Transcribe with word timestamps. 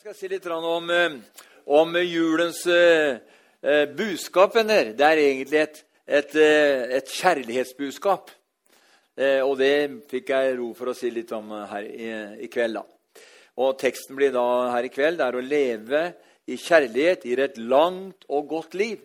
Jeg 0.00 0.14
skal 0.14 0.16
si 0.16 0.28
litt 0.32 0.46
om, 0.48 0.86
eh, 0.88 1.16
om 1.76 1.96
julens 2.00 2.62
eh, 2.72 3.18
eh, 3.60 3.84
budskap. 3.84 4.54
venner. 4.54 4.94
Det 4.96 5.04
er 5.04 5.18
egentlig 5.20 5.58
et, 5.60 5.82
et, 6.08 6.36
et 6.96 7.12
kjærlighetsbudskap. 7.18 8.30
Og 9.44 9.52
det 9.60 9.74
fikk 10.08 10.32
jeg 10.32 10.56
ro 10.56 10.70
for 10.72 10.88
å 10.88 10.96
si 10.96 11.10
litt 11.12 11.28
om 11.36 11.52
her 11.68 11.84
i, 11.84 12.08
i 12.46 12.48
kveld. 12.48 12.80
da. 12.80 13.20
Og 13.60 13.76
Teksten 13.76 14.16
blir 14.16 14.32
da 14.32 14.70
her 14.72 14.88
i 14.88 14.94
kveld 14.94 15.20
det 15.20 15.26
er 15.26 15.36
å 15.36 15.44
leve 15.44 16.02
i 16.48 16.56
kjærlighet 16.56 17.28
gir 17.28 17.44
et 17.44 17.60
langt 17.60 18.24
og 18.30 18.48
godt 18.48 18.78
liv. 18.80 19.04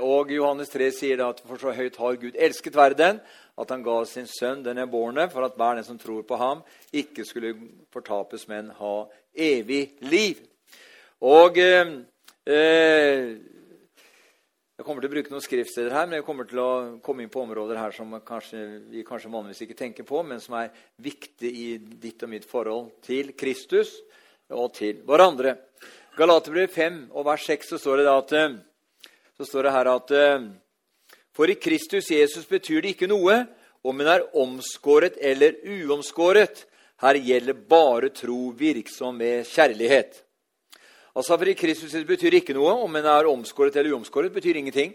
Og 0.00 0.30
Johannes 0.32 0.72
3 0.72 0.88
sier 0.94 1.20
da 1.20 1.28
at 1.34 1.44
for 1.44 1.60
så 1.60 1.76
høyt 1.76 2.00
har 2.00 2.16
Gud 2.22 2.40
elsket 2.40 2.78
verden, 2.78 3.20
at 3.56 3.70
han 3.72 3.84
ga 3.84 4.00
sin 4.04 4.28
sønn 4.28 4.64
den 4.64 4.82
ebårne, 4.82 5.28
for 5.32 5.46
at 5.46 5.56
hver 5.56 5.78
den 5.78 5.84
som 5.84 5.98
tror 6.00 6.24
på 6.28 6.36
ham, 6.40 6.62
ikke 6.92 7.24
skulle 7.24 7.54
fortapes, 7.92 8.44
men 8.48 8.68
ha 8.80 8.96
evig 9.36 9.96
liv. 10.06 10.40
Og 11.24 11.58
eh, 11.58 11.92
eh, 12.46 13.36
Jeg 14.76 14.84
kommer 14.84 15.00
til 15.00 15.08
å 15.08 15.14
bruke 15.14 15.32
noen 15.32 15.44
skriftsteder 15.44 15.94
her, 15.96 16.04
men 16.06 16.18
jeg 16.18 16.26
kommer 16.26 16.44
til 16.48 16.60
å 16.60 16.72
komme 17.04 17.24
inn 17.24 17.32
på 17.32 17.40
områder 17.40 17.78
her 17.80 17.94
som 17.96 18.10
kanskje, 18.20 18.60
vi 18.92 19.06
kanskje 19.08 19.30
vanligvis 19.32 19.62
ikke 19.64 19.78
tenker 19.78 20.04
på, 20.04 20.20
men 20.20 20.42
som 20.42 20.58
er 20.60 20.68
viktig 21.00 21.48
i 21.48 21.70
ditt 21.80 22.20
og 22.26 22.32
mitt 22.34 22.44
forhold 22.44 22.90
til 23.06 23.32
Kristus 23.38 23.94
og 24.52 24.74
til 24.76 25.00
hverandre. 25.08 25.56
Galaterbrev 26.16 26.68
5 26.72 27.00
og 27.16 27.24
vers 27.26 27.48
6 27.48 27.72
så 27.72 27.80
står 27.80 28.02
det, 28.02 28.12
at, 28.12 28.36
eh, 28.36 29.10
så 29.40 29.48
står 29.48 29.66
det 29.66 29.74
her 29.78 29.92
at 29.94 30.14
eh, 30.16 30.46
for 31.36 31.50
i 31.52 31.58
Kristus 31.60 32.08
Jesus 32.08 32.46
betyr 32.48 32.80
det 32.80 32.94
ikke 32.94 33.08
noe 33.10 33.42
om 33.84 34.00
en 34.00 34.08
er 34.08 34.24
omskåret 34.36 35.18
eller 35.20 35.58
uomskåret. 35.68 36.62
Her 37.02 37.18
gjelder 37.20 37.52
bare 37.68 38.08
tro 38.08 38.52
virksom 38.56 39.16
med 39.16 39.44
kjærlighet. 39.44 40.22
Altså 41.16 41.36
For 41.36 41.48
i 41.48 41.54
Kristus 41.54 41.96
betyr 42.04 42.38
ikke 42.38 42.54
noe 42.56 42.72
om 42.84 42.96
en 42.96 43.04
er 43.08 43.28
omskåret 43.28 43.76
eller 43.76 43.92
uomskåret. 43.92 44.32
betyr 44.32 44.56
ingenting. 44.56 44.94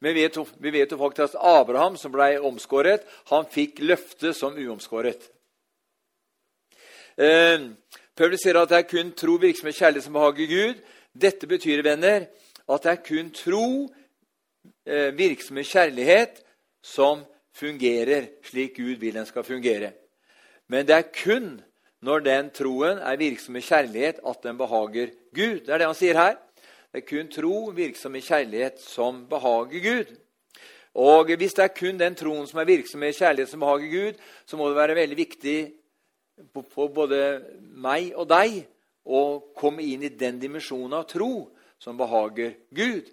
Men 0.00 0.14
vi 0.14 0.22
vet, 0.70 0.90
jo 0.90 0.98
faktisk 0.98 1.34
at 1.34 1.40
Abraham, 1.40 1.96
som 1.96 2.12
ble 2.12 2.38
omskåret, 2.40 3.02
han 3.26 3.44
fikk 3.50 3.80
løftet 3.82 4.36
som 4.36 4.54
uomskåret. 4.54 5.30
Eh, 7.18 7.64
sier 8.38 8.60
at 8.60 8.68
det 8.70 8.78
er 8.78 8.86
kun 8.86 9.10
tro, 9.12 9.34
virksomhet, 9.42 9.74
kjærlighet 9.74 10.04
som 10.04 10.14
behager 10.14 10.46
Gud. 10.46 10.82
Dette 11.12 11.46
betyr, 11.46 11.82
venner, 11.82 12.28
at 12.68 12.82
det 12.82 12.92
er 12.92 13.02
kun 13.02 13.30
tro, 13.34 13.88
eh, 14.86 15.10
virksomhet, 15.18 15.66
kjærlighet 15.66 16.44
som 16.82 17.24
fungerer 17.58 18.28
slik 18.44 18.76
Gud 18.76 19.00
vil 19.00 19.14
den 19.14 19.26
skal 19.26 19.42
fungere. 19.42 19.92
Men 20.68 20.86
det 20.86 20.96
er 20.96 21.10
kun 21.14 21.48
når 22.04 22.22
den 22.22 22.50
troen 22.54 23.00
er 23.02 23.18
virksom 23.18 23.56
i 23.58 23.64
kjærlighet, 23.64 24.20
at 24.22 24.42
den 24.44 24.58
behager 24.58 25.10
Gud. 25.34 25.64
Det 25.64 25.72
er 25.72 25.80
det 25.80 25.88
han 25.88 25.98
sier 25.98 26.18
her. 26.18 26.36
Det 26.92 27.02
er 27.02 27.08
kun 27.08 27.30
tro 27.32 27.56
virksom 27.74 28.14
i 28.16 28.24
kjærlighet 28.24 28.80
som 28.80 29.24
behager 29.28 29.82
Gud. 29.82 30.14
Og 30.94 31.36
Hvis 31.36 31.54
det 31.54 31.64
er 31.64 31.74
kun 31.74 31.98
den 31.98 32.14
troen 32.14 32.46
som 32.46 32.60
er 32.60 32.70
virksom 32.70 33.02
i 33.02 33.12
kjærlighet 33.12 33.50
som 33.50 33.60
behager 33.60 33.90
Gud, 33.90 34.22
så 34.46 34.56
må 34.56 34.68
det 34.68 34.76
være 34.76 34.98
veldig 34.98 35.16
viktig 35.16 35.58
for 36.72 36.88
både 36.94 37.20
meg 37.60 38.12
og 38.14 38.28
deg 38.30 38.62
å 39.08 39.20
komme 39.56 39.82
inn 39.82 40.04
i 40.06 40.12
den 40.14 40.38
dimensjonen 40.40 40.98
av 41.00 41.06
tro 41.10 41.48
som 41.80 41.98
behager 41.98 42.54
Gud. 42.74 43.08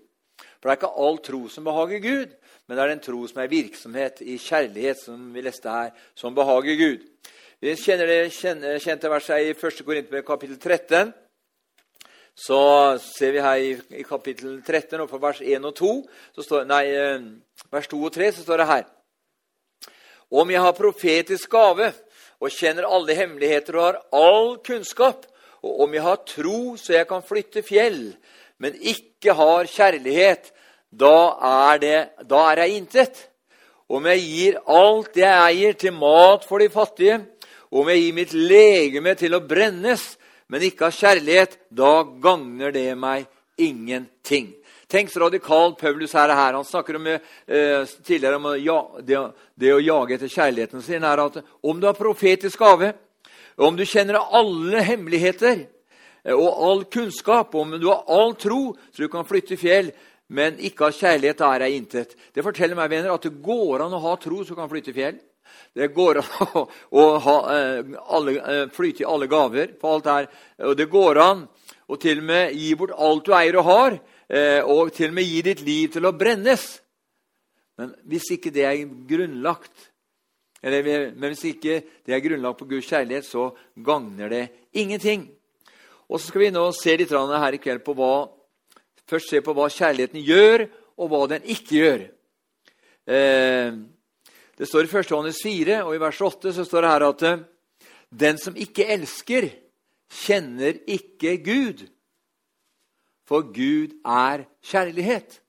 For 0.59 0.69
det 0.69 0.73
er 0.73 0.79
ikke 0.79 1.03
all 1.05 1.19
tro 1.23 1.41
som 1.49 1.67
behager 1.67 2.01
Gud, 2.03 2.35
men 2.65 2.77
det 2.77 2.83
er 2.83 2.93
den 2.93 3.03
tro 3.05 3.21
som 3.29 3.41
er 3.43 3.51
virksomhet 3.51 4.21
i 4.25 4.37
kjærlighet, 4.41 5.03
som 5.03 5.27
vi 5.33 5.43
leste 5.45 5.69
her, 5.69 5.91
som 6.17 6.35
behager 6.35 6.79
Gud. 6.79 7.05
Vi 7.65 7.71
kjenner 7.81 8.05
det 8.05 8.33
kjente 8.83 9.09
verset 9.09 9.41
i 9.41 9.53
1. 9.57 9.79
Korinterbrev 9.81 10.21
kapittel 10.21 10.59
13. 10.61 11.07
Så 12.37 12.59
ser 13.01 13.31
vi 13.33 13.41
her 13.41 13.57
i, 13.57 13.71
i 13.89 14.03
kapittel 14.05 14.59
13, 14.61 15.01
og 15.01 15.09
på 15.09 15.17
vers 15.23 15.39
1 15.41 15.65
og 15.65 15.73
2, 15.79 15.89
står, 16.45 16.67
nei, 16.69 16.83
eh, 16.93 17.25
vers 17.73 17.89
2 17.89 18.03
og 18.05 18.13
3, 18.13 18.29
så 18.35 18.45
står 18.45 18.61
det 18.61 18.69
her 18.69 18.85
Om 20.29 20.53
jeg 20.53 20.61
har 20.61 20.77
profetisk 20.77 21.49
gave 21.57 21.89
og 22.37 22.53
kjenner 22.53 22.85
alle 22.85 23.17
hemmeligheter 23.17 23.79
og 23.79 23.87
har 23.87 24.01
all 24.13 24.57
kunnskap, 24.61 25.25
og 25.65 25.87
om 25.87 25.97
jeg 25.97 26.05
har 26.05 26.21
tro 26.35 26.59
så 26.77 26.99
jeg 26.99 27.09
kan 27.09 27.25
flytte 27.25 27.65
fjell, 27.65 28.11
men 28.61 28.77
ikke 28.77 29.33
har 29.33 29.65
kjærlighet, 29.65 30.51
da 30.93 31.17
er, 31.41 31.81
det, 31.81 31.99
da 32.29 32.45
er 32.51 32.67
jeg 32.67 32.83
intet. 32.83 33.29
Om 33.89 34.05
jeg 34.09 34.21
gir 34.25 34.55
alt 34.65 35.17
jeg 35.17 35.33
eier 35.49 35.73
til 35.77 35.93
mat 35.93 36.45
for 36.45 36.61
de 36.61 36.69
fattige, 36.73 37.23
om 37.71 37.89
jeg 37.89 38.01
gir 38.03 38.17
mitt 38.17 38.33
legeme 38.33 39.15
til 39.17 39.35
å 39.37 39.43
brennes, 39.45 40.03
men 40.47 40.65
ikke 40.67 40.89
av 40.89 40.97
kjærlighet, 40.97 41.57
da 41.73 42.03
gagner 42.21 42.73
det 42.75 42.91
meg 42.99 43.25
ingenting. 43.57 44.51
Tenk 44.87 45.09
så 45.09 45.23
radikalt 45.23 45.79
Paulus 45.79 46.13
er 46.13 46.29
her. 46.29 46.53
Han 46.53 46.65
snakker 46.65 46.95
om, 46.95 47.07
eh, 47.07 47.85
tidligere 48.05 48.35
om 48.35 48.51
ja, 48.61 48.77
det, 49.01 49.31
det, 49.55 49.73
å 49.73 49.81
jage 49.81 50.15
etter 50.15 50.29
kjærligheten 50.29 50.81
sin. 50.81 51.03
er 51.03 51.17
at 51.17 51.43
Om 51.63 51.79
du 51.79 51.87
har 51.87 51.97
profetisk 51.97 52.59
gave, 52.59 52.93
om 53.57 53.75
du 53.75 53.85
kjenner 53.85 54.19
alle 54.21 54.81
hemmeligheter 54.81 55.65
eh, 56.23 56.33
og 56.33 56.63
all 56.69 56.83
kunnskap, 56.85 57.55
om 57.55 57.79
du 57.79 57.87
har 57.87 58.05
all 58.07 58.35
tro, 58.35 58.75
så 58.93 59.01
du 59.01 59.09
kan 59.09 59.25
flytte 59.25 59.57
fjell, 59.57 59.91
men 60.27 60.59
ikke 60.59 60.85
har 60.85 60.91
kjærlighet, 60.91 61.39
da 61.39 61.53
er 61.53 61.65
jeg 61.65 61.81
intet. 61.81 62.15
Det 62.33 62.43
forteller 62.43 62.77
meg 62.77 62.89
venner, 62.89 63.13
at 63.13 63.25
det 63.25 63.41
går 63.41 63.85
an 63.85 63.93
å 63.93 64.03
ha 64.05 64.15
tro 64.21 64.43
så 64.43 64.53
du 64.53 64.59
kan 64.59 64.69
flytte 64.69 64.93
fjell. 64.93 65.17
Det 65.75 65.89
går 65.91 66.21
an 66.21 66.29
å, 66.55 66.61
å 66.95 67.05
ha, 67.19 67.37
eh, 67.51 67.95
alle, 68.15 68.35
eh, 68.39 68.67
flyte 68.71 69.03
i 69.03 69.07
alle 69.11 69.27
gaver 69.31 69.73
på 69.79 69.91
alt 69.91 70.07
her. 70.07 70.29
Og 70.69 70.77
det 70.79 70.87
går 70.91 71.19
an 71.19 71.41
å 71.91 71.97
til 71.99 72.21
og 72.21 72.29
med 72.29 72.55
gi 72.55 72.69
bort 72.79 72.95
alt 72.95 73.25
du 73.27 73.33
eier 73.35 73.59
og 73.59 73.67
har, 73.67 73.97
eh, 74.29 74.61
og 74.63 74.93
til 74.95 75.11
og 75.11 75.17
med 75.17 75.27
gi 75.27 75.41
ditt 75.49 75.65
liv 75.67 75.91
til 75.91 76.07
å 76.07 76.15
brennes. 76.15 76.63
Men 77.75 77.91
hvis 78.07 78.29
ikke 78.37 78.53
det 78.55 78.63
er 78.63 78.85
grunnlagt 79.09 79.91
eller, 80.65 81.11
men 81.13 81.29
hvis 81.29 81.43
ikke 81.51 81.75
det 82.07 82.15
er 82.15 82.23
grunnlagt 82.23 82.57
på 82.57 82.65
Guds 82.65 82.87
kjærlighet, 82.89 83.27
så 83.27 83.51
gagner 83.85 84.31
det 84.31 84.45
ingenting. 84.73 85.27
Og 86.09 86.17
så 86.17 86.31
skal 86.31 86.41
vi 86.41 86.53
nå 86.55 86.63
se 86.73 86.95
litt 86.97 87.13
her 87.13 87.53
i 87.53 87.59
kveld 87.61 87.83
på 87.85 87.93
hva, 87.93 88.25
først 89.05 89.29
se 89.29 89.41
på 89.45 89.53
hva 89.53 89.67
kjærligheten 89.69 90.23
gjør, 90.25 90.65
og 90.97 91.11
hva 91.11 91.21
den 91.35 91.45
ikke 91.53 91.75
gjør. 91.77 92.05
Eh, 93.05 93.77
det 94.57 94.67
står 94.67 94.85
i 94.85 94.97
1. 94.97 95.11
Johannes 95.11 95.41
4, 95.43 95.83
og 95.83 95.95
i 95.95 95.99
vers 95.99 96.21
8 96.21 96.53
så 96.55 96.63
står 96.63 96.81
det 96.81 96.91
her 96.93 97.05
at 97.09 97.23
eh, 97.27 97.43
den 98.19 98.37
som 98.39 98.55
ikke 98.55 98.87
elsker, 98.87 99.49
kjenner 100.11 100.77
ikke 100.87 101.37
Gud. 101.43 101.87
For 103.27 103.49
Gud 103.51 103.97
er 104.05 104.45
kjærlighet. 104.63 105.41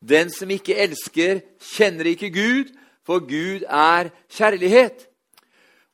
Den 0.00 0.30
som 0.30 0.50
ikke 0.50 0.74
elsker, 0.74 1.44
kjenner 1.60 2.10
ikke 2.10 2.32
Gud, 2.34 2.72
for 3.06 3.22
Gud 3.22 3.66
er 3.68 4.10
kjærlighet. 4.32 5.06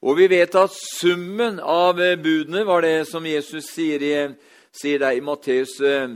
Og 0.03 0.17
vi 0.17 0.31
vet 0.33 0.55
at 0.56 0.72
summen 0.72 1.61
av 1.61 2.01
eh, 2.01 2.17
budene 2.17 2.65
var 2.67 2.87
det 2.87 3.05
som 3.11 3.27
Jesus 3.27 3.69
sier, 3.69 4.01
i, 4.01 4.17
sier 4.72 5.03
der 5.03 5.19
i 5.19 5.21
Matteus, 5.21 5.77
eh, 5.84 6.09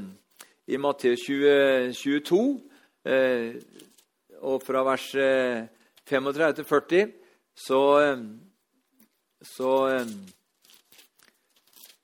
i 0.66 0.80
Matteus 0.80 1.28
20, 1.28 1.92
22 2.00 3.75
og 4.40 4.62
fra 4.62 4.82
vers 4.84 5.10
35 6.06 6.54
til 6.54 6.64
40 6.64 7.12
så, 7.56 7.80
eh, 8.00 8.18
så 9.42 9.70
eh, 9.88 10.10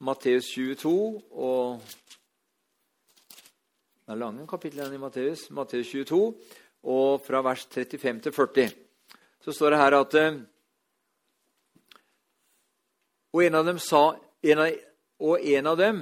Matteus 0.01 0.49
22 0.55 1.23
og 1.31 1.83
Det 4.03 4.17
er 4.17 4.19
lange 4.19 4.47
kapitler 4.51 4.93
i 4.93 4.99
Matteus. 4.99 5.47
Matteus 5.51 5.87
22 5.93 6.35
og 6.83 7.21
fra 7.23 7.41
vers 7.47 7.67
35 7.71 8.21
til 8.21 8.33
40 8.33 8.73
så 9.43 9.53
står 9.53 9.71
det 9.71 9.79
her 9.79 9.99
at 10.01 10.15
eh, 10.15 10.41
Og 13.33 13.45
en 13.45 13.55
av 13.55 13.65
dem 13.65 13.79
sa 13.79 14.17
en 14.43 14.59
av, 14.59 14.73
Og 15.21 15.41
en 15.41 15.67
av 15.67 15.77
dem, 15.79 16.01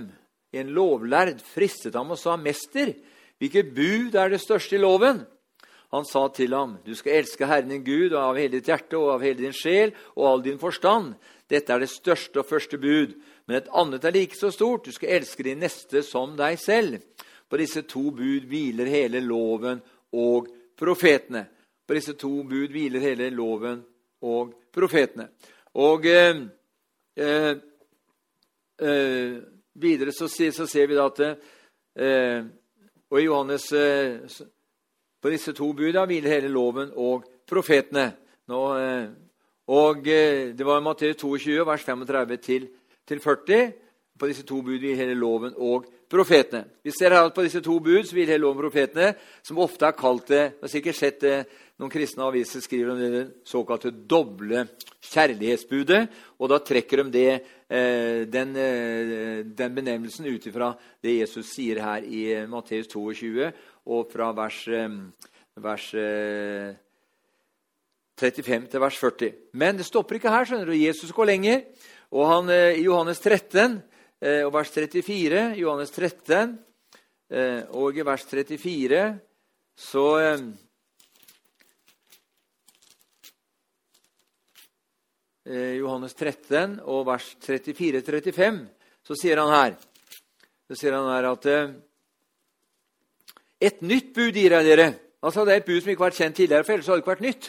en 0.53 0.73
lovlærd, 0.75 1.43
fristet 1.45 1.95
ham 1.95 2.11
og 2.11 2.19
sa, 2.19 2.37
'Mester, 2.37 2.95
hvilket 3.39 3.75
bud 3.75 4.15
er 4.15 4.29
det 4.31 4.41
største 4.41 4.77
i 4.77 4.79
loven?' 4.81 5.27
Han 5.91 6.05
sa 6.05 6.29
til 6.29 6.55
ham, 6.55 6.79
'Du 6.85 6.95
skal 6.95 7.13
elske 7.13 7.47
Herren 7.47 7.69
din 7.69 7.85
Gud 7.85 8.13
av 8.13 8.37
hele 8.37 8.59
ditt 8.59 8.69
hjerte 8.69 8.99
og 8.99 9.15
av 9.15 9.23
hele 9.23 9.39
din 9.43 9.53
sjel 9.53 9.93
og 10.17 10.27
all 10.27 10.43
din 10.43 10.59
forstand.' 10.59 11.15
'Dette 11.49 11.73
er 11.73 11.79
det 11.79 11.91
største 11.91 12.39
og 12.39 12.47
første 12.47 12.79
bud.' 12.79 13.15
Men 13.47 13.57
et 13.57 13.69
annet 13.75 14.05
er 14.05 14.13
like 14.15 14.37
så 14.37 14.51
stort. 14.51 14.85
Du 14.85 14.93
skal 14.93 15.09
elske 15.09 15.43
din 15.43 15.59
neste 15.59 16.03
som 16.03 16.37
deg 16.37 16.59
selv. 16.59 17.01
På 17.51 17.57
disse 17.59 17.83
to 17.83 18.13
bud 18.15 18.47
hviler 18.47 18.87
hele 18.87 19.21
loven 19.21 19.81
og 20.13 20.47
profetene. 20.79 21.49
På 21.87 21.95
disse 21.95 22.15
to 22.15 22.45
bud 22.47 22.71
hviler 22.71 23.01
hele 23.01 23.31
loven 23.35 23.83
og 24.23 24.53
profetene. 24.71 25.27
Og 25.75 26.07
eh, 26.07 26.45
eh, 27.17 27.57
eh 28.79 29.41
videre 29.75 30.13
så, 30.13 30.29
så, 30.29 30.67
ser 30.67 30.87
vi 30.87 30.95
da 30.95 31.07
at 31.07 31.21
eh, 31.97 32.45
Og 33.11 33.21
i 33.21 33.25
Johannes 33.25 33.73
eh, 33.73 34.21
på 35.21 35.31
disse 35.33 35.53
to 35.53 35.73
buda 35.77 36.07
hviler 36.09 36.33
hele 36.39 36.49
loven 36.53 36.93
og 36.97 37.27
profetene. 37.49 38.11
Nå, 38.49 38.61
eh, 38.79 39.07
og 39.71 40.09
eh, 40.09 40.57
Det 40.57 40.67
var 40.67 40.81
Matteus 40.81 41.17
22, 41.17 41.67
vers 41.67 41.85
35 41.85 42.37
til 43.07 43.21
40. 43.21 43.73
På 44.19 44.29
disse 44.29 44.45
to 44.45 44.61
bud 44.63 44.79
vil 44.81 44.97
hele 44.97 45.15
loven 45.15 45.55
og 45.57 45.87
profetene. 46.11 46.65
Vi 46.85 46.93
ser 46.93 47.15
her 47.15 47.29
at 47.29 47.35
På 47.35 47.43
disse 47.43 47.61
to 47.61 47.79
bud 47.81 48.05
så 48.05 48.15
vil 48.15 48.27
hele 48.29 48.43
loven 48.43 48.59
og 48.59 48.71
profetene, 48.71 49.15
som 49.43 49.59
ofte 49.59 49.87
er 49.87 49.97
kalt 49.97 50.29
det 50.29 50.53
Du 50.59 50.67
har 50.67 50.69
sikkert 50.69 50.97
sett 50.97 51.21
det, 51.21 51.47
noen 51.79 51.91
kristne 51.91 52.27
aviser 52.27 52.61
skriver 52.61 52.93
om 52.93 52.99
det 53.01 53.27
såkalte 53.45 53.91
doble 53.91 54.67
kjærlighetsbudet. 55.01 56.09
og 56.39 56.49
Da 56.49 56.59
trekker 56.59 57.05
de 57.05 57.11
det, 57.11 57.29
eh, 57.29 57.41
den, 57.71 58.57
eh, 58.57 59.45
den 59.47 59.75
benevnelsen 59.75 60.27
ut 60.27 60.47
ifra 60.47 60.73
det 61.03 61.21
Jesus 61.21 61.53
sier 61.55 61.79
her 61.79 62.03
i 62.03 62.33
eh, 62.35 62.49
Matteus 62.51 62.89
22, 62.91 63.53
og 63.87 64.11
fra 64.11 64.33
vers, 64.35 64.59
vers 65.55 65.87
35 68.21 68.67
til 68.73 68.83
vers 68.83 68.99
40. 68.99 69.31
Men 69.55 69.79
det 69.79 69.87
stopper 69.87 70.19
ikke 70.19 70.31
her. 70.35 70.45
skjønner 70.45 70.67
du. 70.67 70.75
Jesus 70.77 71.13
går 71.15 71.31
lenger. 71.31 71.63
og 72.11 72.27
han, 72.27 72.51
I 72.51 72.83
Johannes 72.83 73.19
13 73.21 73.83
og 74.45 74.53
vers 74.53 74.71
34, 74.71 75.55
Johannes 75.57 75.91
13 75.91 76.59
og 77.71 77.95
vers 78.05 78.25
34 78.27 79.19
så 79.79 80.07
Johannes 85.51 86.15
13 86.15 86.79
og 86.87 87.07
vers 87.09 87.33
34-35, 87.43 88.61
så 89.03 89.17
sier 89.19 89.41
han 89.43 89.55
her 89.55 89.79
så 90.71 90.77
sier 90.79 90.95
han 90.95 91.09
her 91.11 91.27
at 91.33 91.47
eh, 91.51 91.71
Et 93.61 93.81
nytt 93.83 94.13
bud 94.15 94.37
gir 94.39 94.55
jeg 94.55 94.65
dere. 94.65 94.93
Altså 95.21 95.43
Det 95.45 95.53
er 95.53 95.59
et 95.61 95.67
bud 95.67 95.81
som 95.83 95.91
ikke 95.91 96.01
har 96.01 96.09
vært 96.09 96.21
kjent 96.21 96.37
tidligere, 96.39 96.65
for 96.65 96.73
ellers 96.73 96.87
hadde 96.87 96.97
det 96.97 97.03
ikke 97.03 97.11
vært 97.11 97.25
nytt. 97.27 97.49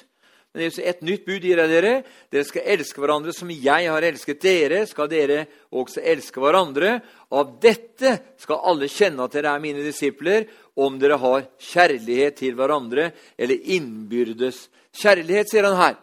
Men 0.51 0.73
et 0.89 1.03
nytt 1.07 1.27
bud 1.29 1.45
gir 1.45 1.61
jeg 1.61 1.71
dere. 1.71 1.91
Dere 2.33 2.47
skal 2.49 2.65
elske 2.73 2.99
hverandre 2.99 3.35
som 3.37 3.53
jeg 3.53 3.87
har 3.87 4.07
elsket 4.09 4.41
dere. 4.43 4.81
Skal 4.89 5.07
dere 5.13 5.45
også 5.69 6.03
elske 6.03 6.43
hverandre. 6.43 6.97
Av 7.31 7.53
dette 7.63 8.15
skal 8.41 8.65
alle 8.73 8.89
kjenne 8.91 9.23
at 9.23 9.37
dere 9.37 9.53
er 9.53 9.63
mine 9.63 9.85
disipler, 9.85 10.49
om 10.75 10.97
dere 10.99 11.21
har 11.21 11.47
kjærlighet 11.61 12.41
til 12.41 12.57
hverandre, 12.57 13.11
eller 13.37 13.71
innbyrdes 13.77 14.65
kjærlighet, 14.97 15.53
sier 15.53 15.69
han 15.69 15.79
her. 15.79 15.95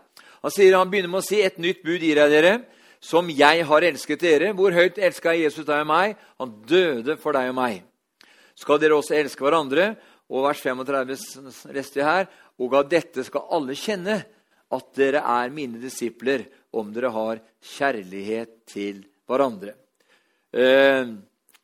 Han 0.45 0.55
sier 0.55 0.77
han 0.79 0.91
begynner 0.91 1.13
med 1.13 1.23
å 1.23 1.27
si 1.27 1.41
et 1.43 1.59
nytt 1.63 1.83
bud 1.87 2.03
gir 2.03 2.21
jeg 2.21 2.33
dere, 2.33 2.55
som 3.01 3.29
jeg 3.31 3.65
har 3.67 3.87
elsket 3.87 4.23
dere. 4.23 4.53
Hvor 4.59 4.75
høyt 4.75 4.99
elska 4.99 5.35
Jesus 5.39 5.67
deg 5.67 5.85
og 5.85 5.91
meg? 5.91 6.17
Han 6.43 6.55
døde 6.69 7.19
for 7.21 7.37
deg 7.37 7.51
og 7.53 7.59
meg. 7.59 7.83
Skal 8.59 8.81
dere 8.83 8.99
også 8.99 9.17
elske 9.19 9.45
hverandre? 9.45 9.93
Og 10.29 10.45
vers 10.45 10.61
35 10.61 11.73
leste 11.75 12.01
vi 12.01 12.07
her. 12.07 12.27
Og 12.59 12.75
av 12.75 12.89
dette 12.91 13.25
skal 13.27 13.47
alle 13.55 13.77
kjenne 13.79 14.19
at 14.75 14.89
dere 14.99 15.23
er 15.25 15.55
mine 15.55 15.81
disipler, 15.81 16.45
om 16.77 16.91
dere 16.93 17.09
har 17.15 17.39
kjærlighet 17.65 18.51
til 18.69 19.01
hverandre. 19.29 19.73
Eh, 20.53 21.15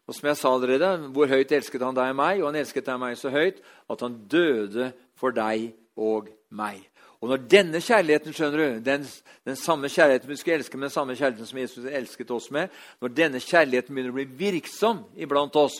og 0.04 0.16
som 0.16 0.28
jeg 0.28 0.36
sa 0.36 0.52
allerede, 0.52 1.12
Hvor 1.12 1.26
høyt 1.26 1.52
elsket 1.52 1.82
han 1.82 1.94
deg 1.94 2.10
og 2.12 2.16
meg? 2.16 2.40
Og 2.40 2.46
han 2.48 2.56
elsket 2.56 2.86
deg 2.86 2.94
og 2.94 3.00
meg 3.00 3.16
så 3.16 3.30
høyt 3.30 3.60
at 3.90 4.00
han 4.00 4.16
døde 4.28 4.92
for 5.16 5.30
deg 5.30 5.74
og 5.96 6.28
meg. 6.50 6.80
Og 7.24 7.30
når 7.30 7.44
denne 7.48 7.80
kjærligheten 7.80 8.34
skjønner 8.36 8.60
du, 8.60 8.80
den, 8.84 9.04
den, 9.48 9.56
samme 9.56 9.88
kjærligheten 9.88 10.28
vi 10.28 10.36
skulle 10.36 10.58
elske 10.58 10.76
med 10.76 10.90
den 10.90 10.92
samme 10.92 11.14
kjærligheten 11.16 11.48
som 11.48 11.60
Jesus 11.62 11.86
elsket 11.88 12.32
oss 12.36 12.50
med, 12.52 12.74
når 13.00 13.14
denne 13.16 13.40
kjærligheten 13.40 13.96
begynner 13.96 14.12
å 14.12 14.18
bli 14.18 14.26
virksom 14.42 15.00
iblant 15.16 15.56
oss, 15.56 15.78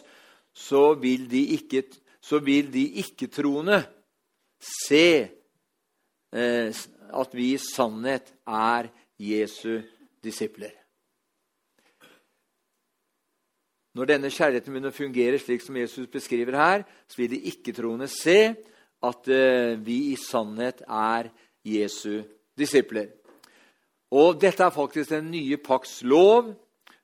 så 0.57 0.95
vil 0.97 1.27
de 1.29 1.43
ikke, 1.59 1.83
vil 2.49 2.73
de 2.73 2.87
ikke-troende 3.05 3.83
se 4.65 5.05
eh, 6.33 6.83
at 7.13 7.37
vi 7.37 7.53
i 7.53 7.61
sannhet 7.61 8.33
er 8.49 8.89
Jesu 9.21 9.83
disipler. 10.25 10.73
Når 13.93 14.15
denne 14.17 14.33
kjærligheten 14.33 14.73
begynner 14.73 14.97
å 14.97 15.03
fungere 15.03 15.45
slik 15.45 15.61
som 15.61 15.77
Jesus 15.77 16.09
beskriver 16.09 16.57
her, 16.57 16.89
så 17.05 17.21
vil 17.21 17.37
de 17.37 17.45
ikke-troende 17.53 18.09
se 18.09 18.55
at 19.05 19.29
eh, 19.29 19.75
vi 19.85 19.99
i 20.13 20.17
sannhet 20.21 20.83
er 20.89 21.31
Jesu 21.65 22.25
disipler. 22.59 23.11
Og 24.15 24.39
dette 24.41 24.63
er 24.63 24.75
faktisk 24.75 25.11
den 25.11 25.31
nye 25.33 25.59
pakts 25.59 26.03
lov. 26.07 26.53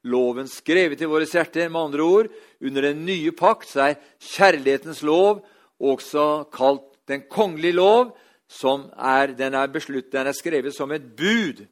Loven 0.06 0.48
skrevet 0.48 1.00
i 1.02 1.08
våre 1.10 1.26
hjerter. 1.28 1.68
Med 1.68 1.80
andre 1.80 2.04
ord, 2.04 2.28
under 2.60 2.88
den 2.88 3.04
nye 3.04 3.32
pakt 3.36 3.74
er 3.76 3.98
kjærlighetens 4.32 5.02
lov 5.04 5.42
også 5.80 6.44
kalt 6.52 6.86
den 7.08 7.22
kongelige 7.30 7.72
lov. 7.72 8.16
som 8.50 8.90
er, 8.98 9.26
Den 9.26 9.54
er, 9.54 9.66
beslutt, 9.66 10.12
den 10.12 10.26
er 10.26 10.32
skrevet 10.32 10.74
som 10.74 10.90
et 10.92 11.16
bud. 11.16 11.66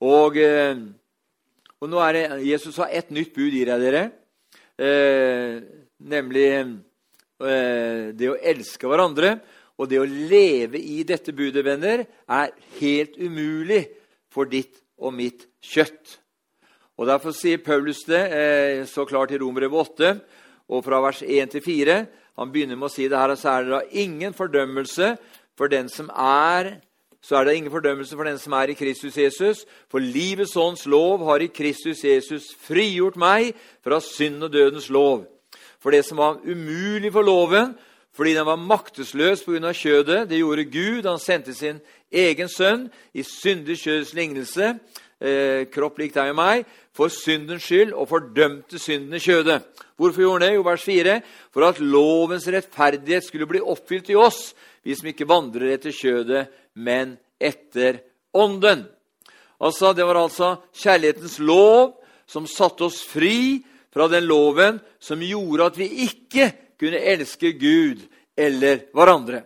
Og, 0.00 0.36
eh, 0.36 0.76
og 1.80 1.88
nå 1.88 1.98
er 1.98 2.12
det, 2.12 2.50
Jesus 2.50 2.76
har 2.76 2.88
et 2.92 3.10
nytt 3.10 3.32
bud, 3.32 3.50
gir 3.50 3.66
jeg 3.66 3.80
dere. 3.80 4.10
Eh, 4.78 5.62
nemlig 5.98 6.82
det 7.44 8.28
å 8.30 8.38
elske 8.40 8.88
hverandre 8.88 9.36
og 9.78 9.90
det 9.90 9.98
å 9.98 10.06
leve 10.06 10.78
i 10.78 11.02
dette 11.06 11.34
budet, 11.34 11.64
venner, 11.66 12.04
er 12.30 12.52
helt 12.78 13.16
umulig 13.18 13.82
for 14.30 14.46
ditt 14.50 14.80
og 14.98 15.14
mitt 15.16 15.48
kjøtt. 15.64 16.18
Og 16.94 17.08
Derfor 17.10 17.34
sier 17.34 17.62
Paulus 17.62 18.04
det 18.06 18.22
eh, 18.30 18.84
så 18.86 19.06
klart 19.08 19.34
i 19.34 19.38
Romerbrevet 19.40 19.98
8, 19.98 20.12
og 20.70 20.84
fra 20.86 21.00
vers 21.02 21.24
1 21.26 21.56
til 21.56 21.64
4. 21.64 21.96
Han 22.38 22.52
begynner 22.54 22.78
med 22.78 22.86
å 22.86 22.94
si 22.94 23.08
det 23.10 23.18
her, 23.18 23.34
så 23.34 23.56
er 23.56 23.66
det 23.66 23.74
da 23.74 23.82
ingen 24.04 24.34
fordømmelse 24.34 25.16
for 25.58 25.70
den 25.70 25.90
som 25.90 26.10
er 26.10 26.76
så 27.24 27.38
er 27.38 27.46
det 27.46 27.54
ingen 27.56 27.72
fordømmelse 27.72 28.18
for 28.18 28.28
den 28.28 28.36
som 28.36 28.52
er 28.52 28.68
i 28.68 28.76
Kristus 28.76 29.14
Jesus. 29.16 29.62
For 29.88 29.96
livets 29.96 30.58
ånds 30.60 30.82
lov 30.84 31.22
har 31.24 31.40
i 31.40 31.48
Kristus 31.48 32.02
Jesus 32.04 32.50
frigjort 32.66 33.16
meg 33.16 33.54
fra 33.80 33.96
synd 34.04 34.44
og 34.44 34.52
dødens 34.52 34.90
lov. 34.92 35.22
For 35.84 35.92
det 35.92 36.06
som 36.08 36.16
var 36.16 36.38
umulig 36.48 37.10
for 37.12 37.26
loven, 37.26 37.74
fordi 38.16 38.32
den 38.32 38.46
var 38.46 38.56
maktesløs 38.56 39.42
pga. 39.44 39.72
kjødet, 39.72 40.30
det 40.30 40.38
gjorde 40.38 40.64
Gud. 40.64 41.04
Han 41.04 41.18
sendte 41.18 41.54
sin 41.54 41.80
egen 42.12 42.48
sønn 42.48 42.90
i 43.12 43.22
syndig 43.22 43.76
kjødets 43.82 44.14
lignelse, 44.14 44.78
eh, 45.20 45.66
kropp 45.68 45.98
lik 45.98 46.14
deg 46.14 46.30
og 46.30 46.36
meg, 46.36 46.64
for 46.94 47.08
syndens 47.08 47.62
skyld, 47.62 47.92
og 47.92 48.08
fordømte 48.08 48.78
synden 48.78 49.12
i 49.14 49.18
kjødet. 49.18 49.62
Hvorfor 49.98 50.20
gjorde 50.20 50.40
han 50.40 50.48
det? 50.48 50.54
Jo, 50.54 50.62
vers 50.62 50.82
4. 50.82 51.22
For 51.52 51.68
at 51.68 51.80
lovens 51.80 52.48
rettferdighet 52.48 53.24
skulle 53.24 53.46
bli 53.46 53.60
oppfylt 53.60 54.08
i 54.10 54.16
oss, 54.16 54.54
vi 54.84 54.94
som 54.94 55.08
ikke 55.08 55.28
vandrer 55.28 55.74
etter 55.74 55.92
kjødet, 55.92 56.48
men 56.74 57.18
etter 57.38 58.00
ånden. 58.32 58.86
Altså, 59.60 59.92
Det 59.92 60.06
var 60.06 60.14
altså 60.14 60.56
kjærlighetens 60.72 61.38
lov 61.38 62.00
som 62.26 62.46
satte 62.46 62.84
oss 62.84 63.02
fri 63.02 63.62
fra 63.94 64.08
den 64.10 64.26
loven 64.26 64.80
som 64.98 65.22
gjorde 65.22 65.70
at 65.70 65.78
vi 65.78 65.88
ikke 66.08 66.50
kunne 66.80 66.98
elske 66.98 67.54
Gud 67.54 68.02
eller 68.36 68.88
hverandre. 68.94 69.44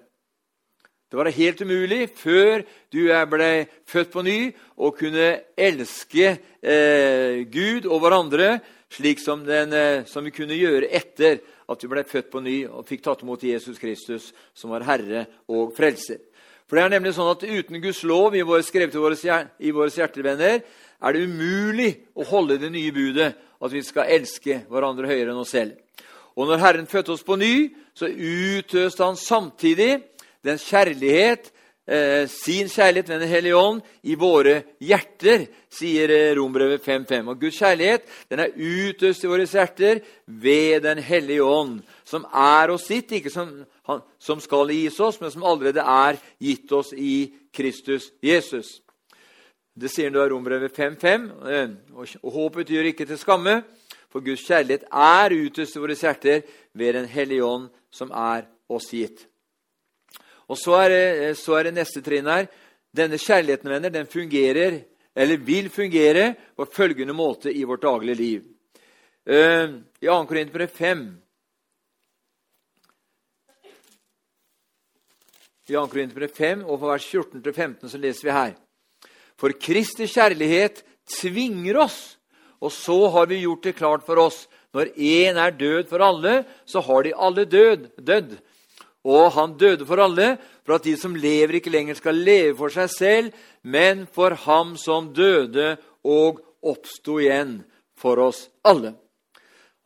Det 1.08 1.16
var 1.16 1.30
helt 1.32 1.60
umulig 1.64 2.02
før 2.16 2.64
du 2.92 3.06
ble 3.32 3.52
født 3.88 4.10
på 4.12 4.24
ny, 4.24 4.40
å 4.76 4.90
kunne 4.92 5.28
elske 5.56 6.34
eh, 6.60 7.44
Gud 7.48 7.88
og 7.88 8.02
hverandre 8.02 8.58
slik 8.92 9.20
som, 9.20 9.44
den, 9.44 9.72
eh, 9.72 10.04
som, 10.08 10.24
vi 10.24 10.34
kunne 10.36 10.56
gjøre 10.56 10.90
etter 10.92 11.40
at 11.68 11.84
vi 11.84 11.90
ble 11.92 12.04
født 12.08 12.28
på 12.32 12.42
ny 12.44 12.58
og 12.68 12.84
fikk 12.88 13.04
tatt 13.04 13.24
imot 13.24 13.44
Jesus 13.44 13.80
Kristus, 13.80 14.32
som 14.56 14.72
var 14.72 14.84
Herre 14.88 15.26
og 15.48 15.72
Frelser. 15.76 16.20
For 16.68 16.76
det 16.76 16.84
er 16.84 16.94
nemlig 16.98 17.14
sånn 17.16 17.32
at 17.32 17.44
Uten 17.48 17.80
Guds 17.80 18.02
lov 18.04 18.36
i 18.36 18.44
våre, 18.44 18.64
skrevet 18.64 18.96
i 18.96 19.00
våre, 19.00 19.40
i 19.64 19.72
våre 19.72 19.92
hjertevenner 19.92 20.60
er 20.60 21.14
det 21.14 21.24
umulig 21.24 21.90
å 22.20 22.26
holde 22.28 22.58
det 22.60 22.72
nye 22.74 22.92
budet 22.92 23.30
at 23.58 23.72
vi 23.72 23.82
skal 23.82 24.10
elske 24.14 24.62
hverandre 24.70 25.10
høyere 25.10 25.32
enn 25.32 25.42
oss 25.42 25.54
selv. 25.56 25.76
Og 26.38 26.46
når 26.46 26.62
Herren 26.62 26.86
fødte 26.86 27.14
oss 27.16 27.26
på 27.26 27.36
ny, 27.36 27.74
så 27.94 28.06
utøste 28.06 29.04
han 29.04 29.16
samtidig 29.18 29.96
den 30.46 30.58
kjærlighet, 30.58 31.50
eh, 31.88 32.28
sin 32.30 32.68
kjærlighet 32.68 33.08
ved 33.08 33.20
Den 33.20 33.28
hellige 33.28 33.56
ånd 33.56 33.80
i 34.02 34.14
våre 34.14 34.62
hjerter, 34.80 35.48
sier 35.70 36.10
eh, 36.10 36.36
Rombrevet 36.38 36.80
5.5. 36.86 37.28
Og 37.28 37.40
Guds 37.40 37.58
kjærlighet 37.58 38.02
den 38.30 38.38
er 38.38 38.54
utøst 38.54 39.24
i 39.24 39.26
våre 39.26 39.46
hjerter 39.46 40.00
ved 40.26 40.80
Den 40.82 40.98
hellige 40.98 41.42
ånd, 41.42 41.82
som 42.04 42.24
er 42.32 42.70
oss 42.70 42.86
sitt, 42.86 43.12
ikke 43.12 43.30
som, 43.30 43.64
han, 43.88 44.00
som 44.18 44.40
skal 44.40 44.70
gis 44.70 45.00
oss, 45.00 45.20
men 45.20 45.30
som 45.30 45.42
allerede 45.42 45.82
er 45.82 46.22
gitt 46.38 46.72
oss 46.72 46.92
i 46.92 47.32
Kristus 47.52 48.12
Jesus. 48.22 48.78
Det 49.78 49.90
sier 49.92 50.10
da 50.10 50.24
Rombrevet 50.26 50.74
5.5. 50.74 51.26
Eh, 51.46 51.68
og 52.22 52.32
håpet 52.34 52.70
gjør 52.72 52.90
ikke 52.90 53.06
til 53.06 53.18
skamme, 53.20 53.60
for 54.10 54.24
Guds 54.24 54.42
kjærlighet 54.42 54.88
er 54.90 55.34
utøst 55.36 55.76
i 55.76 55.82
våre 55.82 55.94
hjerter 55.94 56.42
ved 56.74 56.94
Den 56.94 57.06
hellige 57.06 57.44
ånd, 57.44 57.68
som 57.90 58.10
er 58.10 58.48
oss 58.68 58.90
gitt. 58.90 59.26
Og 60.48 60.58
Så 60.58 60.74
er 60.82 60.88
det, 60.88 61.28
eh, 61.28 61.34
så 61.34 61.58
er 61.58 61.62
det 61.64 61.74
neste 61.74 62.02
trinn 62.02 62.26
her. 62.26 62.48
Denne 62.90 63.18
kjærligheten 63.18 63.70
venner, 63.70 63.90
den 63.90 64.06
fungerer, 64.06 64.82
eller 65.14 65.36
vil 65.36 65.70
fungere 65.70 66.34
på 66.56 66.64
følgende 66.64 67.12
måte 67.12 67.52
i 67.52 67.64
vårt 67.64 67.82
daglige 67.82 68.14
liv. 68.14 68.42
Uh, 69.28 69.84
I 70.00 70.06
2. 70.06 70.24
Korinterbrev 70.24 70.68
5 70.68 71.20
I 75.68 75.72
2. 75.72 75.86
Korinterbrev 75.86 76.28
5 76.28 76.64
og 76.64 76.80
vers 76.80 77.04
14-15 77.04 77.88
så 77.88 77.98
leser 77.98 78.24
vi 78.24 78.32
her. 78.32 78.67
For 79.38 79.54
Kristi 79.54 80.08
kjærlighet 80.10 80.82
tvinger 81.08 81.84
oss 81.84 82.18
Og 82.60 82.72
så 82.74 82.96
har 83.14 83.28
vi 83.30 83.44
gjort 83.44 83.62
det 83.68 83.76
klart 83.78 84.06
for 84.06 84.18
oss 84.18 84.46
når 84.76 84.90
én 85.00 85.38
er 85.40 85.54
død 85.56 85.88
for 85.88 86.02
alle, 86.04 86.44
så 86.68 86.82
har 86.84 87.06
de 87.06 87.14
alle 87.16 87.44
død, 87.48 87.86
dødd. 87.96 88.34
Og 89.08 89.32
han 89.32 89.56
døde 89.56 89.86
for 89.88 90.02
alle, 90.04 90.36
for 90.66 90.76
at 90.76 90.84
de 90.84 90.92
som 91.00 91.16
lever, 91.16 91.56
ikke 91.56 91.72
lenger 91.72 91.96
skal 91.96 92.18
leve 92.20 92.56
for 92.58 92.72
seg 92.74 92.90
selv, 92.92 93.32
men 93.62 94.04
for 94.12 94.36
ham 94.44 94.76
som 94.76 95.12
døde 95.16 95.78
og 96.04 96.42
oppsto 96.60 97.16
igjen 97.22 97.62
for 97.98 98.20
oss 98.20 98.48
alle. 98.66 98.92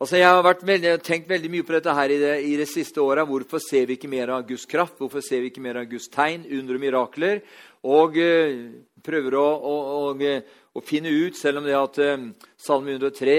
Altså, 0.03 0.17
jeg 0.19 0.27
har 0.27 0.43
veldig, 0.43 0.97
tenkt 0.99 1.29
veldig 1.31 1.49
mye 1.53 1.63
på 1.63 1.77
dette 1.77 1.93
her 1.95 2.11
i 2.11 2.19
det, 2.19 2.33
i 2.43 2.55
det 2.59 2.67
siste 2.67 2.99
året. 2.99 3.23
Hvorfor 3.29 3.61
ser 3.63 3.85
vi 3.87 3.95
ikke 3.95 4.11
mer 4.11 4.33
av 4.35 4.43
Guds 4.49 4.65
kraft? 4.67 4.97
Hvorfor 4.99 5.23
ser 5.23 5.39
vi 5.39 5.53
ikke 5.53 5.63
mer 5.63 5.79
av 5.79 5.87
Guds 5.87 6.09
tegn, 6.11 6.43
under 6.43 6.75
og 6.75 6.83
mirakler? 6.83 7.39
Og 7.87 8.17
uh, 8.19 8.65
prøver 9.03 9.37
å, 9.39 9.43
å, 9.43 9.75
å, 10.13 10.33
å, 10.73 10.83
finne 10.85 11.11
ut, 11.11 11.37
selv 11.37 11.61
om 11.61 11.67
det 11.67 11.75
at 11.77 11.99
uh, 12.03 12.27
Salme 12.59 12.95
103 12.95 13.37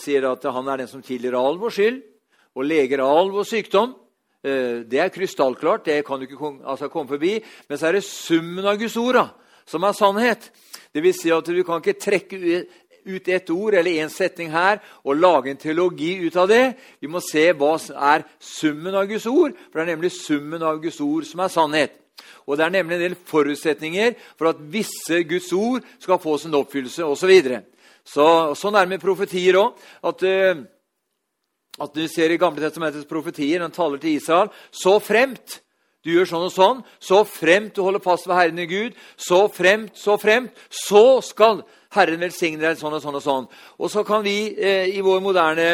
sier 0.00 0.26
at 0.30 0.46
han 0.48 0.70
er 0.72 0.82
den 0.82 0.90
som 0.90 1.04
tilgir 1.04 1.36
all 1.36 1.60
vår 1.60 1.76
skyld 1.76 2.00
og 2.56 2.66
leger 2.68 3.04
all 3.04 3.32
vår 3.32 3.48
sykdom. 3.48 3.94
Uh, 4.42 4.82
det 4.88 5.00
er 5.02 5.12
krystallklart, 5.14 5.86
det 5.86 6.02
kan 6.06 6.20
du 6.20 6.26
ikke 6.26 6.54
altså, 6.64 6.90
komme 6.92 7.12
forbi. 7.12 7.36
Men 7.68 7.80
så 7.80 7.90
er 7.90 7.98
det 7.98 8.06
summen 8.08 8.68
av 8.68 8.80
Guds 8.80 8.98
ord 9.00 9.20
som 9.68 9.84
er 9.86 9.96
sannhet. 9.96 10.48
Det 10.92 11.02
vil 11.04 11.14
si 11.16 11.32
at 11.32 11.46
Du 11.46 11.62
kan 11.64 11.80
ikke 11.80 12.00
trekke 12.00 12.64
ut 13.04 13.28
ett 13.28 13.50
ord 13.50 13.74
eller 13.74 14.02
én 14.02 14.10
setning 14.10 14.50
her 14.52 14.80
og 15.02 15.18
lage 15.18 15.50
en 15.50 15.58
teologi 15.58 16.14
ut 16.26 16.36
av 16.36 16.48
det. 16.48 16.74
Vi 17.00 17.10
må 17.10 17.22
se 17.24 17.48
hva 17.52 17.74
som 17.80 17.98
er 17.98 18.26
summen 18.38 18.94
av 18.94 19.08
Guds 19.10 19.26
ord, 19.26 19.56
for 19.70 19.80
det 19.80 19.86
er 19.86 19.94
nemlig 19.96 20.12
summen 20.14 20.62
av 20.62 20.80
Guds 20.82 21.00
ord 21.02 21.26
som 21.26 21.42
er 21.42 21.52
sannhet. 21.52 22.01
Og 22.46 22.56
Det 22.58 22.64
er 22.64 22.74
nemlig 22.74 22.96
en 22.96 23.04
del 23.06 23.16
forutsetninger 23.16 24.14
for 24.38 24.50
at 24.50 24.60
visse 24.72 25.22
Guds 25.28 25.52
ord 25.52 25.86
skal 26.02 26.20
få 26.22 26.36
sin 26.38 26.54
oppfyllelse 26.54 27.04
osv. 27.04 27.20
Så 27.22 27.30
videre. 27.30 27.62
så, 28.04 28.26
sånn 28.58 28.74
er 28.74 28.86
det 28.86 28.94
med 28.96 29.02
profetier 29.02 29.58
òg. 29.60 29.78
At, 30.02 30.22
uh, 30.22 30.64
at 31.80 31.94
du 31.94 32.06
ser 32.08 32.34
i 32.34 32.40
Gamle 32.40 32.60
testamentets 32.60 33.08
profetier, 33.08 33.62
den 33.62 33.74
taler 33.74 33.98
til 34.02 34.18
Israel 34.18 34.50
så 34.70 34.98
fremt 35.00 35.60
du 36.02 36.10
gjør 36.10 36.26
sånn 36.28 36.48
og 36.48 36.54
sånn, 36.54 36.82
så 36.98 37.22
fremt 37.28 37.76
du 37.76 37.84
holder 37.86 38.02
fast 38.02 38.26
ved 38.26 38.38
Herren 38.38 38.58
i 38.58 38.66
Gud, 38.70 38.98
så 39.16 39.44
fremt, 39.52 39.94
så 39.98 40.18
fremt, 40.18 40.56
så 40.66 41.20
skal 41.22 41.62
Herren 41.92 42.22
velsigne 42.24 42.62
deg 42.62 42.78
sånn 42.80 42.94
og 42.96 43.02
sånn 43.04 43.18
og 43.18 43.22
sånn. 43.22 43.46
Og 43.84 43.90
så 43.92 44.02
kan 44.06 44.22
vi 44.24 44.54
eh, 44.56 44.88
i 44.96 45.02
vår 45.04 45.20
moderne, 45.24 45.66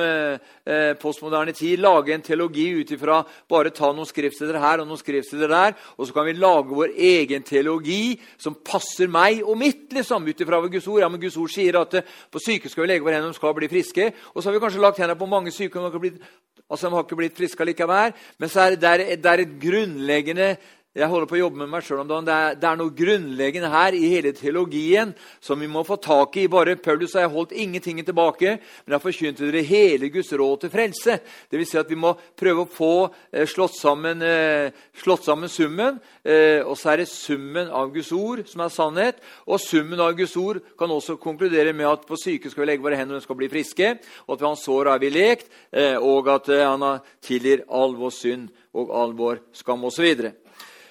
eh, 0.00 0.92
postmoderne 1.00 1.52
tid 1.56 1.82
lage 1.84 2.14
en 2.14 2.24
teologi 2.24 2.64
ut 2.78 2.94
ifra 2.96 3.18
bare 3.50 3.74
ta 3.76 3.90
noen 3.92 4.08
skriftsteder 4.08 4.56
her 4.62 4.80
og 4.82 4.88
noen 4.88 5.00
skriftsteder 5.00 5.52
der, 5.52 5.76
og 6.00 6.08
så 6.08 6.16
kan 6.16 6.28
vi 6.28 6.36
lage 6.40 6.76
vår 6.76 6.96
egen 6.96 7.44
teologi 7.46 8.16
som 8.40 8.56
passer 8.64 9.12
meg 9.12 9.44
og 9.44 9.60
mitt, 9.60 9.90
liksom, 9.92 10.24
ut 10.24 10.40
ifra 10.40 10.62
Guds 10.64 10.88
ord. 10.88 11.02
Ja, 11.04 11.12
men 11.12 11.20
Guds 11.20 11.36
ord 11.40 11.52
sier 11.52 11.82
at 11.82 12.00
eh, 12.00 12.16
på 12.32 12.42
syke 12.42 12.72
skal 12.72 12.86
vi 12.86 12.94
legge 12.94 13.04
våre 13.04 13.20
hender, 13.20 13.36
de 13.36 13.38
skal 13.38 13.56
bli 13.60 13.70
friske. 13.70 14.10
Og 14.32 14.40
så 14.40 14.48
har 14.48 14.56
vi 14.56 14.64
kanskje 14.64 14.82
lagt 14.82 15.02
hendene 15.02 15.20
på 15.20 15.28
mange 15.28 15.52
syke, 15.52 15.76
de 15.76 15.92
har 15.92 16.00
blitt, 16.02 16.22
altså, 16.70 16.88
de 16.88 16.94
har 16.94 17.06
ikke 17.06 17.20
blitt 17.20 17.36
friske 17.38 17.68
likevel. 17.68 18.14
Men 18.38 18.52
så 18.52 18.66
er 18.66 18.76
det, 18.76 19.06
det 19.22 19.32
er 19.32 19.44
et 19.44 19.56
grunnleggende 19.62 20.56
jeg 20.96 21.10
holder 21.12 21.28
på 21.28 21.36
å 21.36 21.40
jobbe 21.42 21.60
med 21.60 21.68
meg 21.68 21.84
sjøl 21.84 21.98
om 22.00 22.08
dagen. 22.08 22.24
Det 22.24 22.34
er, 22.34 22.54
det 22.56 22.68
er, 22.68 22.76
noe 22.80 22.94
grunnleggende 22.96 23.68
her 23.68 23.96
i 23.96 24.08
hele 24.08 24.30
teologien 24.32 25.10
som 25.44 25.60
vi 25.60 25.68
må 25.68 25.82
få 25.84 25.98
tak 26.00 26.38
i. 26.40 26.46
Bare 26.48 26.78
Paulus 26.80 27.12
har 27.18 27.26
jeg 27.26 27.32
holdt 27.34 27.52
ingenting 27.52 28.00
tilbake, 28.00 28.54
men 28.56 28.94
jeg 28.94 28.96
har 28.96 29.04
forkynt 29.04 29.42
dere 29.42 29.64
hele 29.68 30.08
Guds 30.14 30.32
råd 30.32 30.62
til 30.62 30.72
frelse. 30.72 31.18
Det 31.50 31.60
vil 31.60 31.68
si 31.68 31.76
at 31.76 31.92
vi 31.92 31.98
må 32.00 32.14
prøve 32.38 32.64
å 32.64 32.70
få 32.72 32.92
eh, 33.28 33.44
slått, 33.50 33.76
sammen, 33.76 34.24
eh, 34.24 34.72
slått, 34.96 35.26
sammen, 35.28 35.52
summen. 35.52 36.00
Eh, 36.24 36.62
og 36.64 36.78
så 36.80 36.94
er 36.94 37.02
det 37.02 37.10
summen 37.12 37.68
av 37.68 37.92
Guds 37.92 38.14
ord 38.16 38.46
som 38.48 38.64
er 38.64 38.72
sannhet. 38.72 39.20
Og 39.44 39.60
summen 39.60 40.00
av 40.00 40.16
Guds 40.16 40.38
ord 40.40 40.62
kan 40.80 40.96
også 40.96 41.18
konkludere 41.20 41.76
med 41.76 41.90
at 41.90 42.08
på 42.08 42.16
syke 42.22 42.48
skal 42.48 42.64
vi 42.64 42.70
legge 42.72 42.86
våre 42.86 42.96
hender 42.96 43.20
og 43.20 43.26
skal 43.26 43.40
bli 43.42 43.50
friske. 43.52 43.92
Og 44.24 44.38
at 44.38 44.40
ved 44.40 44.48
hans 44.48 44.64
sår 44.64 44.94
har 44.94 45.04
vi 45.04 45.12
lekt, 45.12 45.52
og 46.00 46.32
at 46.32 46.48
han 46.48 46.84
tilgir 47.24 47.66
all 47.68 47.92
vår 48.00 48.16
synd 48.16 48.48
og 48.76 48.96
all 48.96 49.16
vår 49.16 49.44
skam 49.56 49.84
osv. 49.88 50.45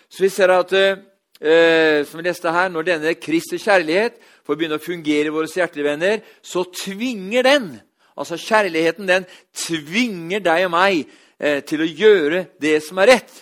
Så 0.09 0.23
vi 0.23 0.29
ser 0.33 0.53
at 0.53 0.71
eh, 0.75 2.05
som 2.05 2.21
vi 2.21 2.27
leste 2.27 2.53
her, 2.53 2.69
når 2.71 2.87
denne 2.91 3.15
Kristi 3.19 3.59
kjærlighet 3.61 4.19
får 4.45 4.55
begynne 4.57 4.79
å 4.79 4.83
fungere 4.83 5.31
i 5.31 5.33
våre 5.33 5.49
hjertelige 5.49 6.21
så 6.45 6.63
tvinger 6.71 7.43
den 7.45 7.75
altså 8.15 8.37
kjærligheten 8.39 9.07
den 9.07 9.25
tvinger 9.55 10.43
deg 10.43 10.67
og 10.67 10.73
meg 10.75 11.01
eh, 11.39 11.61
til 11.67 11.83
å 11.83 11.89
gjøre 11.89 12.45
det 12.61 12.77
som 12.85 12.99
er 13.03 13.15
rett. 13.15 13.41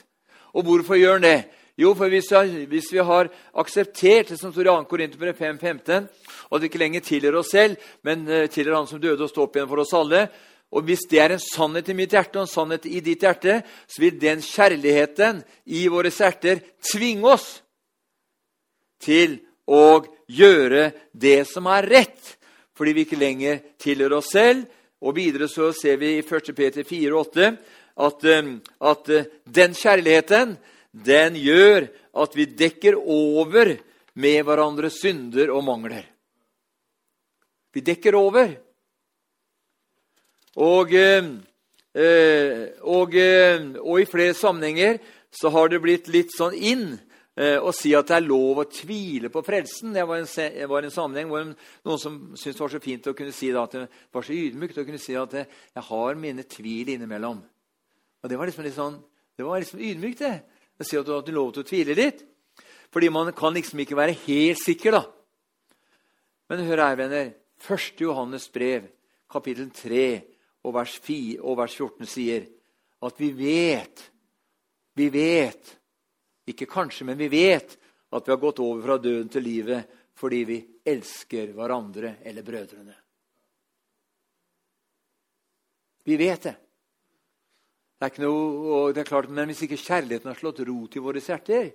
Og 0.54 0.66
hvorfor 0.68 0.98
gjør 1.00 1.22
den 1.22 1.30
det? 1.30 1.60
Jo, 1.78 1.96
for 1.98 2.12
hvis 2.14 2.30
vi, 2.30 2.66
hvis 2.70 2.92
vi 2.94 3.02
har 3.02 3.32
akseptert 3.58 4.30
det 4.30 4.38
som 4.38 4.52
står 4.54 4.68
i 4.68 4.70
2. 4.70 4.76
Korinterbrev 4.90 5.40
5.15, 5.40 6.06
og 6.50 6.60
det 6.62 6.70
ikke 6.70 6.82
lenger 6.84 7.06
tilhører 7.06 7.40
oss 7.40 7.54
selv, 7.54 7.80
men 8.06 8.28
eh, 8.30 8.50
tilhører 8.50 8.78
Han 8.78 8.90
som 8.90 9.02
døde 9.02 9.26
og 9.26 9.32
står 9.32 9.48
opp 9.48 9.58
igjen 9.58 9.70
for 9.72 9.82
oss 9.82 9.96
alle, 9.98 10.28
og 10.74 10.88
hvis 10.88 11.06
det 11.10 11.20
er 11.22 11.36
en 11.36 11.42
sannhet 11.42 11.90
i 11.92 11.96
mitt 11.98 12.14
hjerte 12.16 12.40
og 12.40 12.48
en 12.48 12.50
sannhet 12.50 12.88
i 12.90 13.02
ditt 13.06 13.22
hjerte, 13.22 13.60
så 13.86 14.02
vil 14.02 14.18
den 14.22 14.42
kjærligheten 14.42 15.44
i 15.70 15.86
våre 15.92 16.10
hjerter 16.10 16.64
tvinge 16.92 17.30
oss 17.30 17.50
til 19.04 19.38
å 19.70 20.02
gjøre 20.34 20.90
det 21.14 21.44
som 21.50 21.70
er 21.70 21.90
rett, 21.92 22.34
fordi 22.74 22.96
vi 22.98 23.06
ikke 23.06 23.22
lenger 23.22 23.62
tilhører 23.82 24.18
oss 24.18 24.34
selv. 24.34 24.66
Og 25.04 25.18
videre 25.18 25.50
så 25.52 25.70
ser 25.76 26.00
vi 26.02 26.16
i 26.18 26.24
1. 26.24 26.54
Peter 26.56 26.88
4,8 26.88 27.50
at, 28.04 28.26
um, 28.26 28.54
at 28.90 29.10
uh, 29.12 29.28
den 29.46 29.76
kjærligheten 29.78 30.56
den 30.94 31.38
gjør 31.38 31.90
at 32.24 32.38
vi 32.38 32.48
dekker 32.50 32.98
over 32.98 33.76
med 34.14 34.44
hverandres 34.46 35.02
synder 35.02 35.52
og 35.54 35.66
mangler. 35.68 36.06
Vi 37.74 37.82
dekker 37.82 38.16
over. 38.16 38.54
Og, 40.62 40.94
eh, 40.94 41.24
eh, 41.98 42.68
og, 42.86 43.16
eh, 43.16 43.64
og, 43.82 44.02
i 44.02 44.06
flere 44.06 44.36
sammenhenger 44.38 45.00
så 45.34 45.50
har 45.50 45.70
det 45.70 45.82
blitt 45.82 46.08
litt 46.14 46.34
sånn 46.36 46.54
inn 46.54 46.88
å 47.34 47.72
si 47.74 47.90
at 47.98 48.12
det 48.12 48.14
er 48.14 48.26
lov 48.28 48.60
å 48.62 48.68
tvile 48.70 49.32
på 49.34 49.42
frelsen. 49.42 49.90
Det 49.96 50.04
var 50.06 50.20
en, 50.22 50.28
var 50.70 50.86
en 50.86 50.92
sammenheng 50.94 51.32
hvor 51.32 51.48
noen 51.48 51.98
som 51.98 52.20
syntes 52.38 52.60
det 52.60 52.62
var 52.62 52.70
så 52.70 52.82
fint 52.84 53.08
å 53.10 53.16
kunne 53.18 53.34
si 53.34 53.50
da, 53.50 53.64
at 53.66 53.74
det 53.74 53.88
var 54.14 54.28
så 54.28 54.36
ydmykt 54.38 54.78
å 54.78 54.84
kunne 54.86 55.02
si 55.02 55.16
at 55.18 55.34
jeg 55.40 55.84
har 55.88 56.20
mine 56.22 56.46
tvil 56.46 56.92
innimellom. 56.94 57.40
Og 58.22 58.30
Det 58.30 58.38
var 58.38 58.46
liksom 58.46 58.68
litt 58.68 58.78
sånn, 58.78 59.00
det 59.34 59.48
var 59.48 59.64
liksom 59.64 59.82
ydmykt, 59.82 60.22
det. 60.22 60.36
Å 60.78 60.86
si 60.86 61.00
at 61.00 61.10
du 61.10 61.16
har 61.16 61.34
lov 61.34 61.56
til 61.56 61.66
å 61.66 61.70
tvile 61.72 61.98
litt. 61.98 62.22
Fordi 62.94 63.10
man 63.10 63.34
kan 63.34 63.58
liksom 63.58 63.82
ikke 63.82 63.98
være 63.98 64.20
helt 64.28 64.62
sikker, 64.62 65.00
da. 65.00 65.02
Men 66.54 66.68
hør 66.70 66.86
her, 66.86 67.02
venner. 67.02 67.34
1. 67.66 67.98
Johannes 67.98 68.46
brev, 68.54 68.92
kapittel 69.34 69.74
3, 69.74 70.06
og 70.64 70.76
vers, 70.76 70.98
4, 71.04 71.40
og 71.44 71.58
vers 71.60 71.76
14 71.76 72.10
sier 72.10 72.48
at 73.04 73.20
vi 73.20 73.32
vet 73.36 74.10
Vi 74.94 75.08
vet, 75.10 75.72
ikke 76.46 76.68
kanskje, 76.70 77.08
men 77.08 77.18
vi 77.18 77.26
vet 77.28 77.72
at 78.14 78.28
vi 78.28 78.32
har 78.32 78.38
gått 78.38 78.60
over 78.62 78.84
fra 78.84 78.98
døden 79.02 79.30
til 79.34 79.42
livet 79.42 80.02
fordi 80.14 80.44
vi 80.46 80.58
elsker 80.86 81.50
hverandre 81.58 82.20
eller 82.22 82.46
brødrene. 82.46 82.94
Vi 86.06 86.18
vet 86.20 86.46
det. 86.46 86.54
Det 87.98 88.06
er 88.06 88.12
ikke 88.12 88.26
noe, 88.26 88.92
det 88.94 89.02
er 89.02 89.08
klart, 89.08 89.30
Men 89.32 89.48
hvis 89.48 89.64
ikke 89.64 89.80
kjærligheten 89.80 90.28
har 90.28 90.38
slått 90.38 90.60
rot 90.68 90.96
i 90.96 91.02
våre 91.02 91.22
hjerter, 91.24 91.72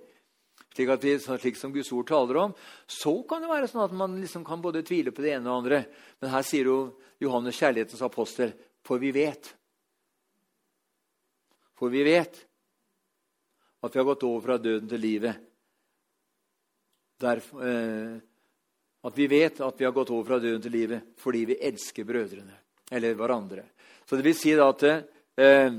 slik, 0.75 0.91
vi, 1.01 1.15
slik, 1.19 1.57
som 1.57 1.73
Guds 1.73 1.91
ord 1.91 2.07
taler 2.07 2.37
om, 2.37 2.53
så 2.85 3.15
kan 3.27 3.41
det 3.41 3.49
være 3.49 3.67
sånn 3.67 3.87
at 3.87 3.95
man 3.97 4.19
liksom 4.21 4.45
kan 4.45 4.61
både 4.61 4.83
tvile 4.85 5.11
på 5.11 5.25
det 5.25 5.33
ene 5.33 5.49
og 5.49 5.49
det 5.49 5.57
andre. 5.57 5.79
Men 6.21 6.33
her 6.35 6.45
sier 6.45 6.69
jo 6.69 6.77
Johannes, 7.19 7.57
kjærlighetens 7.57 8.05
apostel, 8.05 8.53
for 8.89 8.97
vi 8.97 9.11
vet 9.13 9.51
For 11.77 11.93
vi 11.93 12.01
vet 12.03 12.39
at 13.79 13.93
vi 13.93 13.99
har 14.01 14.07
gått 14.09 14.23
over 14.27 14.41
fra 14.43 14.57
døden 14.59 14.89
til 14.91 14.99
livet. 14.99 15.35
Derfor, 17.19 17.61
eh, 17.63 18.17
at 19.07 19.15
vi 19.15 19.27
vet 19.31 19.61
at 19.63 19.77
vi 19.79 19.85
har 19.87 19.93
gått 19.95 20.09
over 20.11 20.25
fra 20.27 20.39
døden 20.43 20.61
til 20.65 20.73
livet 20.75 21.13
fordi 21.21 21.45
vi 21.47 21.55
elsker 21.69 22.03
brødrene 22.03 22.57
eller 22.91 23.15
hverandre. 23.15 23.63
Så 24.03 24.17
det 24.17 24.25
vil 24.25 24.35
si 24.35 24.51
at 24.59 24.83
eh, 24.83 25.77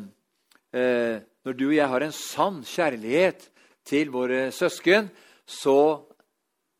eh, 0.73 1.19
når 1.45 1.59
du 1.59 1.67
og 1.67 1.75
jeg 1.77 1.93
har 1.93 2.07
en 2.07 2.17
sann 2.17 2.63
kjærlighet 2.65 3.45
til 3.85 4.15
våre 4.15 4.49
søsken, 4.55 5.11
så, 5.45 6.01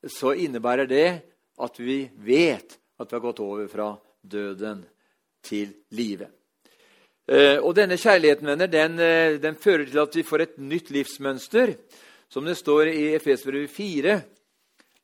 så 0.07 0.33
innebærer 0.33 0.89
det 0.89 1.09
at 1.61 1.83
vi 1.83 2.07
vet 2.25 2.79
at 2.97 3.11
vi 3.11 3.19
har 3.19 3.27
gått 3.27 3.45
over 3.45 3.69
fra 3.69 3.91
døden 4.23 4.87
til 5.43 5.73
livet. 5.97 6.31
Eh, 7.31 7.61
og 7.63 7.77
denne 7.79 7.95
kjærligheten 7.95 8.49
venner, 8.49 8.67
den, 8.67 8.99
eh, 8.99 9.39
den, 9.39 9.55
fører 9.55 9.85
til 9.87 10.01
at 10.03 10.17
vi 10.17 10.27
får 10.27 10.43
et 10.43 10.57
nytt 10.59 10.91
livsmønster, 10.91 11.77
som 12.29 12.45
det 12.45 12.57
står 12.59 12.91
i 12.91 13.15
Efesbrevet 13.15 13.71
4. 13.71 14.23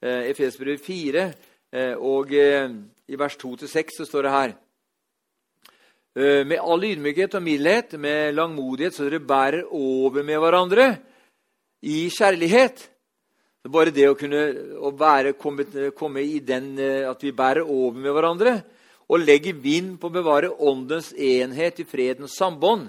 Eh, 0.03 0.31
Efesbrevet 0.33 0.81
4 0.81 1.33
og 1.99 2.31
i 2.33 3.17
vers 3.19 3.35
2-6 3.37 3.99
så 3.99 4.05
står 4.07 4.23
det 4.23 4.31
her 4.31 4.53
Med 6.47 6.59
all 6.63 6.85
ydmykhet 6.85 7.35
og 7.35 7.43
mildhet, 7.43 7.99
med 8.01 8.33
langmodighet, 8.33 8.95
så 8.95 9.05
dere 9.05 9.21
bærer 9.21 9.67
over 9.71 10.23
med 10.23 10.39
hverandre 10.39 10.97
i 11.83 12.09
kjærlighet. 12.09 12.89
Bare 13.69 13.93
det 13.93 14.09
å 14.09 14.15
kunne 14.17 14.79
å 14.79 14.95
være, 14.97 15.35
komme, 15.35 15.91
komme, 15.93 16.23
i 16.23 16.39
den 16.39 16.79
at 16.81 17.21
vi 17.21 17.33
bærer 17.33 17.67
over 17.67 17.99
med 17.99 18.15
hverandre, 18.15 18.63
og 19.07 19.23
legger 19.23 19.59
vind 19.63 19.97
på 20.01 20.09
å 20.09 20.17
bevare 20.17 20.51
åndens 20.51 21.13
enhet 21.13 21.81
i 21.81 21.87
fredens 21.87 22.37
sambånd. 22.39 22.89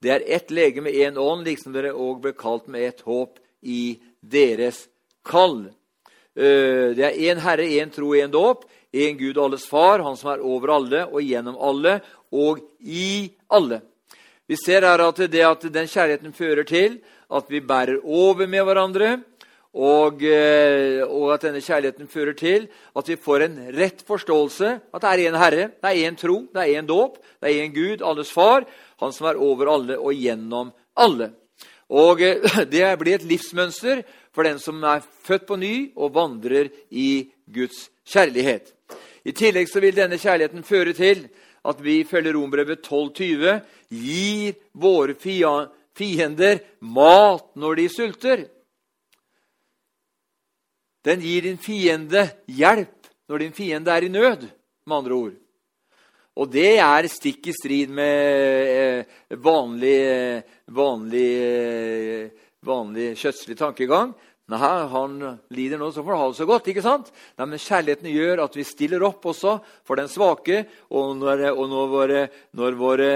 Det 0.00 0.12
er 0.14 0.24
ett 0.26 0.50
lege 0.50 0.80
med 0.80 0.96
én 0.96 1.18
ånd, 1.20 1.44
liksom 1.44 1.74
dere 1.76 1.92
òg 1.92 2.22
ble 2.24 2.32
kalt 2.32 2.70
med 2.72 2.86
ett 2.88 3.02
håp 3.04 3.36
i 3.60 3.98
deres 4.20 4.86
kall. 5.26 5.66
Eh, 6.32 6.96
det 6.96 7.04
er 7.04 7.20
én 7.28 7.42
Herre, 7.44 7.68
én 7.68 7.92
tro, 7.92 8.14
én 8.16 8.32
dåp. 8.32 8.64
Én 8.92 9.18
Gud, 9.18 9.38
alles 9.38 9.68
far, 9.68 10.00
Han 10.00 10.16
som 10.16 10.32
er 10.32 10.40
over 10.42 10.68
alle 10.74 11.04
og 11.06 11.22
gjennom 11.22 11.58
alle 11.60 12.00
og 12.32 12.58
i 12.80 13.30
alle. 13.46 13.82
Vi 14.48 14.56
ser 14.56 14.82
her 14.82 14.98
at, 14.98 15.20
det 15.30 15.42
at 15.46 15.62
den 15.72 15.86
kjærligheten 15.86 16.32
fører 16.34 16.64
til 16.66 16.98
at 17.30 17.46
vi 17.50 17.60
bærer 17.60 18.00
over 18.02 18.48
med 18.50 18.64
hverandre. 18.66 19.20
Og, 19.70 20.22
eh, 20.26 20.98
og, 21.06 21.28
at 21.34 21.44
denne 21.46 21.62
kjærligheten 21.62 22.08
fører 22.10 22.34
til 22.34 22.66
at 22.96 23.08
vi 23.08 23.16
får 23.16 23.44
en 23.44 23.58
rett 23.76 24.02
forståelse. 24.06 24.70
At 24.94 25.02
det 25.02 25.10
er 25.10 25.30
én 25.30 25.38
Herre, 25.38 25.68
det 25.78 25.90
er 25.90 26.10
én 26.10 26.16
tro, 26.18 26.46
det 26.50 26.62
er 26.62 26.80
én 26.80 26.86
dåp, 26.86 27.20
det 27.40 27.50
er 27.50 27.62
én 27.62 27.74
Gud, 27.74 28.02
alles 28.02 28.32
far. 28.32 28.66
Han 29.00 29.12
som 29.12 29.26
er 29.30 29.38
over 29.38 29.70
alle 29.70 29.98
og 29.98 30.12
gjennom 30.14 30.72
alle. 30.96 31.30
Og 31.90 32.22
eh, 32.22 32.66
Det 32.74 32.98
blir 32.98 33.14
et 33.14 33.24
livsmønster 33.24 34.02
for 34.34 34.42
den 34.42 34.58
som 34.58 34.82
er 34.82 35.06
født 35.22 35.46
på 35.46 35.56
ny 35.56 35.92
og 35.96 36.14
vandrer 36.14 36.70
i 36.90 37.30
Guds 37.46 37.90
kjærlighet. 38.06 38.74
I 39.24 39.32
tillegg 39.32 39.68
så 39.68 39.80
vil 39.80 39.94
denne 39.94 40.18
kjærligheten 40.18 40.64
føre 40.64 40.92
til 40.92 41.28
at 41.64 41.82
vi 41.84 42.04
følger 42.08 42.34
Rombrevet 42.34 42.86
12,20 42.86 43.60
gir 43.90 44.54
våre 44.72 45.14
fiender 45.94 46.62
mat 46.80 47.44
når 47.54 47.74
de 47.74 47.88
sulter. 47.92 48.46
Den 51.04 51.20
gir 51.24 51.42
din 51.42 51.60
fiende 51.60 52.26
hjelp 52.46 53.08
når 53.30 53.44
din 53.44 53.54
fiende 53.56 53.92
er 53.94 54.04
i 54.04 54.12
nød, 54.12 54.48
med 54.86 54.96
andre 54.96 55.14
ord. 55.14 55.36
Og 56.40 56.48
det 56.50 56.78
er 56.80 57.08
stikk 57.10 57.50
i 57.50 57.54
strid 57.54 57.92
med 57.94 58.70
eh, 58.70 59.18
vanlig, 59.42 59.98
eh, 60.08 60.58
vanlig, 60.72 61.30
eh, 61.44 62.50
vanlig 62.66 63.12
kjøttslig 63.18 63.58
tankegang. 63.58 64.14
Nei, 64.50 64.68
han 64.90 65.18
lider 65.54 65.78
nå, 65.78 65.92
så 65.94 66.02
får 66.02 66.16
han 66.16 66.20
ha 66.24 66.30
det 66.32 66.38
så 66.40 66.46
godt. 66.48 66.68
ikke 66.72 66.82
sant? 66.82 67.10
Nei, 67.38 67.46
men 67.52 67.60
Kjærligheten 67.62 68.10
gjør 68.10 68.42
at 68.42 68.56
vi 68.58 68.64
stiller 68.66 69.04
opp 69.06 69.28
også 69.30 69.58
for 69.86 70.00
den 70.00 70.10
svake. 70.10 70.64
Og 70.90 71.12
når, 71.20 71.44
og 71.52 71.68
når, 71.70 71.90
våre, 71.92 72.22
når, 72.58 72.78
våre, 72.80 73.12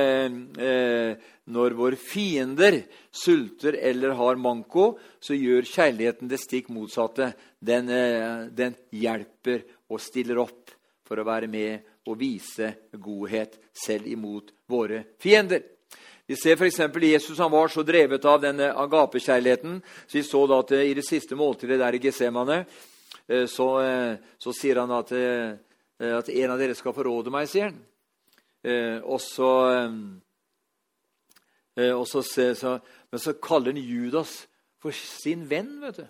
eh, 0.62 1.32
når 1.50 1.74
våre, 1.80 1.98
fiender 1.98 2.78
sulter 3.10 3.80
eller 3.80 4.14
har 4.20 4.38
manko, 4.38 4.92
så 5.18 5.34
gjør 5.34 5.66
kjærligheten 5.72 6.30
det 6.30 6.38
stikk 6.44 6.70
motsatte. 6.74 7.32
Den, 7.64 7.88
eh, 7.88 8.46
den 8.52 8.74
hjelper 8.92 9.62
og 9.88 10.00
stiller 10.02 10.38
opp 10.42 10.72
for 11.04 11.20
å 11.20 11.26
være 11.26 11.48
med 11.48 12.08
og 12.08 12.18
vise 12.20 12.74
godhet 13.00 13.56
selv 13.72 14.08
imot 14.10 14.52
våre 14.68 15.04
fiender. 15.20 15.62
Vi 16.28 16.36
ser 16.36 16.56
f.eks. 16.56 16.80
Jesus 17.04 17.38
han 17.40 17.52
var 17.52 17.68
så 17.72 17.84
drevet 17.84 18.24
av 18.24 18.42
denne 18.42 18.70
agapekjærligheten. 18.72 19.78
Så 20.06 20.18
vi 20.18 20.24
så 20.24 20.42
da 20.48 20.60
at 20.60 20.74
eh, 20.76 20.90
i 20.90 20.96
det 20.96 21.06
siste 21.08 21.36
måltidet 21.36 21.80
der 21.80 21.96
i 21.96 22.00
Getsemane 22.04 22.58
eh, 23.28 23.46
så, 23.48 23.68
så, 24.40 24.52
sier 24.52 24.82
han 24.82 24.92
at, 24.92 25.12
at, 25.12 26.28
en 26.28 26.52
av 26.52 26.60
dere 26.60 26.76
skal 26.76 26.96
forråde 26.96 27.32
meg, 27.32 27.48
sier 27.48 27.70
han. 27.70 27.80
Og 29.04 29.18
så, 29.20 29.48
og 31.76 32.04
så, 32.08 32.22
så, 32.24 32.70
Men 33.12 33.20
så 33.20 33.34
kaller 33.36 33.74
han 33.74 33.80
Judas 33.84 34.38
for 34.80 34.96
sin 34.96 35.44
venn. 35.48 35.74
vet 35.84 36.00
du. 36.00 36.06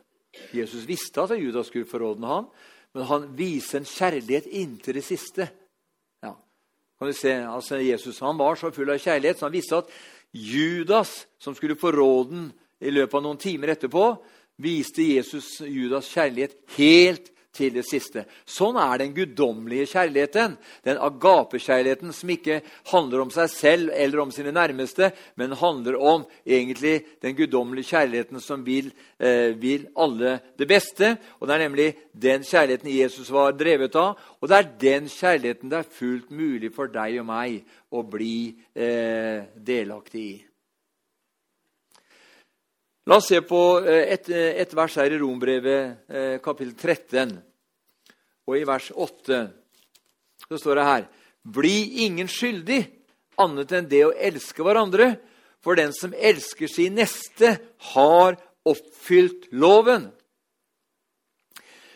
Jesus 0.55 0.87
visste 0.89 1.23
at 1.23 1.37
Judas 1.39 1.67
skulle 1.71 1.89
forråde 1.89 2.27
ham, 2.27 2.49
men 2.95 3.07
han 3.09 3.29
viser 3.37 3.81
en 3.81 3.89
kjærlighet 3.89 4.47
inntil 4.47 5.01
det 5.01 5.05
siste 5.05 5.49
Ja. 6.23 6.35
kan 6.99 7.09
du 7.09 7.13
se, 7.13 7.33
altså 7.33 7.77
Jesus 7.83 8.21
han 8.21 8.39
var 8.39 8.57
så 8.57 8.71
full 8.71 8.91
av 8.91 8.99
kjærlighet 8.99 9.39
så 9.39 9.47
han 9.47 9.57
visste 9.57 9.77
at 9.83 9.91
Judas, 10.35 11.27
som 11.39 11.55
skulle 11.55 11.77
få 11.77 11.93
råden 11.93 12.53
i 12.81 12.91
løpet 12.91 13.15
av 13.15 13.23
noen 13.23 13.39
timer 13.39 13.71
etterpå, 13.75 14.17
viste 14.59 15.03
Jesus 15.03 15.61
Judas 15.61 16.11
kjærlighet 16.11 16.57
helt 16.77 17.34
til 17.55 17.75
det 17.77 17.85
siste. 17.87 18.25
Sånn 18.47 18.77
er 18.81 19.01
den 19.01 19.15
guddommelige 19.17 19.89
kjærligheten. 19.93 20.57
Den 20.87 21.01
agapekjærligheten 21.03 22.13
som 22.15 22.33
ikke 22.35 22.61
handler 22.91 23.25
om 23.25 23.33
seg 23.35 23.51
selv 23.53 23.93
eller 23.95 24.25
om 24.25 24.33
sine 24.35 24.53
nærmeste, 24.55 25.11
men 25.41 25.57
handler 25.59 25.99
om 25.99 26.25
egentlig 26.47 27.01
den 27.25 27.37
guddommelige 27.39 27.93
kjærligheten 27.95 28.41
som 28.43 28.65
vil, 28.67 28.93
eh, 29.19 29.53
vil, 29.59 29.89
alle 29.97 30.41
det 30.59 30.69
beste. 30.69 31.17
Og 31.41 31.49
Det 31.49 31.55
er 31.55 31.69
nemlig 31.69 31.95
den 32.13 32.43
kjærligheten 32.43 32.91
Jesus 32.91 33.31
var 33.31 33.53
drevet 33.53 33.95
av, 33.97 34.19
og 34.41 34.49
det 34.49 34.57
er 34.57 34.73
den 34.81 35.09
kjærligheten 35.09 35.71
det 35.71 35.79
er 35.79 35.95
fullt 35.99 36.31
mulig 36.31 36.75
for 36.75 36.87
deg 36.87 37.21
og 37.21 37.27
meg 37.27 37.63
å 37.93 38.03
bli 38.03 38.55
eh, 38.75 39.45
delaktig 39.57 40.21
i. 40.21 40.54
La 43.05 43.19
oss 43.21 43.27
se 43.29 43.43
på 43.45 43.61
eh, 43.85 44.15
et, 44.15 44.29
eh, 44.33 44.55
et 44.63 44.71
vers 44.73 44.95
her 44.97 45.13
i 45.13 45.19
Rombrevet, 45.21 46.09
eh, 46.09 46.37
kapittel 46.41 46.73
13. 46.73 47.35
Og 48.49 48.57
i 48.57 48.65
vers 48.65 48.87
8 48.97 49.41
så 50.45 50.61
står 50.61 50.81
det 50.81 50.87
her 50.89 51.05
Bli 51.45 52.07
ingen 52.07 52.29
skyldig 52.33 52.81
annet 53.41 53.75
enn 53.77 53.89
det 53.91 54.01
å 54.07 54.15
elske 54.17 54.65
hverandre, 54.65 55.19
for 55.61 55.77
den 55.77 55.93
som 55.97 56.15
elsker 56.17 56.69
sin 56.69 56.97
neste, 56.97 57.59
har 57.93 58.39
oppfylt 58.65 59.51
loven. 59.53 60.07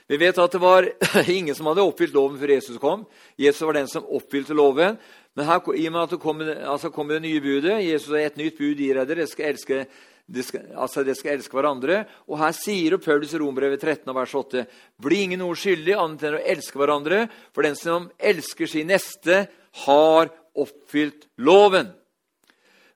Vi 0.09 0.18
vet 0.21 0.40
at 0.40 0.53
det 0.53 0.61
var 0.61 0.90
ingen 1.38 1.57
som 1.57 1.71
hadde 1.71 1.87
oppfylt 1.88 2.16
loven 2.16 2.37
før 2.40 2.53
Jesus 2.53 2.77
kom. 2.81 3.07
Jesus 3.40 3.64
var 3.64 3.81
den 3.81 3.88
som 3.88 4.05
oppfylte 4.05 4.57
loven. 4.57 5.01
Men 5.37 5.49
her, 5.49 5.64
i 5.73 5.88
og 5.88 5.97
med 5.97 6.03
at 6.05 6.12
det 6.12 6.21
kommer, 6.21 6.53
altså 6.68 6.92
kom 6.92 7.09
det 7.09 7.23
nye 7.23 7.40
budet 7.40 7.81
Jesus 7.85 8.11
har 8.11 8.27
et 8.27 8.40
nytt 8.40 8.57
bud 8.59 8.77
gir 8.77 8.99
dere. 8.99 9.09
Dere 9.09 9.29
skal 9.31 9.53
elske 9.55 9.83
de 10.29 10.43
skal, 10.45 10.67
altså 10.77 11.03
de 11.05 11.14
skal 11.17 11.38
elske 11.38 11.57
hverandre. 11.57 12.03
Og 12.29 12.37
her 12.43 12.53
sier 12.57 12.99
Paulus 13.01 13.33
i 13.33 13.41
Rombrevet 13.41 13.81
13, 13.81 14.12
vers 14.14 14.35
8.: 14.37 14.64
Bli 15.01 15.23
ingen 15.25 15.41
noe 15.41 15.57
skyldig 15.57 15.97
annet 15.97 16.27
enn 16.29 16.37
å 16.37 16.43
elske 16.55 16.81
hverandre, 16.81 17.23
for 17.57 17.64
den 17.64 17.79
som 17.79 18.11
elsker 18.19 18.69
sin 18.69 18.93
neste, 18.93 19.47
har 19.87 20.31
oppfylt 20.59 21.29
loven. 21.41 21.95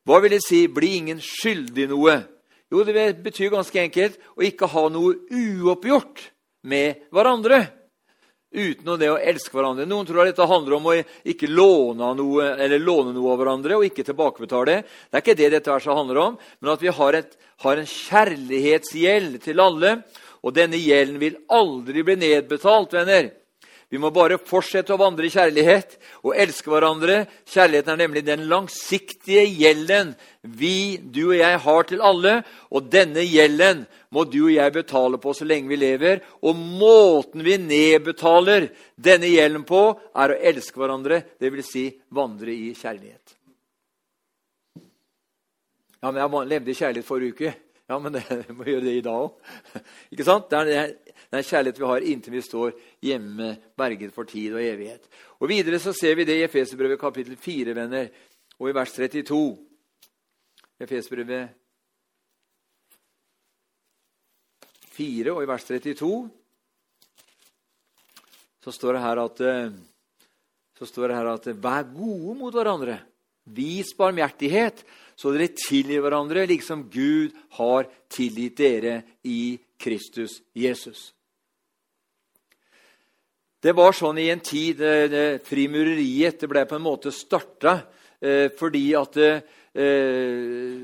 Hva 0.03 0.19
vil 0.21 0.35
det 0.35 0.43
si 0.43 0.67
'bli 0.67 0.97
ingen 0.99 1.21
skyldig 1.23 1.89
noe'? 1.89 2.25
Jo, 2.73 2.85
det 2.85 3.23
betyr 3.23 3.53
ganske 3.53 3.79
enkelt 3.81 4.19
å 4.37 4.43
ikke 4.43 4.67
ha 4.67 4.89
noe 4.89 5.15
uoppgjort 5.31 6.33
med 6.65 7.05
hverandre 7.13 7.82
uten 8.53 8.95
det 9.01 9.11
å 9.11 9.19
elske 9.19 9.57
hverandre. 9.57 9.87
Noen 9.89 10.07
tror 10.09 10.23
at 10.23 10.33
dette 10.33 10.49
handler 10.49 10.77
om 10.77 10.89
å 10.93 10.97
ikke 11.29 11.51
låne 11.51 12.13
noe, 12.19 12.49
låne 12.79 13.15
noe 13.17 13.35
av 13.35 13.41
hverandre 13.41 13.79
og 13.79 13.87
ikke 13.89 14.07
tilbakebetale. 14.07 14.81
Det 14.85 15.19
er 15.19 15.25
ikke 15.25 15.39
det 15.41 15.53
dette 15.57 15.73
verset 15.73 15.97
handler 15.97 16.23
om, 16.23 16.41
men 16.61 16.73
at 16.75 16.85
vi 16.85 16.93
har, 16.93 17.19
et, 17.19 17.37
har 17.65 17.81
en 17.81 17.93
kjærlighetsgjeld 17.93 19.39
til 19.45 19.63
alle. 19.65 19.97
Og 20.43 20.55
denne 20.57 20.81
gjelden 20.81 21.21
vil 21.23 21.39
aldri 21.55 22.03
bli 22.07 22.19
nedbetalt, 22.19 22.97
venner. 22.99 23.31
Vi 23.93 23.99
må 24.01 24.09
bare 24.09 24.39
fortsette 24.41 24.95
å 24.95 24.97
vandre 24.97 25.27
i 25.29 25.33
kjærlighet 25.35 25.99
og 26.25 26.39
elske 26.41 26.71
hverandre. 26.73 27.27
Kjærligheten 27.45 27.93
er 27.93 27.99
nemlig 28.01 28.23
den 28.25 28.47
langsiktige 28.49 29.43
gjelden 29.45 30.15
vi, 30.41 30.97
du 30.97 31.27
og 31.27 31.35
jeg, 31.37 31.59
har 31.61 31.85
til 31.91 32.01
alle. 32.01 32.39
Og 32.73 32.87
denne 32.89 33.21
gjelden 33.27 33.83
må 34.17 34.25
du 34.25 34.47
og 34.47 34.55
jeg 34.55 34.73
betale 34.73 35.21
på 35.21 35.35
så 35.37 35.45
lenge 35.45 35.69
vi 35.69 35.77
lever. 35.77 36.23
Og 36.41 36.57
måten 36.57 37.45
vi 37.45 37.59
nedbetaler 37.61 38.71
denne 38.97 39.29
gjelden 39.29 39.69
på, 39.69 39.83
er 40.17 40.33
å 40.33 40.41
elske 40.41 40.81
hverandre, 40.81 41.21
dvs. 41.37 41.69
Si 41.69 41.85
vandre 42.17 42.57
i 42.57 42.73
kjærlighet. 42.73 43.37
Ja, 46.01 46.09
men 46.09 46.23
jeg 46.25 46.49
levde 46.57 46.73
i 46.73 46.81
kjærlighet 46.81 47.13
forrige 47.13 47.37
uke. 47.37 47.55
Ja, 47.93 47.99
men 48.01 48.17
jeg 48.23 48.57
må 48.57 48.65
gjøre 48.65 48.87
det 48.87 48.97
i 48.97 49.05
dag 49.05 49.27
òg. 49.27 49.55
Ikke 50.15 50.27
sant? 50.27 50.49
Det 50.49 50.77
er 50.81 50.95
den 51.33 51.45
kjærlighet 51.47 51.79
vi 51.81 51.89
har 51.89 52.05
inntil 52.05 52.35
vi 52.37 52.43
står 52.45 52.75
hjemme, 53.09 53.55
berget 53.77 54.13
for 54.13 54.29
tid 54.29 54.53
og 54.53 54.61
evighet. 54.61 55.09
Og 55.41 55.49
Videre 55.49 55.81
så 55.81 55.95
ser 55.97 56.19
vi 56.19 56.27
det 56.29 56.37
i 56.37 56.45
Efeserbrevet 56.45 57.01
kapittel 57.01 57.39
4, 57.41 57.75
venner, 57.75 58.11
og 58.61 58.69
i 58.69 58.75
vers 58.77 58.93
32. 58.93 59.41
Efeserbrevet 60.83 61.49
4 64.93 65.33
og 65.33 65.41
i 65.43 65.49
vers 65.49 65.65
32 65.65 66.13
så 68.63 68.71
står 68.71 68.95
det 68.95 69.03
her 69.03 69.19
at 69.23 69.41
så 70.79 70.87
står 70.87 71.09
det 71.09 71.17
her 71.17 71.31
at 71.33 71.49
Vær 71.63 71.89
gode 71.95 72.37
mot 72.39 72.55
hverandre. 72.55 72.99
Vis 73.45 73.91
barmhjertighet, 73.99 74.85
så 75.19 75.33
dere 75.35 75.49
tilgir 75.57 76.03
hverandre, 76.03 76.45
liksom 76.47 76.85
Gud 76.91 77.35
har 77.59 77.89
tilgitt 78.11 78.61
dere 78.61 79.01
i 79.27 79.59
Kristus 79.79 80.41
Jesus. 80.55 81.11
Det 83.63 83.71
var 83.79 83.95
sånn 83.95 84.19
i 84.19 84.27
en 84.33 84.41
tid 84.43 84.81
eh, 84.83 85.37
Frimureriet 85.47 86.41
det 86.43 86.49
ble 86.51 86.65
på 86.67 86.75
en 86.75 86.83
måte 86.83 87.13
starta 87.15 87.77
eh, 88.19 88.49
fordi 88.59 88.89
at 88.99 89.19
eh, 89.23 90.81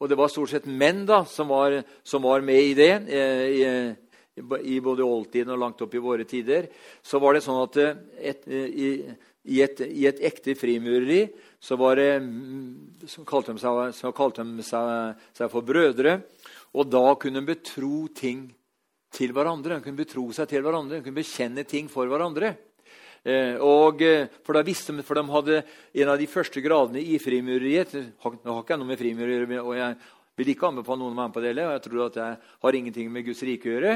Og 0.00 0.08
det 0.08 0.16
var 0.16 0.32
stort 0.32 0.54
sett 0.54 0.64
menn 0.66 1.04
da, 1.06 1.22
som 1.28 1.52
var, 1.52 1.76
som 2.02 2.24
var 2.24 2.40
med 2.40 2.70
i 2.70 2.72
det. 2.78 2.92
Eh, 3.12 3.44
i, 3.52 4.40
i 4.64 4.78
både 4.80 5.04
oldtiden 5.04 5.52
og 5.52 5.60
langt 5.60 5.84
opp 5.84 5.92
i 5.94 6.00
våre 6.00 6.24
tider. 6.24 6.70
Så 7.04 7.20
var 7.20 7.36
det 7.36 7.44
sånn 7.44 7.60
at 7.66 7.76
eh, 7.82 8.00
et, 8.32 8.48
i, 8.48 8.88
i 9.52 9.60
et, 9.60 9.84
i 9.84 10.08
et 10.08 10.24
ekte 10.24 10.56
frimureri 10.56 11.26
så, 11.60 11.76
det, 11.98 12.08
mm, 12.24 13.04
så 13.12 13.26
kalte 13.28 13.52
de, 13.52 13.60
seg, 13.60 13.82
så 13.98 14.14
kalte 14.16 14.48
de 14.48 14.64
seg, 14.66 15.20
seg, 15.36 15.52
for 15.52 15.68
brødre. 15.68 16.16
Og 16.72 16.88
da 16.88 17.04
kunne 17.20 17.44
de 17.44 17.52
betro 17.52 18.06
ting 18.16 18.46
til 19.12 19.32
hverandre. 19.36 19.78
De 19.78 19.84
kunne 19.84 20.00
betro 20.00 20.26
seg 20.34 20.50
til 20.50 20.64
hverandre, 20.64 20.98
de 20.98 21.06
kunne 21.06 21.20
bekjenne 21.20 21.64
ting 21.68 21.90
for 21.92 22.08
hverandre. 22.10 22.54
Eh, 23.22 23.54
og, 23.62 24.02
eh, 24.02 24.26
for, 24.42 24.56
da 24.56 24.64
visste 24.66 24.96
for 25.06 25.14
de 25.14 25.22
hadde 25.30 25.60
en 25.94 26.10
av 26.10 26.18
de 26.18 26.26
første 26.26 26.58
gradene 26.58 26.98
i 26.98 27.20
frimureriet 27.22 27.92
Nå 27.94 28.24
har 28.24 28.64
ikke 28.64 28.74
jeg 28.74 28.80
noe 28.80 28.88
med 28.88 28.98
frimureri 28.98 29.60
og 29.60 29.76
jeg 29.78 29.94
vil 30.40 30.50
ikke 30.50 30.66
anbefale 30.66 30.98
noen 30.98 31.14
å 31.14 31.20
være 31.20 31.28
med 31.28 31.36
på 31.36 31.44
det. 31.44 31.52
og 31.62 31.72
Jeg 31.76 31.84
tror 31.84 32.02
at 32.06 32.18
jeg 32.18 32.38
har 32.64 32.78
ingenting 32.80 33.12
med 33.12 33.24
Guds 33.28 33.44
rike 33.46 33.68
å 33.68 33.74
gjøre. 33.76 33.94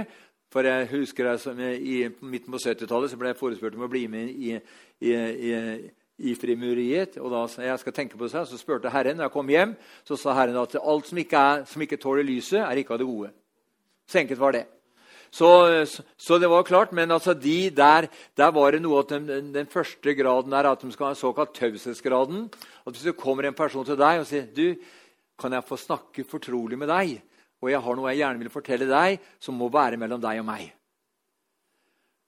For 0.52 0.68
jeg 0.68 0.88
husker 0.92 1.26
jeg 1.26 1.42
som, 1.42 1.58
i 1.58 1.96
midten 2.22 2.54
på 2.54 2.60
70-tallet 2.62 3.18
ble 3.18 3.32
jeg 3.32 3.40
forespurt 3.40 3.74
om 3.74 3.86
å 3.88 3.90
bli 3.90 4.04
med 4.06 4.30
i, 4.30 4.52
i, 5.00 5.16
i, 5.16 5.56
i 6.30 6.36
frimureriet. 6.38 7.18
Og 7.18 7.32
da 7.34 7.42
jeg 7.66 7.82
skal 7.82 7.96
tenke 7.96 8.20
på 8.20 8.28
det, 8.28 8.46
så 8.46 8.60
spurte 8.60 8.92
Herren 8.94 9.18
når 9.18 9.26
jeg 9.26 9.34
kom 9.34 9.50
hjem, 9.50 9.74
så 10.06 10.20
sa 10.20 10.36
Herren 10.38 10.60
at 10.62 10.78
alt 10.78 11.10
som 11.10 11.18
ikke, 11.18 11.42
er, 11.42 11.66
som 11.66 11.82
ikke 11.82 11.98
tåler 11.98 12.22
lyset, 12.22 12.60
er 12.62 12.78
ikke 12.78 12.94
av 12.94 13.02
det 13.02 13.10
gode. 13.10 13.34
Så 14.06 14.22
enkelt 14.22 14.44
var 14.44 14.54
det. 14.54 14.66
Så, 15.36 15.48
så, 16.16 16.38
det 16.40 16.48
var 16.48 16.64
klart, 16.64 16.92
men 16.96 17.10
altså 17.12 17.34
de 17.36 17.68
der, 17.76 18.06
der 18.36 18.52
var 18.56 18.72
det 18.72 18.80
noe 18.80 19.02
at 19.02 19.10
den, 19.12 19.50
den, 19.52 19.68
første 19.68 20.14
graden 20.16 20.54
er 20.56 20.68
at 20.70 20.80
de 20.80 20.92
skal 20.94 21.10
ha 21.10 21.18
såkalt 21.18 21.52
taushetsgraden. 21.58 22.46
At 22.86 22.94
hvis 22.94 23.04
det 23.04 23.18
kommer 23.20 23.44
en 23.44 23.58
person 23.58 23.84
til 23.84 23.98
deg 24.00 24.22
og 24.22 24.28
sier 24.30 24.46
du, 24.56 24.78
kan 25.36 25.52
jeg 25.52 25.66
få 25.68 25.76
snakke 25.76 26.24
fortrolig 26.24 26.78
med 26.80 26.88
deg, 26.88 27.18
og 27.60 27.68
jeg 27.68 27.82
har 27.84 27.98
noe 27.98 28.14
jeg 28.14 28.22
gjerne 28.22 28.40
vil 28.40 28.54
fortelle 28.54 28.88
deg, 28.88 29.20
som 29.40 29.58
må 29.60 29.68
være 29.72 30.00
mellom 30.00 30.22
deg 30.22 30.40
og 30.40 30.48
meg. 30.48 30.70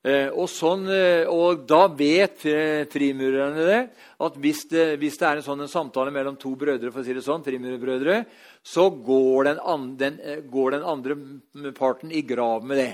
Eh, 0.07 0.29
og, 0.31 0.47
sånn, 0.47 0.85
eh, 0.95 1.27
og, 1.27 1.65
da 1.67 1.89
vet 1.91 2.45
frimurerne 2.93 3.65
det, 3.67 3.81
at 4.23 4.37
hvis 4.39 4.61
det, 4.71 4.85
hvis 5.01 5.19
det 5.19 5.27
er 5.27 5.41
en 5.41 5.47
sånn 5.47 5.65
en 5.65 5.73
samtale 5.73 6.13
mellom 6.15 6.37
to 6.39 6.53
brødre, 6.59 6.93
for 6.95 7.03
å 7.03 7.07
si 7.07 7.17
det 7.17 7.25
sånn, 7.27 7.43
frimurerbrødre, 7.43 8.21
så 8.63 8.87
går 8.95 9.51
den, 9.51 9.59
andre, 9.59 9.99
den, 10.05 10.21
eh, 10.23 10.41
går 10.47 10.77
den, 10.77 10.87
andre 10.87 11.73
parten 11.75 12.15
i 12.15 12.23
grav 12.23 12.63
med 12.63 12.79
det. 12.79 12.93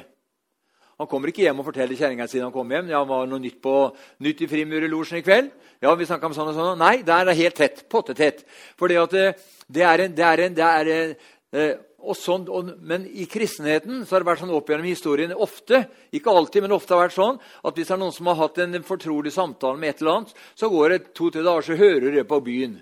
Han 0.97 1.11
kommer 1.11 1.29
ikke 1.29 1.45
hjem 1.45 1.61
og 1.61 1.69
forteller 1.69 1.99
kjerringa 1.99 2.29
si 2.31 2.41
han 2.41 2.55
kom 2.55 2.71
hjem. 2.73 2.89
Ja, 2.95 3.03
var 3.05 3.29
noe 3.29 3.43
nytt, 3.43 3.61
på, 3.61 3.77
nytt 4.25 4.45
i 4.47 4.49
Frimurerlosjen 4.49 5.19
i 5.19 5.25
kveld? 5.27 5.51
Ja, 5.83 5.93
vi 5.99 6.07
om 6.07 6.37
sånn 6.37 6.53
og 6.53 6.55
sånn. 6.55 6.79
Nei, 6.81 7.03
der 7.05 7.25
er 7.25 7.33
det 7.33 7.41
helt 7.41 7.59
tett. 7.59 7.83
Pottetett. 7.91 8.45
For 8.79 8.89
det, 8.89 9.25
det 9.67 9.83
er 9.85 10.05
en, 10.07 10.15
det 10.15 10.25
er 10.29 10.45
en, 10.47 10.55
det 10.55 10.69
er 10.71 10.93
en 10.95 11.75
sånn, 12.13 12.45
og, 12.53 12.75
men 12.85 13.07
i 13.09 13.25
kristenheten 13.31 14.03
så 14.05 14.15
har 14.15 14.25
det 14.25 14.29
vært 14.29 14.43
sånn 14.43 14.53
opp 14.55 14.69
gjennom 14.69 14.89
historien 14.89 15.33
ofte 15.33 15.85
ikke 16.15 16.35
alltid, 16.35 16.67
men 16.67 16.77
ofte 16.77 16.95
har 16.95 17.07
vært 17.07 17.17
sånn, 17.17 17.41
at 17.41 17.79
hvis 17.79 17.89
det 17.89 17.97
er 17.97 18.03
noen 18.03 18.15
som 18.15 18.29
har 18.31 18.41
hatt 18.43 18.61
en 18.65 18.85
fortrolig 18.87 19.33
samtale 19.35 19.81
med 19.81 19.95
et 19.95 20.03
eller 20.03 20.19
annet, 20.19 20.37
så 20.59 20.71
går 20.73 20.93
det 20.93 21.01
to-tre 21.17 21.43
dager, 21.47 21.67
så 21.67 21.81
hører 21.81 22.19
det 22.19 22.27
på 22.29 22.43
byen. 22.45 22.77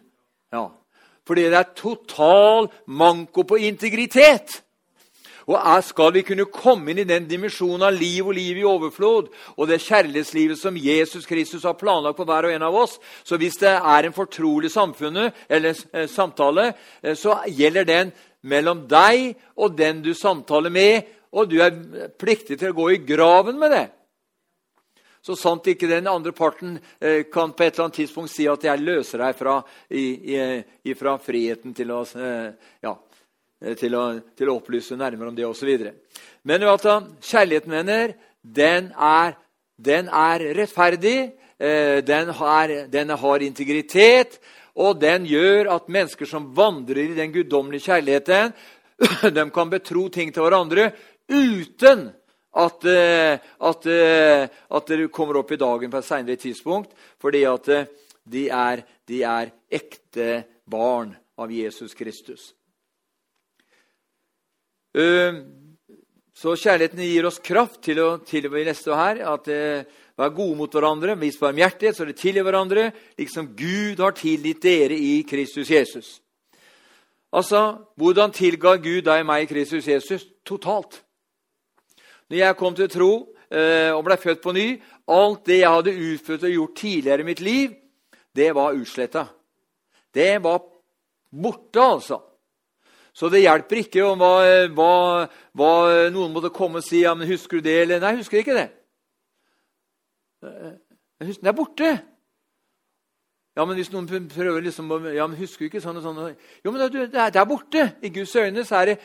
Ja. 0.53 0.67
Fordi 1.29 1.47
det 1.53 1.61
er 1.61 1.73
total 1.79 2.69
manko 2.91 3.47
på 3.47 3.61
integritet. 3.63 4.63
Og 5.47 5.57
er, 5.59 5.81
Skal 5.81 6.13
vi 6.15 6.23
kunne 6.23 6.47
komme 6.47 6.93
inn 6.93 7.03
i 7.03 7.09
den 7.09 7.27
dimensjonen 7.29 7.87
av 7.89 7.97
liv 7.97 8.27
og 8.27 8.35
liv 8.37 8.61
i 8.61 8.67
overflod, 8.67 9.31
og 9.57 9.69
det 9.69 9.83
kjærlighetslivet 9.83 10.59
som 10.59 10.77
Jesus 10.77 11.27
Kristus 11.27 11.67
har 11.67 11.79
planlagt 11.79 12.17
på 12.17 12.27
hver 12.29 12.47
og 12.47 12.55
en 12.55 12.67
av 12.67 12.77
oss, 12.85 12.99
så 13.25 13.39
hvis 13.41 13.59
det 13.61 13.73
er 13.75 14.07
en 14.07 14.17
fortrolig 14.17 14.71
samfunnet, 14.71 15.35
eller 15.49 15.75
eh, 15.93 16.09
samtale, 16.11 16.73
eh, 17.03 17.17
så 17.19 17.41
gjelder 17.49 17.89
den 17.89 18.13
mellom 18.43 18.87
deg 18.91 19.35
og 19.57 19.77
den 19.79 20.03
du 20.03 20.13
samtaler 20.15 20.73
med, 20.73 21.03
og 21.33 21.49
du 21.49 21.59
er 21.65 21.73
pliktig 22.19 22.59
til 22.61 22.73
å 22.73 22.77
gå 22.77 22.91
i 22.93 23.03
graven 23.07 23.59
med 23.61 23.73
det. 23.73 23.87
Så 25.23 25.37
sant 25.39 25.69
ikke 25.71 25.87
den 25.87 26.09
andre 26.11 26.33
parten 26.35 26.75
eh, 26.99 27.23
kan 27.31 27.53
på 27.55 27.63
et 27.63 27.77
eller 27.77 27.87
annet 27.87 28.01
tidspunkt 28.01 28.33
si 28.33 28.49
at 28.51 28.65
'jeg 28.65 28.83
løser 28.83 29.23
deg 29.23 29.37
fra, 29.39 29.61
i, 29.91 30.05
i, 30.83 30.95
fra 30.99 31.15
friheten 31.23 31.75
til 31.75 31.93
å, 31.95 32.01
eh, 32.03 32.51
ja, 32.83 32.97
eh, 33.63 33.77
til, 33.79 33.95
å, 33.95 34.05
til 34.35 34.51
å, 34.51 34.57
opplyse 34.59 34.99
nærmere 34.99 35.29
om 35.29 35.37
det 35.37 35.47
osv. 35.47 35.93
Men 36.43 36.67
at 36.67 36.83
kjærligheten, 37.23 37.71
venner, 37.71 38.15
den 38.43 38.91
er, 38.99 39.39
den 39.79 40.09
er 40.09 40.49
rettferdig. 40.59 41.39
Den 41.63 42.29
har, 42.35 42.69
den 42.91 43.11
har 43.11 43.39
integritet. 43.39 44.41
Og 44.81 44.97
den 45.01 45.27
gjør 45.29 45.69
at 45.75 45.91
mennesker 45.93 46.29
som 46.29 46.49
vandrer 46.57 47.11
i 47.11 47.17
den 47.17 47.33
guddommelige 47.35 47.91
kjærligheten, 47.91 48.55
de 49.37 49.45
kan 49.53 49.71
betro 49.73 50.07
ting 50.09 50.33
til 50.33 50.47
hverandre 50.47 50.91
uten 51.29 52.09
at, 52.53 52.85
eh, 52.85 53.39
at, 53.61 53.87
eh, 53.87 54.49
at 54.71 54.87
det 54.87 55.11
kommer 55.13 55.41
opp 55.41 55.53
i 55.53 55.61
dagen 55.61 55.91
på 55.91 56.01
et 56.01 56.09
senere 56.09 56.37
tidspunkt. 56.37 56.93
Fordi 57.21 57.45
at 57.49 57.69
eh, 57.69 57.87
de 58.25 58.49
er, 58.49 58.85
de 59.09 59.23
er 59.27 59.53
ekte 59.73 60.45
barn 60.69 61.15
av 61.41 61.53
Jesus 61.53 61.95
Kristus. 61.97 62.53
Så 66.37 66.53
kjærligheten 66.53 67.01
gir 67.01 67.25
oss 67.25 67.41
kraft 67.41 67.81
til 67.87 67.99
å 68.03 68.09
tilby 68.29 68.61
neste 68.67 68.93
her. 68.95 69.23
at 69.25 69.49
Vær 70.19 70.35
gode 70.35 70.57
mot 70.59 70.73
hverandre, 70.73 71.17
vis 71.21 71.39
barmhjertighet, 71.41 71.97
så 71.97 72.05
dere 72.05 72.19
tilgir 72.19 72.45
hverandre, 72.45 72.91
liksom 73.19 73.55
Gud 73.57 74.03
har 74.03 74.13
tilgitt 74.17 74.63
dere 74.63 74.97
i 74.99 75.23
Kristus 75.29 75.71
Jesus. 75.71 76.19
Altså, 77.33 77.79
hvordan 77.97 78.33
tilga 78.33 78.77
Gud 78.77 79.07
deg 79.07 79.23
og 79.23 79.29
meg 79.31 79.47
i 79.47 79.49
Kristus 79.49 79.89
Jesus? 79.89 80.27
Totalt. 80.45 81.01
Når 82.29 82.39
jeg 82.39 82.57
kom 82.57 82.75
til 82.77 82.91
tro 82.93 83.13
eh, 83.49 83.93
og 83.93 84.05
ble 84.05 84.19
født 84.21 84.43
på 84.45 84.53
ny, 84.53 84.67
alt 85.09 85.47
det 85.49 85.63
jeg 85.63 85.73
hadde 85.73 85.97
utført 86.13 86.45
og 86.45 86.53
gjort 86.57 86.77
tidligere 86.77 87.25
i 87.25 87.29
mitt 87.31 87.41
liv, 87.41 87.73
det 88.37 88.51
var 88.57 88.77
utsletta. 88.77 89.25
Det 90.13 90.37
var 90.45 90.61
borte, 91.33 91.81
altså. 91.81 92.21
Så 93.13 93.29
det 93.29 93.43
hjelper 93.45 93.83
ikke 93.83 94.05
om 94.09 94.21
hva, 94.21 94.37
hva, 94.73 94.93
hva, 95.57 95.73
noen 96.13 96.33
måtte 96.33 96.53
komme 96.53 96.81
og 96.81 96.87
si 96.87 97.03
ja, 97.03 97.13
men 97.15 97.29
'Husker 97.29 97.61
du 97.61 97.69
det?' 97.69 97.81
eller 97.83 98.01
'Nei, 98.01 98.17
husker 98.17 98.39
ikke 98.39 98.57
det'. 98.57 98.73
Den 100.43 101.47
er 101.47 101.57
borte. 101.57 101.91
Ja, 103.53 103.65
men 103.65 103.77
hvis 103.77 103.91
noen 103.93 104.09
prøver 104.09 104.65
liksom 104.65 104.89
ja, 105.13 105.27
men 105.27 105.37
husker 105.37 105.67
du 105.67 105.69
ikke 105.69 105.83
sånn 105.85 105.99
og 106.01 106.07
sånn 106.07 106.21
Jo, 106.65 106.73
men 106.73 106.81
det 106.81 107.03
er, 107.13 107.33
det 107.35 107.41
er 107.41 107.49
borte. 107.49 107.89
I 108.03 108.11
Guds 108.15 108.33
øyne 108.37 108.65
så 108.65 108.81
er 108.81 108.93
det 108.93 109.01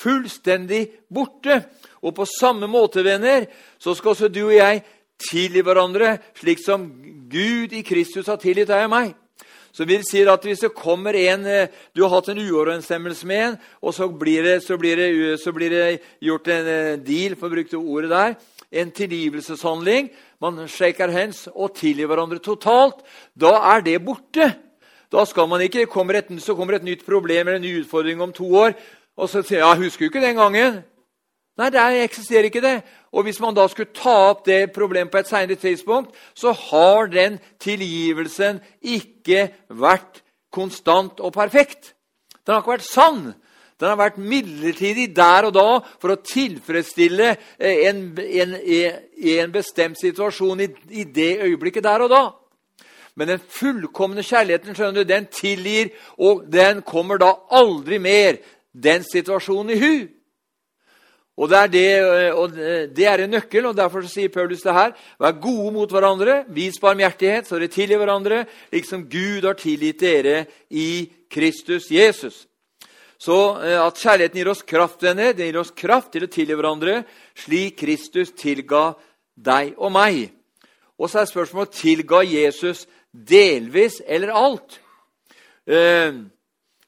fullstendig 0.00 0.82
borte. 1.12 1.62
Og 2.04 2.14
på 2.16 2.26
samme 2.28 2.68
måte, 2.70 3.04
venner, 3.04 3.48
så 3.80 3.94
skal 3.96 4.14
også 4.14 4.28
du 4.28 4.44
og 4.46 4.54
jeg 4.54 4.82
tilgi 5.20 5.64
hverandre, 5.64 6.14
slik 6.38 6.60
som 6.62 6.86
Gud 7.30 7.74
i 7.76 7.82
Kristus 7.84 8.28
har 8.30 8.40
tilgitt 8.40 8.70
deg 8.70 8.86
og 8.86 8.92
meg. 8.92 9.10
Så 9.72 9.86
vi 9.86 10.00
sier 10.02 10.32
at 10.32 10.42
Hvis 10.42 10.64
det 10.64 10.74
kommer 10.74 11.14
en 11.14 11.46
eh, 11.46 11.68
du 11.94 12.02
har 12.02 12.10
hatt 12.16 12.28
en 12.32 12.40
uoverensstemmelse 12.42 13.26
med 13.26 13.42
en, 13.44 13.58
og 13.82 13.94
så 13.94 14.08
blir, 14.08 14.42
det, 14.42 14.62
så, 14.64 14.76
blir 14.76 14.96
det, 14.96 15.40
så 15.40 15.52
blir 15.52 15.70
det 15.70 16.00
gjort 16.20 16.48
en 16.48 16.66
eh, 16.66 16.96
deal, 16.98 17.36
for 17.36 17.46
å 17.46 17.54
bruke 17.54 17.78
ordet 17.78 18.10
der, 18.10 18.34
en 18.70 18.90
tilgivelseshandling, 18.90 20.10
man 20.40 20.68
shaker 20.68 21.12
hands 21.12 21.48
og 21.52 21.74
tilgir 21.76 22.08
hverandre 22.08 22.40
totalt, 22.42 23.02
da 23.36 23.52
er 23.74 23.84
det 23.84 23.98
borte. 24.04 24.54
Da 25.10 25.24
skal 25.26 25.48
man 25.48 25.60
ikke, 25.60 25.86
kommer 25.86 26.14
et, 26.14 26.30
Så 26.42 26.54
kommer 26.54 26.74
et 26.74 26.84
nytt 26.84 27.04
problem 27.06 27.48
eller 27.48 27.56
en 27.56 27.62
ny 27.62 27.80
utfordring 27.82 28.22
om 28.22 28.32
to 28.32 28.54
år, 28.54 28.72
og 29.16 29.28
så 29.28 29.42
sier 29.42 29.58
ja, 29.58 29.74
'Husker 29.74 29.98
du 29.98 30.04
ikke 30.04 30.26
den 30.26 30.36
gangen?' 30.36 30.84
Nei, 31.58 31.68
det 31.68 32.04
eksisterer 32.04 32.44
ikke 32.48 32.60
det. 32.60 32.82
Og 33.12 33.22
hvis 33.22 33.40
man 33.40 33.54
da 33.54 33.66
skulle 33.68 33.92
ta 33.92 34.30
opp 34.30 34.46
det 34.46 34.72
problemet 34.72 35.10
på 35.12 35.18
et 35.18 35.28
senere 35.28 35.58
tidspunkt, 35.60 36.14
så 36.34 36.52
har 36.52 37.06
den 37.06 37.38
tilgivelsen 37.60 38.60
ikke 38.80 39.50
vært 39.68 40.22
konstant 40.52 41.20
og 41.20 41.32
perfekt. 41.32 41.94
Den 42.46 42.54
har 42.54 42.62
ikke 42.62 42.78
vært 42.78 42.88
sann. 42.88 43.34
Den 43.80 43.88
har 43.88 43.96
vært 43.96 44.20
midlertidig 44.20 45.08
der 45.16 45.48
og 45.48 45.54
da 45.56 45.68
for 46.02 46.12
å 46.12 46.20
tilfredsstille 46.20 47.30
eh, 47.32 47.86
en, 47.88 48.02
en, 48.20 48.54
en 49.40 49.54
bestemt 49.54 49.96
situasjon 50.00 50.60
i, 50.66 50.68
i, 50.92 51.06
det 51.08 51.32
øyeblikket 51.46 51.86
der 51.86 52.04
og 52.04 52.12
da. 52.12 52.22
Men 53.16 53.32
den 53.32 53.42
fullkomne 53.42 54.24
kjærligheten 54.24 54.76
skjønner 54.76 55.00
du, 55.00 55.08
den 55.08 55.28
tilgir, 55.32 55.94
og 56.20 56.44
den 56.52 56.84
kommer 56.86 57.20
da 57.20 57.32
aldri 57.56 57.98
mer 58.02 58.42
den 58.72 59.04
situasjonen 59.04 59.72
i 59.74 59.80
hu. 59.80 59.94
Og 61.40 61.48
det, 61.48 61.56
er 61.56 61.72
det, 61.72 61.86
eh, 61.96 62.36
og 62.36 62.60
det 62.92 63.08
er 63.08 63.24
en 63.24 63.32
nøkkel, 63.32 63.70
og 63.70 63.78
derfor 63.80 64.04
sier 64.04 64.28
Paulus 64.32 64.60
det 64.66 64.76
her. 64.76 64.92
Vær 65.16 65.40
gode 65.40 65.72
mot 65.72 65.88
hverandre, 65.88 66.42
vis 66.52 66.76
barmhjertighet, 66.82 67.48
så 67.48 67.56
dere 67.56 67.72
tilgir 67.72 68.02
hverandre, 68.02 68.44
liksom 68.76 69.08
Gud 69.08 69.48
har 69.48 69.56
tilgitt 69.56 70.04
dere 70.04 70.44
i 70.68 71.08
Kristus 71.32 71.88
Jesus. 71.88 72.44
Så 73.20 73.36
eh, 73.60 73.76
at 73.76 74.00
kjærligheten 74.00 74.40
gir 74.40 74.48
oss 74.48 74.62
kraft, 74.64 75.02
venner, 75.04 75.34
det 75.36 75.50
gir 75.50 75.60
oss 75.60 75.74
kraft 75.76 76.14
til 76.14 76.24
å 76.24 76.30
tilgi 76.32 76.56
hverandre, 76.56 77.02
slik 77.36 77.76
Kristus 77.82 78.32
tilga 78.32 78.94
deg 79.36 79.74
og 79.76 79.92
meg. 79.92 80.22
Og 80.96 81.08
så 81.08 81.20
er 81.20 81.28
spørsmålet 81.28 81.76
tilga 81.76 82.22
Jesus 82.24 82.86
delvis 83.12 84.00
eller 84.06 84.32
alt. 84.36 84.78
Eh, 85.68 86.16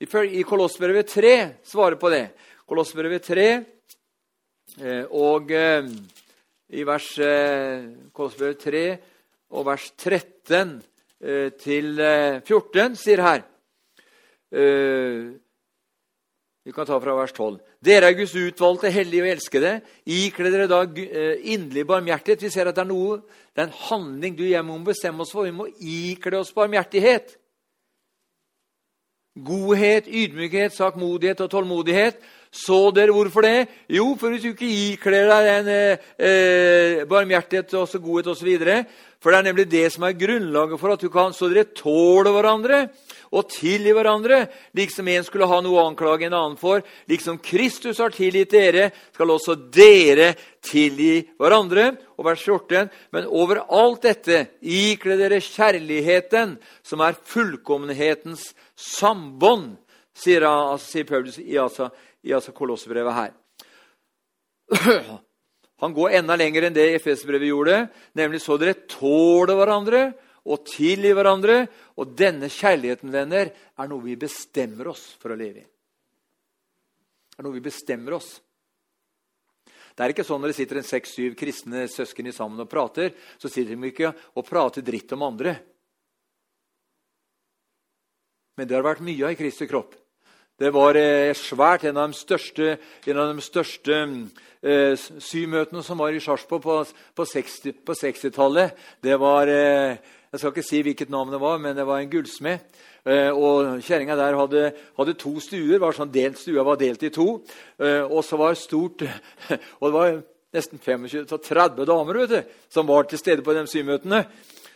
I 0.01 0.43
Kolossbrevet 0.49 1.13
3 1.13 1.35
svarer 1.69 2.01
på 2.01 2.11
det. 2.13 2.25
Kolossbrevet 2.69 3.29
3 3.29 3.47
eh, 4.81 5.05
og 5.13 5.53
i 5.53 6.85
vers 6.89 7.13
Kolossbrevet 8.17 8.65
3 8.65 8.85
og 9.53 9.67
vers 9.69 9.93
13 10.01 10.79
eh, 11.21 11.53
til 11.61 12.01
14 12.01 12.97
sier 12.97 13.21
her 13.29 13.49
Vi 16.63 16.73
kan 16.73 16.87
ta 16.87 16.99
fra 17.03 17.15
vers 17.19 17.33
12. 17.35 17.57
Dere 17.83 18.07
er 18.07 18.15
Guds 18.15 18.37
utvalgte, 18.39 18.91
hellige 18.95 19.25
og 19.25 19.31
elskede. 19.33 19.73
Ikle 20.07 20.51
dere 20.55 20.69
da 20.71 20.85
inderlig 20.87 21.87
barmhjertighet. 21.89 22.45
Vi 22.47 22.51
ser 22.55 22.71
at 22.71 22.77
det 22.77 22.85
er 22.85 22.91
noe, 22.93 23.19
det 23.51 23.65
er 23.65 23.71
en 23.71 23.81
handling 23.89 24.37
du 24.39 24.45
og 24.45 24.53
jeg 24.53 24.67
må 24.69 24.77
bestemme 24.87 25.25
oss 25.25 25.33
for. 25.35 25.49
Vi 25.49 25.57
må 25.57 25.67
ikle 25.81 26.39
oss 26.39 26.55
barmhjertighet. 26.55 27.35
Godhet, 29.43 30.07
ydmykhet, 30.07 30.77
sakmodighet 30.77 31.41
og 31.41 31.51
tålmodighet. 31.51 32.23
Så 32.53 32.91
dere 32.95 33.15
hvorfor 33.17 33.43
det? 33.43 33.69
Jo, 33.89 34.13
for 34.21 34.31
hvis 34.31 34.43
du 34.45 34.51
ikke 34.53 34.69
ikler 34.93 35.31
deg 35.33 35.47
den 35.49 35.71
eh, 35.73 36.11
eh 36.29 37.05
barmhjertighet 37.09 37.75
og 37.75 38.03
godhet 38.05 38.29
osv. 38.29 38.59
For 39.23 39.31
det 39.31 39.39
er 39.39 39.47
nemlig 39.47 39.69
det 39.71 39.87
som 39.95 40.03
er 40.03 40.19
grunnlaget 40.19 40.81
for 40.81 40.95
at 40.95 41.03
du 41.03 41.11
kan 41.13 41.35
så 41.37 41.47
dere 41.51 41.71
tåler 41.79 42.35
hverandre 42.35 42.79
og 43.33 43.47
tilgi 43.49 43.93
hverandre, 43.95 44.43
liksom 44.77 45.09
en 45.09 45.25
skulle 45.25 45.47
ha 45.49 45.61
noe 45.65 45.79
å 45.79 45.87
anklage 45.89 46.27
en 46.27 46.35
annen 46.37 46.59
for. 46.61 46.83
Liksom 47.09 47.39
Kristus 47.45 48.01
har 48.03 48.13
tilgitt 48.13 48.53
dere, 48.53 48.91
skal 49.15 49.33
også 49.33 49.57
dere 49.73 50.33
tilgi 50.65 51.23
hverandre. 51.41 51.95
Og 52.19 52.27
vers 52.29 52.43
14. 52.45 52.91
Men 53.15 53.31
over 53.31 53.63
alt 53.63 54.05
dette 54.05 54.43
ikle 54.61 55.17
dere 55.21 55.41
kjærligheten, 55.41 56.59
som 56.85 57.07
er 57.07 57.17
fullkommenhetens 57.17 58.51
sambånd, 58.77 59.79
sier, 60.13 60.45
sier 60.83 61.09
Paulus 61.09 61.41
i, 61.41 61.57
altså, 61.63 61.89
i 62.27 62.35
altså 62.37 62.53
Kolossebrevet 62.53 63.21
her. 63.23 63.33
Han 65.83 65.95
går 65.97 66.15
enda 66.21 66.37
lenger 66.39 66.69
enn 66.69 66.77
det 66.77 66.93
Efesbrevet 66.95 67.51
gjorde, 67.51 67.79
nemlig 68.15 68.39
så 68.45 68.55
dere 68.61 68.85
tåler 68.87 69.57
hverandre 69.59 70.03
og 70.47 70.63
tilgir 70.71 71.17
hverandre. 71.19 71.65
Og 71.99 72.15
denne 72.19 72.51
kjærligheten, 72.53 73.11
venner, 73.11 73.51
er 73.51 73.91
noe 73.91 74.05
vi 74.05 74.15
bestemmer 74.21 74.93
oss 74.93 75.09
for 75.19 75.35
å 75.35 75.39
leve 75.39 75.65
i. 75.65 75.67
Det 77.33 77.41
er 77.41 77.49
noe 77.49 77.57
vi 77.57 77.65
bestemmer 77.65 78.15
oss. 78.15 78.37
Det 79.93 80.05
er 80.05 80.15
ikke 80.15 80.25
sånn 80.25 80.41
når 80.41 80.53
det 80.53 80.59
sitter 80.61 80.79
en 80.81 80.89
seks-syv 80.89 81.35
kristne 81.37 81.85
søsken 81.91 82.31
sammen 82.33 82.63
og 82.65 82.71
prater, 82.71 83.13
så 83.37 83.51
sitter 83.51 83.75
de 83.75 83.91
ikke 83.91 84.13
og 84.39 84.47
prater 84.47 84.85
dritt 84.87 85.13
om 85.17 85.27
andre. 85.27 85.57
Men 88.57 88.69
det 88.69 88.77
har 88.77 88.87
vært 88.87 89.05
mye 89.05 89.27
av 89.27 89.35
i 89.35 89.41
Kristi 89.41 89.69
kropp. 89.69 89.97
Det 90.63 90.71
var 90.71 90.95
eh, 90.95 91.33
svært. 91.35 91.89
En 91.89 91.97
av 91.99 92.13
de 92.13 92.15
største, 92.15 92.77
av 93.11 93.33
de 93.33 93.43
største 93.43 93.97
eh, 94.63 94.93
symøtene 94.95 95.83
som 95.83 95.99
var 95.99 96.15
i 96.15 96.21
Sarpsborg 96.23 96.63
på, 96.63 96.77
på 97.19 97.27
60-tallet, 97.27 98.77
60 98.77 99.03
det 99.03 99.17
var 99.19 99.51
eh, 99.51 99.97
Jeg 100.31 100.39
skal 100.39 100.53
ikke 100.53 100.65
si 100.69 100.83
hvilket 100.87 101.11
navn 101.11 101.35
det 101.35 101.41
var, 101.43 101.59
men 101.59 101.75
det 101.75 101.87
var 101.89 101.99
en 101.99 102.13
gullsmed. 102.13 102.63
Eh, 103.03 103.35
og 103.35 103.83
Kjerringa 103.83 104.15
der 104.21 104.39
hadde, 104.39 104.63
hadde, 105.01 105.17
to 105.19 105.35
stuer. 105.43 105.83
var 105.83 105.99
sånn 105.99 106.15
delt 106.15 106.39
Stua 106.39 106.63
var 106.63 106.79
delt 106.79 107.03
i 107.03 107.11
to. 107.11 107.43
Eh, 107.83 108.07
og 108.07 108.23
så 108.23 108.39
var 108.39 108.55
stort 108.55 109.03
Og 109.81 109.89
det 109.89 109.95
var 109.97 110.17
nesten 110.55 110.79
25-30 110.79 111.83
damer 111.91 112.23
vet 112.23 112.37
du, 112.37 112.57
som 112.71 112.87
var 112.87 113.11
til 113.11 113.19
stede 113.19 113.43
på 113.43 113.57
de 113.57 113.67
symøtene 113.67 114.27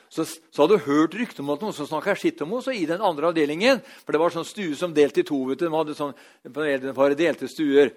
så, 0.08 0.24
så 0.24 0.62
hadde 0.62 0.76
du 0.76 0.86
hørt 0.86 1.16
rykter 1.18 1.42
om 1.42 1.50
at 1.54 1.64
noen 1.64 1.74
som 1.76 1.88
snakka 1.88 2.14
skitt 2.18 2.42
om 2.44 2.54
henne 2.56 2.76
i 2.76 2.84
den 2.88 3.02
andre 3.04 3.32
avdelingen. 3.32 3.82
For 4.04 4.14
det 4.14 4.20
var 4.22 4.34
sånn 4.34 4.46
stue 4.48 4.76
som 4.78 4.94
delte 4.96 5.24
i 5.24 5.26
to. 5.26 5.40
vet 5.48 5.60
du. 5.60 5.66
De 5.66 5.74
hadde 5.74 5.96
sånn, 5.98 6.14
eldrepare 6.46 7.18
delte 7.18 7.50
stuer. 7.50 7.92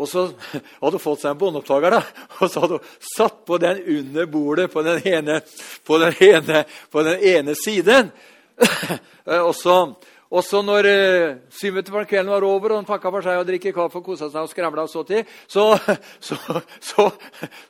Og 0.00 0.08
så 0.10 0.26
hadde 0.82 0.96
hun 0.96 1.02
fått 1.02 1.22
seg 1.22 1.34
en 1.34 1.40
båndopptaker, 1.40 1.96
og 2.40 2.50
så 2.50 2.64
hadde 2.64 2.80
hun 2.80 2.90
satt 3.12 3.40
på 3.48 3.60
den 3.62 3.82
under 3.98 4.28
bordet 4.30 4.68
på 4.72 4.84
den 4.86 5.00
ene, 5.06 5.40
på 5.86 6.00
den 6.02 6.20
ene, 6.30 6.66
på 6.92 7.06
den 7.06 7.24
ene 7.36 7.56
siden. 7.62 8.12
og 9.46 9.54
så... 9.56 9.80
Og 10.26 10.42
så 10.42 10.58
når 10.58 10.86
uh, 10.90 11.36
syvmøtet 11.54 11.92
på 11.94 12.00
kvelden 12.10 12.32
var 12.32 12.42
over, 12.42 12.72
og 12.72 12.80
han 12.80 12.88
pakka 12.88 13.12
for 13.14 13.22
seg 13.22 13.38
og 13.38 13.46
drikke 13.46 13.70
kaffe 13.70 14.00
og 14.00 14.08
kosa 14.08 14.26
seg 14.26 14.42
og 14.42 14.50
skravla 14.50 14.86
så 14.90 15.04
til, 15.06 15.22
så, 15.46 15.68
så, 16.18 17.06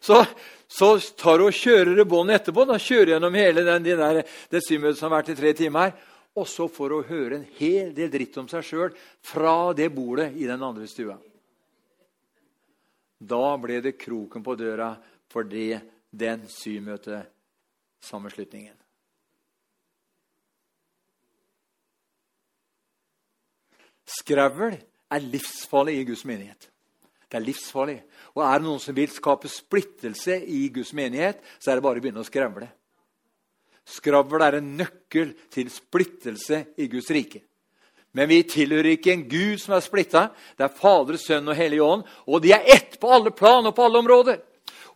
så, 0.00 0.22
så, 0.68 1.00
tar 1.14 1.38
hun 1.38 1.48
og 1.48 1.54
kjører 1.54 2.04
båndet 2.08 2.36
etterpå. 2.40 2.64
Da 2.66 2.78
kjører 2.82 3.10
gjennom 3.14 3.34
hele 3.38 3.62
den, 3.66 3.84
den 3.86 4.00
der, 4.02 4.16
det 4.50 4.60
syvmøtet 4.66 4.98
som 4.98 5.10
har 5.10 5.18
vært 5.20 5.32
i 5.34 5.38
tre 5.38 5.50
timer. 5.56 5.88
Og 6.36 6.46
så 6.50 6.64
får 6.68 6.90
hun 6.92 7.04
høre 7.08 7.34
en 7.38 7.48
hel 7.58 7.94
del 7.96 8.10
dritt 8.12 8.36
om 8.40 8.48
seg 8.50 8.62
sjøl 8.66 8.92
fra 9.24 9.72
det 9.76 9.88
bordet 9.94 10.32
i 10.36 10.46
den 10.48 10.62
andre 10.62 10.86
stua. 10.90 11.16
Da 13.16 13.56
ble 13.56 13.80
det 13.80 14.00
kroken 14.00 14.42
på 14.44 14.54
døra 14.58 14.96
for 15.32 15.42
det, 15.48 15.80
den 16.16 16.48
syvmøtesammenslutningen. 16.48 18.74
Skravl 24.06 24.76
er 25.10 25.20
livsfarlig 25.32 25.94
i 26.00 26.04
Guds 26.06 26.24
menighet. 26.28 26.70
Det 27.36 27.42
er 27.42 27.50
livsfarlig. 27.50 27.98
Og 28.32 28.40
er 28.46 28.56
det 28.56 28.64
noen 28.64 28.80
som 28.80 28.94
vil 28.96 29.10
skape 29.12 29.48
splittelse 29.52 30.38
i 30.48 30.70
Guds 30.72 30.94
menighet, 30.96 31.42
så 31.60 31.68
er 31.68 31.76
det 31.76 31.84
bare 31.84 32.00
å 32.00 32.04
begynne 32.04 32.22
å 32.22 32.24
skravle. 32.24 32.70
Skravl 33.84 34.44
er 34.46 34.56
en 34.56 34.70
nøkkel 34.78 35.34
til 35.52 35.68
splittelse 35.68 36.62
i 36.80 36.86
Guds 36.88 37.10
rike. 37.12 37.42
Men 38.16 38.30
vi 38.30 38.38
tilhører 38.48 38.94
ikke 38.94 39.12
en 39.12 39.26
Gud 39.28 39.60
som 39.60 39.76
er 39.76 39.84
splitta. 39.84 40.22
Det 40.56 40.64
er 40.64 40.72
Fader, 40.80 41.20
Sønn 41.20 41.52
og 41.52 41.60
Hellig 41.60 41.82
Ånd. 41.84 42.08
Og 42.24 42.40
de 42.40 42.56
er 42.56 42.64
ett 42.72 42.96
på 43.02 43.12
alle 43.12 43.34
plan 43.36 43.68
og 43.68 43.76
på 43.76 43.84
alle 43.84 44.00
områder. 44.00 44.40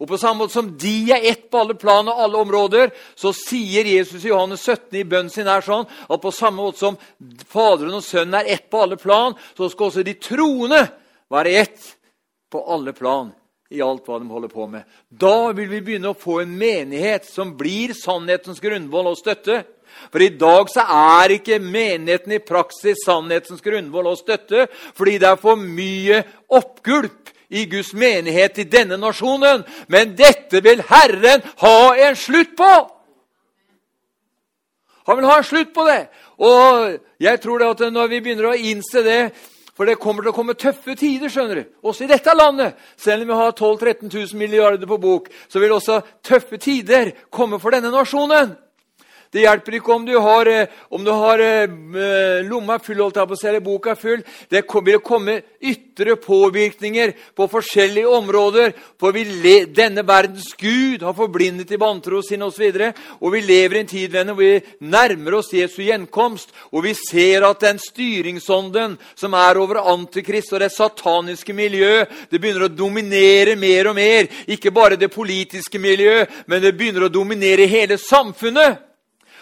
Og 0.00 0.09
på 0.09 0.16
samme 0.16 0.46
måte 0.46 0.57
som 0.57 0.72
de 0.81 0.96
er 1.12 1.29
ett 1.35 1.44
på 1.53 1.61
alle 1.61 1.76
plan 1.76 2.09
og 2.09 2.24
alle 2.24 2.40
områder, 2.40 2.96
så 3.12 3.35
sier 3.37 3.85
Jesus 3.85 4.24
i 4.24 4.33
Johannes 4.33 4.64
17 4.64 4.96
i 4.96 5.05
bønnen 5.05 5.29
sin 5.29 5.53
er 5.53 5.61
sånn 5.61 5.85
at 5.85 6.24
på 6.24 6.33
samme 6.33 6.64
måte 6.64 6.81
som 6.81 6.96
Faderen 7.53 8.00
og 8.00 8.07
Sønnen 8.07 8.40
er 8.40 8.55
ett 8.57 8.70
på 8.72 8.81
alle 8.81 8.96
plan, 8.96 9.37
så 9.53 9.68
skal 9.68 9.90
også 9.90 10.09
de 10.09 10.16
troende 10.16 10.87
være 11.29 11.59
ett 11.61 11.90
på 12.50 12.64
alle 12.74 12.92
plan 12.96 13.30
i 13.70 13.82
alt 13.82 14.06
hva 14.08 14.18
de 14.18 14.30
holder 14.30 14.50
på 14.50 14.66
med. 14.66 14.86
Da 15.08 15.52
vil 15.54 15.68
vi 15.70 15.82
begynne 15.84 16.10
å 16.10 16.18
få 16.18 16.40
en 16.42 16.54
menighet 16.58 17.28
som 17.30 17.52
blir 17.58 17.94
sannhetens 17.94 18.58
grunnvoll 18.62 19.12
og 19.12 19.18
støtte. 19.20 19.62
For 20.10 20.22
i 20.22 20.32
dag 20.38 20.70
så 20.70 20.84
er 20.84 21.36
ikke 21.36 21.60
menigheten 21.62 22.34
i 22.34 22.42
praksis 22.42 23.04
sannhetens 23.06 23.62
grunnvoll 23.62 24.10
og 24.10 24.18
støtte, 24.18 24.66
fordi 24.98 25.18
det 25.22 25.28
er 25.30 25.40
for 25.40 25.60
mye 25.60 26.22
oppgulp 26.58 27.30
i 27.50 27.66
Guds 27.70 27.92
menighet 27.94 28.58
i 28.62 28.68
denne 28.70 28.98
nasjonen. 28.98 29.62
Men 29.90 30.16
dette 30.18 30.62
vil 30.66 30.82
Herren 30.90 31.46
ha 31.62 31.78
en 32.08 32.18
slutt 32.18 32.56
på! 32.58 32.72
Han 35.06 35.18
vil 35.18 35.30
ha 35.30 35.38
en 35.40 35.46
slutt 35.46 35.72
på 35.74 35.86
det. 35.88 36.02
Og 36.42 36.98
jeg 37.22 37.40
tror 37.42 37.58
det 37.58 37.70
at 37.70 37.86
når 37.92 38.10
vi 38.12 38.20
begynner 38.22 38.50
å 38.50 38.58
innse 38.58 39.02
det 39.02 39.20
For 39.81 39.88
det 39.88 39.97
kommer 39.97 40.21
til 40.21 40.29
å 40.29 40.37
komme 40.37 40.53
tøffe 40.61 40.93
tider, 40.93 41.31
skjønner 41.33 41.57
du. 41.57 41.69
Også 41.88 42.05
i 42.05 42.09
dette 42.11 42.35
landet. 42.37 42.75
Selv 43.01 43.25
om 43.25 43.31
vi 43.31 43.37
har 43.38 43.55
12 43.55 43.79
000-13 43.81 44.11
000 44.12 44.37
milliarder 44.37 44.90
på 44.90 44.99
bok, 45.01 45.31
så 45.49 45.62
vil 45.62 45.73
også 45.73 46.03
tøffe 46.21 46.59
tider 46.61 47.14
komme 47.33 47.57
for 47.62 47.73
denne 47.73 47.88
nasjonen. 47.88 48.53
Det 49.31 49.45
hjelper 49.45 49.77
ikke 49.79 49.93
om 49.95 50.03
du 50.03 50.16
har, 50.19 50.47
eh, 50.47 50.66
om 50.90 51.05
du 51.07 51.11
har 51.14 51.38
eh, 51.38 52.43
lomma 52.43 52.81
full 52.83 52.99
holdt 52.99 53.14
på 53.14 53.37
å 53.37 53.47
eller 53.47 53.62
boka 53.62 53.95
full. 53.95 54.25
Det 54.51 54.64
vil 54.66 54.99
komme 54.99 55.37
ytre 55.62 56.16
påvirkninger 56.19 57.12
på 57.38 57.47
forskjellige 57.53 58.11
områder. 58.11 58.75
For 58.99 59.14
denne 59.71 60.03
verdens 60.03 60.51
Gud 60.59 61.05
har 61.07 61.14
forblindet 61.14 61.71
i 61.71 61.79
vantro 61.79 62.23
sin 62.27 62.43
osv. 62.43 62.66
Og, 62.66 62.75
så 62.75 62.90
og 63.21 63.33
vi 63.37 63.45
lever 63.47 63.77
i 63.77 63.85
en 63.85 63.93
tid 63.93 64.19
hvor 64.19 64.35
vi 64.35 64.51
nærmer 64.81 65.38
oss 65.38 65.55
Jesu 65.55 65.85
gjenkomst. 65.85 66.51
Og 66.75 66.88
vi 66.88 66.97
ser 66.99 67.47
at 67.47 67.62
den 67.62 67.79
styringsånden 67.79 68.99
som 69.14 69.38
er 69.38 69.62
over 69.62 69.79
Antikrist 69.95 70.53
og 70.59 70.64
det 70.64 70.73
sataniske 70.75 71.55
miljø, 71.55 72.03
det 72.27 72.43
begynner 72.43 72.66
å 72.66 72.75
dominere 72.75 73.55
mer 73.55 73.95
og 73.95 73.99
mer. 74.03 74.27
Ikke 74.51 74.75
bare 74.75 74.99
det 74.99 75.14
politiske 75.14 75.79
miljø, 75.79 76.25
men 76.51 76.62
det 76.62 76.75
begynner 76.75 77.07
å 77.07 77.14
dominere 77.14 77.71
hele 77.71 77.95
samfunnet. 77.95 78.89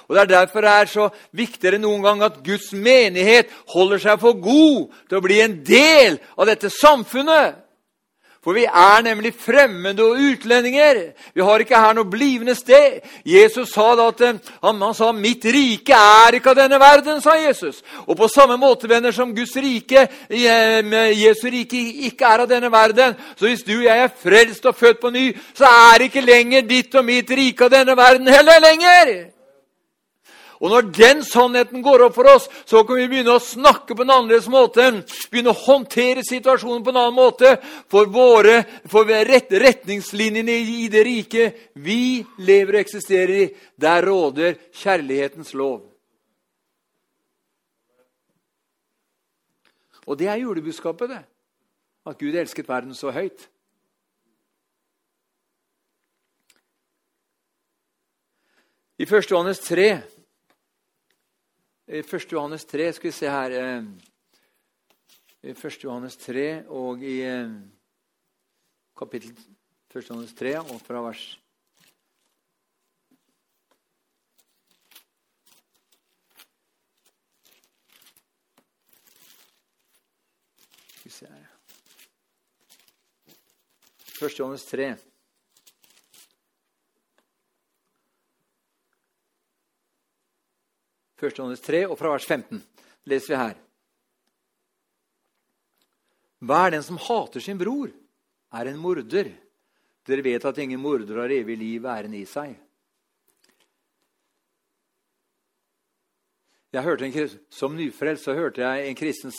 Og 0.09 0.17
Det 0.17 0.23
er 0.23 0.35
derfor 0.35 0.61
det 0.61 0.71
er 0.71 0.87
så 0.89 1.09
viktigere 1.37 1.77
enn 1.77 1.85
noen 1.85 2.03
gang 2.03 2.23
at 2.25 2.41
Guds 2.45 2.73
menighet 2.73 3.53
holder 3.69 4.01
seg 4.01 4.21
for 4.21 4.41
god 4.41 5.01
til 5.09 5.19
å 5.19 5.25
bli 5.25 5.41
en 5.45 5.59
del 5.65 6.17
av 6.39 6.49
dette 6.49 6.71
samfunnet. 6.73 7.65
For 8.49 8.55
vi 8.55 8.63
er 8.65 9.03
nemlig 9.03 9.35
fremmede 9.37 10.05
og 10.07 10.17
utlendinger. 10.17 11.01
Vi 11.35 11.43
har 11.45 11.61
ikke 11.61 11.81
her 11.83 11.93
noe 11.93 12.09
blivende 12.09 12.55
sted. 12.57 13.03
Jesus 13.27 13.75
sa 13.75 13.91
da 13.99 14.07
at 14.09 14.23
han, 14.25 14.39
han 14.63 14.95
sa 14.95 15.11
'Mitt 15.13 15.45
rike 15.45 15.93
er 15.93 16.39
ikke 16.39 16.51
av 16.51 16.57
denne 16.57 16.79
verden', 16.81 17.21
sa 17.21 17.35
Jesus. 17.35 17.83
Og 18.07 18.17
på 18.17 18.29
samme 18.29 18.57
måte, 18.57 18.89
venner, 18.89 19.13
som 19.13 19.35
Guds 19.35 19.57
rike, 19.57 20.09
Jesu 20.31 21.51
rike, 21.51 21.77
ikke 22.09 22.25
er 22.25 22.41
av 22.41 22.49
denne 22.49 22.73
verden, 22.73 23.17
så 23.37 23.47
hvis 23.47 23.63
du 23.63 23.77
og 23.79 23.85
jeg 23.85 23.99
er 23.99 24.17
frelst 24.23 24.67
og 24.67 24.77
født 24.77 25.01
på 25.01 25.11
ny, 25.11 25.37
så 25.55 25.65
er 25.65 26.07
ikke 26.07 26.21
lenger 26.25 26.63
ditt 26.63 26.95
og 26.95 27.05
mitt 27.05 27.31
rike 27.31 27.65
av 27.65 27.71
denne 27.71 27.97
verden 27.97 28.27
heller 28.29 28.61
lenger. 28.61 29.38
Og 30.59 30.73
når 30.73 30.89
den 30.91 31.21
sannheten 31.23 31.83
går 31.83 32.03
opp 32.09 32.17
for 32.17 32.27
oss, 32.33 32.49
så 32.67 32.83
kan 32.87 32.99
vi 32.99 33.07
begynne 33.11 33.37
å 33.37 33.43
snakke 33.43 33.95
på 33.95 34.03
en 34.03 34.11
annerledes 34.11 34.49
måte. 34.51 34.89
Begynne 35.31 35.53
å 35.55 35.61
håndtere 35.61 36.25
situasjonen 36.27 36.83
på 36.83 36.91
en 36.91 36.99
annen 37.05 37.15
måte. 37.15 37.53
For 37.91 38.11
våre 38.11 38.65
for 38.91 39.07
rett, 39.07 39.53
retningslinjene 39.55 40.57
i 40.59 40.89
det 40.91 41.05
rike 41.07 41.53
vi 41.79 42.25
lever 42.43 42.79
og 42.81 42.83
eksisterer 42.83 43.35
i, 43.45 43.47
der 43.79 44.11
råder 44.11 44.59
kjærlighetens 44.83 45.55
lov. 45.55 45.85
Og 50.09 50.19
det 50.19 50.27
er 50.27 50.43
julebudskapet, 50.43 51.11
det. 51.13 51.23
At 52.09 52.19
Gud 52.19 52.35
elsket 52.35 52.69
verden 52.69 52.97
så 52.97 53.13
høyt. 53.13 53.47
I 58.99 59.07
1. 59.07 59.29
Johannes 59.31 59.61
3 59.63 60.18
i 61.89 62.03
1. 62.03 62.33
Johannes 62.33 62.65
3 62.65 62.93
skal 62.93 63.09
vi 63.09 63.13
se 63.17 63.29
her 63.31 63.51
eh, 63.51 63.83
I 65.43 65.51
1. 65.55 65.85
Johannes 65.85 66.17
3 66.21 66.67
og 66.69 67.03
i 67.03 67.23
eh, 67.25 67.49
kapittel 68.99 69.33
1. 69.33 70.11
Johannes 70.11 70.35
3 70.37 70.59
og 70.61 70.81
fra 70.85 71.01
vers 71.01 71.39
Skal 80.99 81.05
vi 81.05 81.11
se 81.11 81.27
her 81.33 81.47
1. 84.21 84.39
Johannes 84.39 84.65
3 84.69 85.08
1. 91.19 91.39
Johannes 91.39 91.65
3, 91.65 91.83
og 91.89 91.99
fra 91.99 92.13
vers 92.15 92.27
15 92.27 92.63
leser 93.11 93.33
vi 93.33 93.41
her. 93.41 93.59
Hver 96.39 96.71
den 96.71 96.85
som 96.87 97.01
hater 97.03 97.43
sin 97.43 97.59
bror, 97.59 97.91
er 98.55 98.71
en 98.71 98.79
morder. 98.81 99.33
Dere 100.07 100.25
vet 100.25 100.45
at 100.47 100.59
ingen 100.63 100.81
morder 100.81 101.19
har 101.21 101.35
evig 101.35 101.59
liv 101.59 101.83
værende 101.83 102.21
i 102.21 102.29
seg. 102.29 102.55
Jeg 106.73 106.85
hørte 106.85 107.07
en, 107.07 107.41
Som 107.51 107.77
nyfrelst 107.77 108.25
så 108.25 108.35
hørte 108.35 108.61
jeg 108.61 108.89
en 108.89 108.97
kristen 108.97 109.33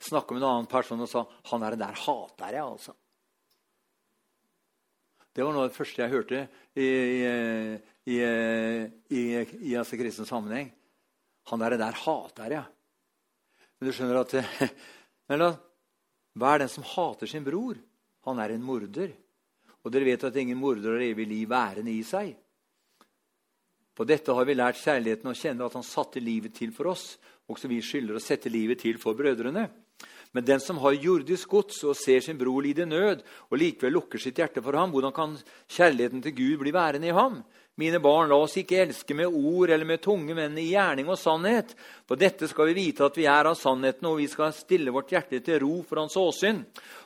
snakke 0.00 0.34
med 0.34 0.42
en 0.42 0.48
annen 0.48 0.70
person 0.70 1.00
og 1.00 1.08
sa 1.10 1.24
han 1.50 1.62
er 1.62 1.74
den 1.74 1.82
der 1.84 1.98
hater 2.06 2.54
jeg, 2.54 2.64
altså. 2.64 2.94
Det 5.30 5.44
var 5.44 5.52
noe 5.54 5.66
av 5.66 5.70
det 5.70 5.76
første 5.76 6.02
jeg 6.02 6.10
hørte 6.10 6.38
i, 6.74 6.86
i, 6.86 7.26
i, 8.10 8.16
i, 9.14 9.20
i 9.70 9.74
altså 9.78 9.98
kristen 9.98 10.26
sammenheng. 10.26 10.72
Han 11.48 11.62
derre 11.62 11.80
der 11.80 11.96
hater 12.04 12.52
jeg. 12.52 12.66
Men 13.78 13.88
du 13.88 13.96
skjønner 13.96 14.20
at 14.20 14.36
hver 16.36 16.54
er 16.54 16.62
den 16.62 16.72
som 16.72 16.86
hater 16.86 17.30
sin 17.30 17.46
bror? 17.46 17.78
Han 18.28 18.38
er 18.42 18.54
en 18.54 18.64
morder. 18.64 19.14
Og 19.80 19.92
dere 19.92 20.10
vet 20.12 20.28
at 20.28 20.36
ingen 20.36 20.58
morder 20.60 20.98
har 20.98 21.06
evig 21.08 21.26
liv 21.26 21.48
værende 21.48 21.92
i 21.94 22.02
seg. 22.04 22.34
På 23.96 24.06
dette 24.08 24.32
har 24.32 24.46
vi 24.48 24.56
lært 24.56 24.80
kjærligheten 24.80 25.30
å 25.30 25.36
kjenne 25.36 25.66
at 25.66 25.76
han 25.76 25.86
satte 25.86 26.22
livet 26.22 26.54
til 26.56 26.72
for 26.76 26.92
oss. 26.92 27.14
Også 27.50 27.68
vi 27.68 27.80
skylder 27.84 28.16
å 28.16 28.22
sette 28.22 28.52
livet 28.52 28.80
til 28.84 29.00
for 29.00 29.16
brødrene. 29.18 29.66
Men 30.32 30.46
den 30.46 30.60
som 30.62 30.78
har 30.84 30.94
jordisk 30.94 31.50
gods 31.50 31.80
og 31.88 31.98
ser 31.98 32.22
sin 32.22 32.38
bror 32.38 32.62
lide 32.62 32.86
nød, 32.86 33.24
og 33.50 33.58
likevel 33.58 33.96
lukker 33.98 34.22
sitt 34.22 34.38
hjerte 34.38 34.62
for 34.62 34.78
ham, 34.78 34.92
hvordan 34.94 35.14
kan 35.14 35.34
kjærligheten 35.74 36.22
til 36.22 36.36
Gud 36.36 36.60
bli 36.62 36.72
værende 36.74 37.10
i 37.10 37.16
ham? 37.16 37.40
Mine 37.78 38.00
barn, 38.02 38.28
la 38.28 38.36
oss 38.42 38.58
ikke 38.60 38.80
elske 38.82 39.14
med 39.16 39.30
ord 39.30 39.70
eller 39.70 39.86
med 39.88 40.02
tunge, 40.04 40.34
men 40.36 40.58
i 40.58 40.66
gjerning 40.72 41.08
og 41.08 41.16
sannhet. 41.16 41.72
På 42.04 42.18
dette 42.18 42.48
skal 42.50 42.68
vi 42.68 42.76
vite 42.76 43.06
at 43.06 43.16
vi 43.16 43.24
er 43.30 43.48
av 43.48 43.56
sannheten, 43.56 44.08
og 44.10 44.18
vi 44.18 44.26
skal 44.28 44.52
stille 44.52 44.92
vårt 44.92 45.14
hjerte 45.14 45.40
til 45.46 45.62
ro 45.62 45.78
for 45.86 46.02
hans 46.02 46.18
åsyn. 46.20 46.60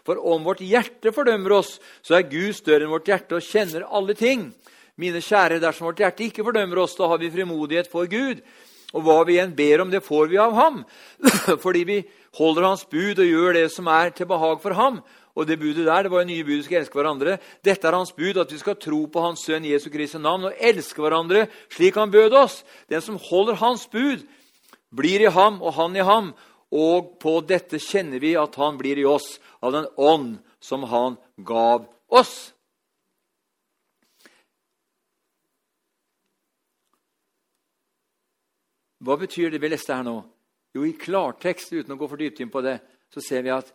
For 0.07 0.19
om 0.19 0.47
vårt 0.49 0.65
hjerte 0.65 1.13
fordømmer 1.15 1.59
oss, 1.61 1.77
så 2.03 2.19
er 2.19 2.31
Gud 2.33 2.57
større 2.57 2.89
enn 2.89 2.95
vårt 2.95 3.11
hjerte 3.13 3.39
og 3.39 3.47
kjenner 3.47 3.87
alle 3.87 4.17
ting. 4.19 4.49
Mine 4.99 5.23
kjære, 5.23 5.61
dersom 5.63 5.91
vårt 5.91 6.03
hjerte 6.03 6.27
ikke 6.27 6.47
fordømmer 6.47 6.83
oss, 6.83 6.97
da 6.99 7.11
har 7.13 7.23
vi 7.23 7.33
frimodighet 7.35 7.91
for 7.93 8.11
Gud. 8.11 8.43
Og 8.95 9.03
hva 9.03 9.19
vi 9.27 9.41
enn 9.43 9.55
ber 9.57 9.83
om, 9.83 9.91
det 9.91 10.05
får 10.07 10.31
vi 10.31 10.39
av 10.39 10.55
ham. 10.55 10.85
Fordi 11.65 11.83
vi 11.89 11.99
holder 12.39 12.69
hans 12.71 12.87
bud 12.87 13.19
og 13.19 13.27
gjør 13.29 13.59
det 13.59 13.69
som 13.75 13.91
er 13.91 14.15
til 14.15 14.31
behag 14.31 14.63
for 14.63 14.79
ham. 14.79 15.01
Og 15.35 15.49
det 15.49 15.59
budet 15.59 15.89
der, 15.89 16.07
det 16.07 16.13
var 16.13 16.23
jo 16.23 16.31
nye 16.31 16.45
bud, 16.47 16.61
vi 16.61 16.67
skal 16.69 16.79
elske 16.85 16.95
hverandre. 16.95 17.39
Dette 17.67 17.89
er 17.91 17.97
hans 17.97 18.15
bud, 18.15 18.39
at 18.39 18.53
vi 18.55 18.61
skal 18.61 18.79
tro 18.79 19.01
på 19.11 19.25
hans 19.25 19.43
sønn 19.43 19.67
Jesu 19.67 19.89
Kristi 19.91 20.21
navn 20.23 20.47
og 20.47 20.63
elske 20.63 21.03
hverandre 21.03 21.49
slik 21.75 21.99
han 21.99 22.15
bød 22.15 22.39
oss. 22.39 22.61
Den 22.91 23.03
som 23.03 23.19
holder 23.19 23.59
hans 23.59 23.89
bud, 23.91 24.23
blir 24.95 25.27
i 25.27 25.33
ham 25.35 25.59
og 25.59 25.75
han 25.75 25.97
i 25.99 26.07
ham. 26.07 26.31
Og 26.71 27.17
på 27.23 27.41
dette 27.47 27.83
kjenner 27.83 28.23
vi 28.23 28.37
at 28.39 28.55
han 28.63 28.79
blir 28.79 28.99
i 28.99 29.07
oss 29.07 29.41
av 29.59 29.75
den 29.75 29.91
ånd 29.99 30.39
som 30.63 30.87
han 30.87 31.19
gav 31.43 31.89
oss. 32.15 32.54
Hva 39.05 39.17
betyr 39.21 39.53
det 39.53 39.61
vi 39.61 39.69
leste 39.69 39.93
her 39.93 40.05
nå? 40.07 40.17
Jo, 40.75 40.85
I 40.87 40.95
klartekst, 40.99 41.75
uten 41.75 41.95
å 41.95 41.99
gå 42.01 42.09
for 42.09 42.21
dypt 42.21 42.41
inn 42.43 42.53
på 42.53 42.63
det, 42.65 42.79
så 43.13 43.23
ser 43.23 43.45
vi 43.45 43.53
at 43.55 43.69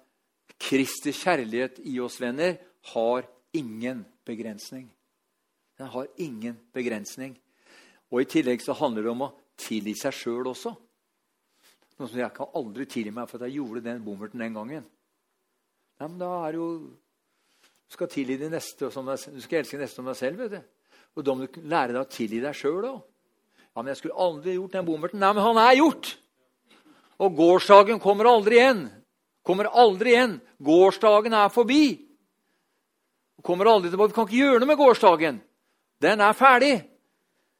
Kristi 0.59 1.13
kjærlighet 1.15 1.77
i 1.87 1.99
oss, 2.03 2.17
venner, 2.19 2.57
har 2.93 3.27
ingen 3.55 4.01
begrensning. 4.27 4.89
Den 5.79 5.91
har 5.93 6.07
ingen 6.17 6.57
begrensning. 6.75 7.37
Og 8.09 8.23
I 8.23 8.29
tillegg 8.29 8.63
så 8.63 8.75
handler 8.75 9.05
det 9.05 9.11
om 9.13 9.27
å 9.27 9.33
tilgi 9.59 9.93
seg 9.95 10.15
sjøl 10.15 10.49
også. 10.49 10.73
Noe 11.99 12.09
som 12.09 12.19
Jeg 12.19 12.35
kan 12.35 12.55
aldri 12.55 12.87
tilgi 12.89 13.13
meg 13.13 13.29
for 13.29 13.39
at 13.39 13.47
jeg 13.47 13.59
gjorde 13.59 13.83
den 13.85 14.01
bommerten 14.03 14.41
den 14.41 14.55
gangen. 14.55 14.87
Ja, 15.99 16.07
men 16.07 16.17
da 16.19 16.31
er 16.47 16.55
det 16.55 16.61
jo 16.61 16.71
Du 17.89 17.95
skal 17.95 18.07
tilgi 18.07 18.35
de 18.37 18.51
neste 18.53 18.91
som 18.93 19.07
deg, 19.09 19.17
du 19.33 19.41
skal 19.41 19.63
elske 19.63 19.77
neste 19.79 20.01
om 20.01 20.09
deg 20.11 20.17
selv. 20.17 20.37
vet 20.37 20.51
du. 20.51 20.59
Og 21.17 21.25
da 21.25 21.33
må 21.33 21.47
du 21.47 21.61
lære 21.61 21.95
deg 21.95 22.03
å 22.03 22.11
tilgi 22.11 22.41
deg 22.43 22.53
sjøl 22.55 22.85
òg. 22.85 22.99
Ja, 23.75 23.81
men 23.81 23.91
jeg 23.93 23.99
skulle 24.01 24.19
aldri 24.19 24.55
gjort 24.57 24.75
den 24.75 24.87
bommerten. 24.87 25.21
Nei, 25.21 25.33
men 25.33 25.45
han 25.45 25.61
er 25.61 25.77
gjort! 25.79 26.13
Og 27.19 27.35
gårsdagen 27.35 27.99
kommer 27.99 28.29
aldri 28.31 28.59
igjen. 28.59 28.85
Kommer 29.45 29.67
aldri 29.67 30.13
igjen. 30.13 30.37
Gårsdagen 30.63 31.35
er 31.35 31.51
forbi. 31.51 31.83
Kommer 33.43 33.69
aldri 33.71 33.91
tilbake. 33.91 34.13
Vi 34.13 34.17
kan 34.17 34.27
ikke 34.27 34.39
gjøre 34.39 34.61
noe 34.61 34.69
med 34.71 34.79
gårsdagen. 34.79 35.41
Den 35.99 36.23
er 36.23 36.37
ferdig. 36.37 36.75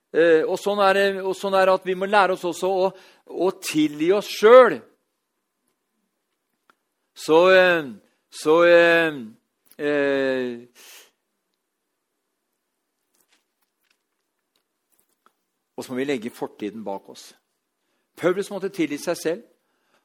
Eh, 0.10 0.42
og, 0.46 0.56
sånn 0.58 0.80
er 0.82 0.98
det, 0.98 1.08
sånn 1.38 1.58
er 1.60 1.70
at 1.70 1.84
vi 1.86 1.96
må 2.00 2.08
lære 2.10 2.34
oss 2.34 2.46
også 2.48 2.70
å, 2.72 2.88
å 3.30 3.50
tilgi 3.62 4.10
oss 4.16 4.30
sjøl. 4.32 4.80
Så, 7.20 7.40
eh, 7.54 7.92
så 8.32 8.56
eh, 8.66 9.20
eh, 9.78 10.54
Og 15.80 15.86
så 15.86 15.94
må 15.94 16.02
vi 16.02 16.10
legge 16.10 16.34
fortiden 16.36 16.84
bak 16.84 17.08
oss. 17.08 17.30
Paulus 18.20 18.50
måtte 18.52 18.68
tilgi 18.76 18.98
seg 19.00 19.16
selv. 19.16 19.44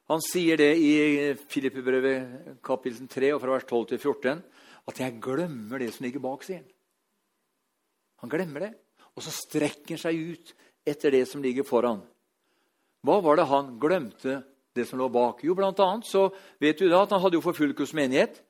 Han 0.07 0.21
sier 0.23 0.55
det 0.61 0.69
i 0.79 1.33
Filippebrevet 1.51 2.61
kapittel 2.63 3.09
3 3.11 3.33
og 3.35 3.41
fra 3.41 3.55
vers 3.57 3.65
12 3.67 3.87
til 3.89 3.99
14 3.99 4.43
at 4.87 4.99
'jeg 4.99 5.19
glemmer 5.19 5.79
det 5.79 5.93
som 5.93 6.05
ligger 6.05 6.19
bak', 6.19 6.43
sier 6.43 6.61
han. 6.61 6.71
Han 8.21 8.29
glemmer 8.29 8.59
det, 8.59 8.73
og 9.15 9.23
så 9.23 9.31
strekker 9.31 9.97
han 9.97 9.97
seg 9.97 10.15
ut 10.15 10.53
etter 10.85 11.11
det 11.11 11.27
som 11.27 11.41
ligger 11.41 11.63
foran. 11.63 12.01
Hva 13.03 13.21
var 13.21 13.35
det 13.35 13.47
han 13.47 13.79
glemte 13.79 14.43
det 14.75 14.87
som 14.87 14.99
lå 14.99 15.09
bak? 15.09 15.43
Jo, 15.43 15.55
blant 15.55 15.79
annet 15.79 16.05
så 16.05 16.29
vet 16.59 16.79
du 16.79 16.87
da 16.87 17.01
at 17.01 17.09
han 17.09 17.21
hadde 17.21 17.35
jo 17.35 17.41
forfulgt 17.41 17.93
menighet. 17.93 18.41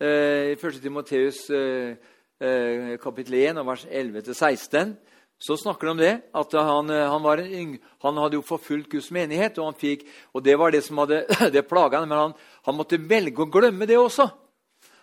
Eh, 0.00 0.52
I 0.52 0.56
1. 0.56 0.82
Timoteus 0.82 1.50
eh, 1.50 1.96
eh, 2.40 2.98
kapittel 2.98 3.34
1 3.34 3.66
vers 3.66 3.84
11-16 3.84 4.96
så 5.38 5.56
snakker 5.56 5.86
de 5.86 5.90
om 5.90 5.98
det, 6.00 6.12
at 6.32 6.54
han, 6.56 6.90
eh, 6.90 7.10
han, 7.12 7.26
en, 7.44 7.74
han 8.02 8.20
hadde 8.22 8.38
jo 8.38 8.44
forfulgt 8.44 8.88
Guds 8.92 9.10
menighet. 9.12 9.58
Og, 9.60 9.76
fikk, 9.76 10.06
og 10.32 10.44
det 10.44 10.56
var 10.56 10.72
det 10.72 10.82
som 10.86 11.02
hadde 11.02 11.26
det 11.54 11.66
plaga 11.68 12.00
ham. 12.00 12.08
Men 12.08 12.22
han, 12.22 12.32
han, 12.64 12.78
måtte 12.78 13.00
velge 13.00 13.44
å 13.44 13.50
glemme 13.52 13.88
det 13.88 13.98
også. 14.00 14.30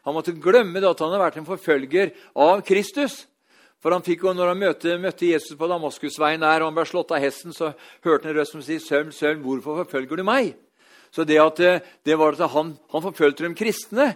Han 0.03 0.17
måtte 0.17 0.33
glemme 0.35 0.81
det 0.81 0.89
at 0.89 1.03
han 1.03 1.13
hadde 1.13 1.21
vært 1.21 1.37
en 1.39 1.47
forfølger 1.47 2.15
av 2.33 2.65
Kristus. 2.65 3.21
For 3.83 3.93
han 3.93 4.03
fikk 4.03 4.25
jo, 4.25 4.33
når 4.33 4.53
han 4.53 4.61
møtte, 4.61 4.97
møtte 4.99 5.27
Jesus 5.27 5.57
på 5.59 5.67
Damaskusveien 5.69 6.41
der, 6.41 6.63
og 6.63 6.71
han 6.71 6.77
ble 6.77 6.85
slått 6.87 7.11
av 7.13 7.21
hesten, 7.21 7.53
så 7.53 7.73
hørte 8.03 8.29
han 8.29 8.33
en 8.33 8.39
røst 8.39 8.55
som 8.55 8.63
sier, 8.63 8.79
'Søvn, 8.79 9.11
søvn, 9.11 9.41
hvorfor 9.43 9.83
forfølger 9.83 10.17
du 10.17 10.23
meg?' 10.23 10.55
Så 11.13 11.27
det, 11.27 11.37
at, 11.37 11.59
eh, 11.59 11.81
det 12.05 12.17
var 12.17 12.33
at 12.33 12.49
han, 12.49 12.73
han 12.89 13.01
forfølte 13.03 13.45
de 13.45 13.53
kristne 13.53 14.15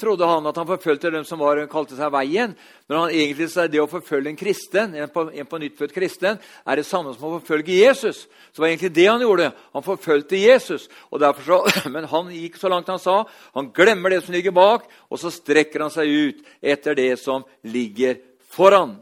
trodde 0.00 0.26
han 0.26 0.46
at 0.48 0.56
han 0.56 0.66
forfølgte 0.68 1.10
dem 1.12 1.24
som 1.28 1.40
var, 1.42 1.60
kalte 1.70 1.96
seg 1.98 2.12
Veien. 2.14 2.54
Men 2.88 2.98
han 2.98 3.12
egentlig 3.12 3.48
sa 3.52 3.66
det 3.68 3.80
å 3.82 3.88
forfølge 3.90 4.32
en 4.32 4.38
kristen, 4.38 4.94
en 4.96 5.10
på, 5.12 5.26
en 5.28 5.48
på 5.48 5.60
nyttfødt 5.60 5.94
kristen 5.96 6.38
er 6.38 6.80
det 6.80 6.86
samme 6.88 7.12
som 7.14 7.28
å 7.28 7.38
forfølge 7.38 7.80
Jesus. 7.80 8.24
Så 8.24 8.58
det 8.58 8.64
var 8.64 8.70
egentlig 8.70 8.92
det 8.96 9.06
han 9.08 9.24
gjorde. 9.24 9.50
Han 9.76 9.86
forfølgte 9.86 10.40
Jesus. 10.40 10.88
Så, 10.88 11.58
men 11.94 12.08
han 12.12 12.32
gikk 12.32 12.56
så 12.60 12.72
langt 12.72 12.88
han 12.92 13.02
sa. 13.02 13.20
Han 13.58 13.70
glemmer 13.76 14.14
det 14.14 14.22
som 14.24 14.36
ligger 14.36 14.56
bak, 14.56 14.88
og 15.12 15.20
så 15.20 15.32
strekker 15.34 15.84
han 15.84 15.92
seg 15.94 16.08
ut 16.08 16.42
etter 16.62 16.96
det 16.98 17.12
som 17.20 17.44
ligger 17.68 18.18
foran. 18.52 18.96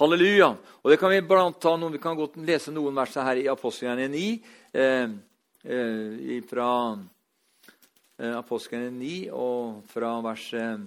Halleluja. 0.00 0.54
Og 0.82 0.90
det 0.90 0.98
kan 0.98 1.12
Vi 1.12 1.20
blant 1.20 1.60
ta 1.60 1.76
noen, 1.76 1.92
vi 1.92 2.00
kan 2.02 2.16
godt 2.16 2.40
lese 2.40 2.72
noen 2.72 2.96
vers 2.96 3.14
her 3.14 3.38
i 3.38 3.48
Apostelgjerningen 3.52 4.14
9. 4.16 4.30
Eh, 4.72 5.10
eh, 5.68 6.40
fra 6.48 6.68
eh, 8.22 8.90
9 8.92 9.30
og 9.34 9.82
fra 9.90 10.14
vers 10.22 10.46
eh, 10.54 10.78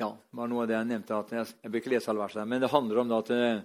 Ja, 0.00 0.08
det 0.08 0.38
var 0.38 0.48
noe 0.48 0.64
av 0.64 0.68
det 0.70 0.78
jeg 0.78 0.88
nevnte. 0.88 1.14
at 1.14 1.32
Jeg, 1.36 1.46
jeg 1.62 1.70
bør 1.70 1.82
ikke 1.82 1.92
lese 1.92 2.10
alle 2.10 2.24
versene, 2.24 2.48
men 2.48 2.62
det 2.62 2.72
handler 2.72 3.02
om 3.02 3.10
at 3.18 3.30
eh, 3.36 3.62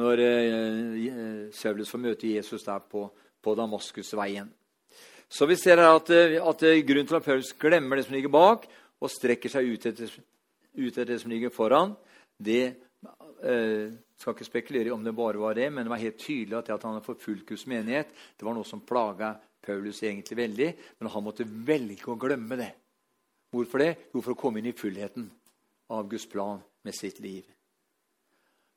når 0.00 0.22
eh, 0.24 1.48
Saulus 1.52 1.92
får 1.92 2.00
møte 2.00 2.30
Jesus 2.30 2.64
der 2.64 2.80
på, 2.80 3.06
på 3.44 3.54
Damaskusveien. 3.54 4.48
Så 5.28 5.46
vi 5.50 5.58
ser 5.60 5.82
her 5.82 5.98
at, 5.98 6.10
eh, 6.14 6.38
at 6.40 6.64
grunnen 6.88 7.10
til 7.10 7.18
at 7.20 7.26
Paulus 7.26 7.52
glemmer 7.60 8.00
det 8.00 8.06
som 8.06 8.16
ligger 8.16 8.32
bak, 8.32 8.64
og 9.04 9.12
strekker 9.12 9.52
seg 9.52 9.68
ut 9.74 9.86
etter, 9.90 10.14
ut 10.74 10.92
etter 10.92 11.14
det 11.14 11.20
som 11.22 11.32
ligger 11.32 11.52
foran, 11.54 11.94
det 12.36 12.62
eh, 13.44 13.94
skal 14.18 14.34
ikke 14.34 14.46
spekulere 14.46 14.94
om 14.94 15.04
det 15.04 15.14
bare 15.16 15.40
var 15.40 15.56
det, 15.58 15.70
men 15.70 15.84
det 15.84 15.92
var 15.92 16.02
helt 16.02 16.20
tydelig 16.20 16.58
at 16.58 16.68
det 16.68 16.76
at 16.76 16.86
han 16.86 16.96
hadde 16.96 17.06
forfulgt 17.06 17.48
Guds 17.48 17.66
menighet, 17.70 18.12
det 18.38 18.46
var 18.46 18.56
noe 18.56 18.66
som 18.68 18.82
plaga 18.86 19.34
Paulus 19.64 20.02
egentlig 20.02 20.38
veldig, 20.38 20.70
men 20.98 21.12
han 21.12 21.24
måtte 21.24 21.46
velge 21.46 22.10
å 22.10 22.18
glemme 22.20 22.58
det. 22.60 22.72
Hvorfor 23.54 23.80
det? 23.80 23.92
Jo, 24.12 24.20
for 24.20 24.34
å 24.34 24.38
komme 24.38 24.60
inn 24.60 24.70
i 24.72 24.76
fullheten 24.76 25.28
av 25.94 26.08
Guds 26.10 26.26
plan 26.30 26.60
med 26.84 26.96
sitt 26.96 27.20
liv. 27.22 27.46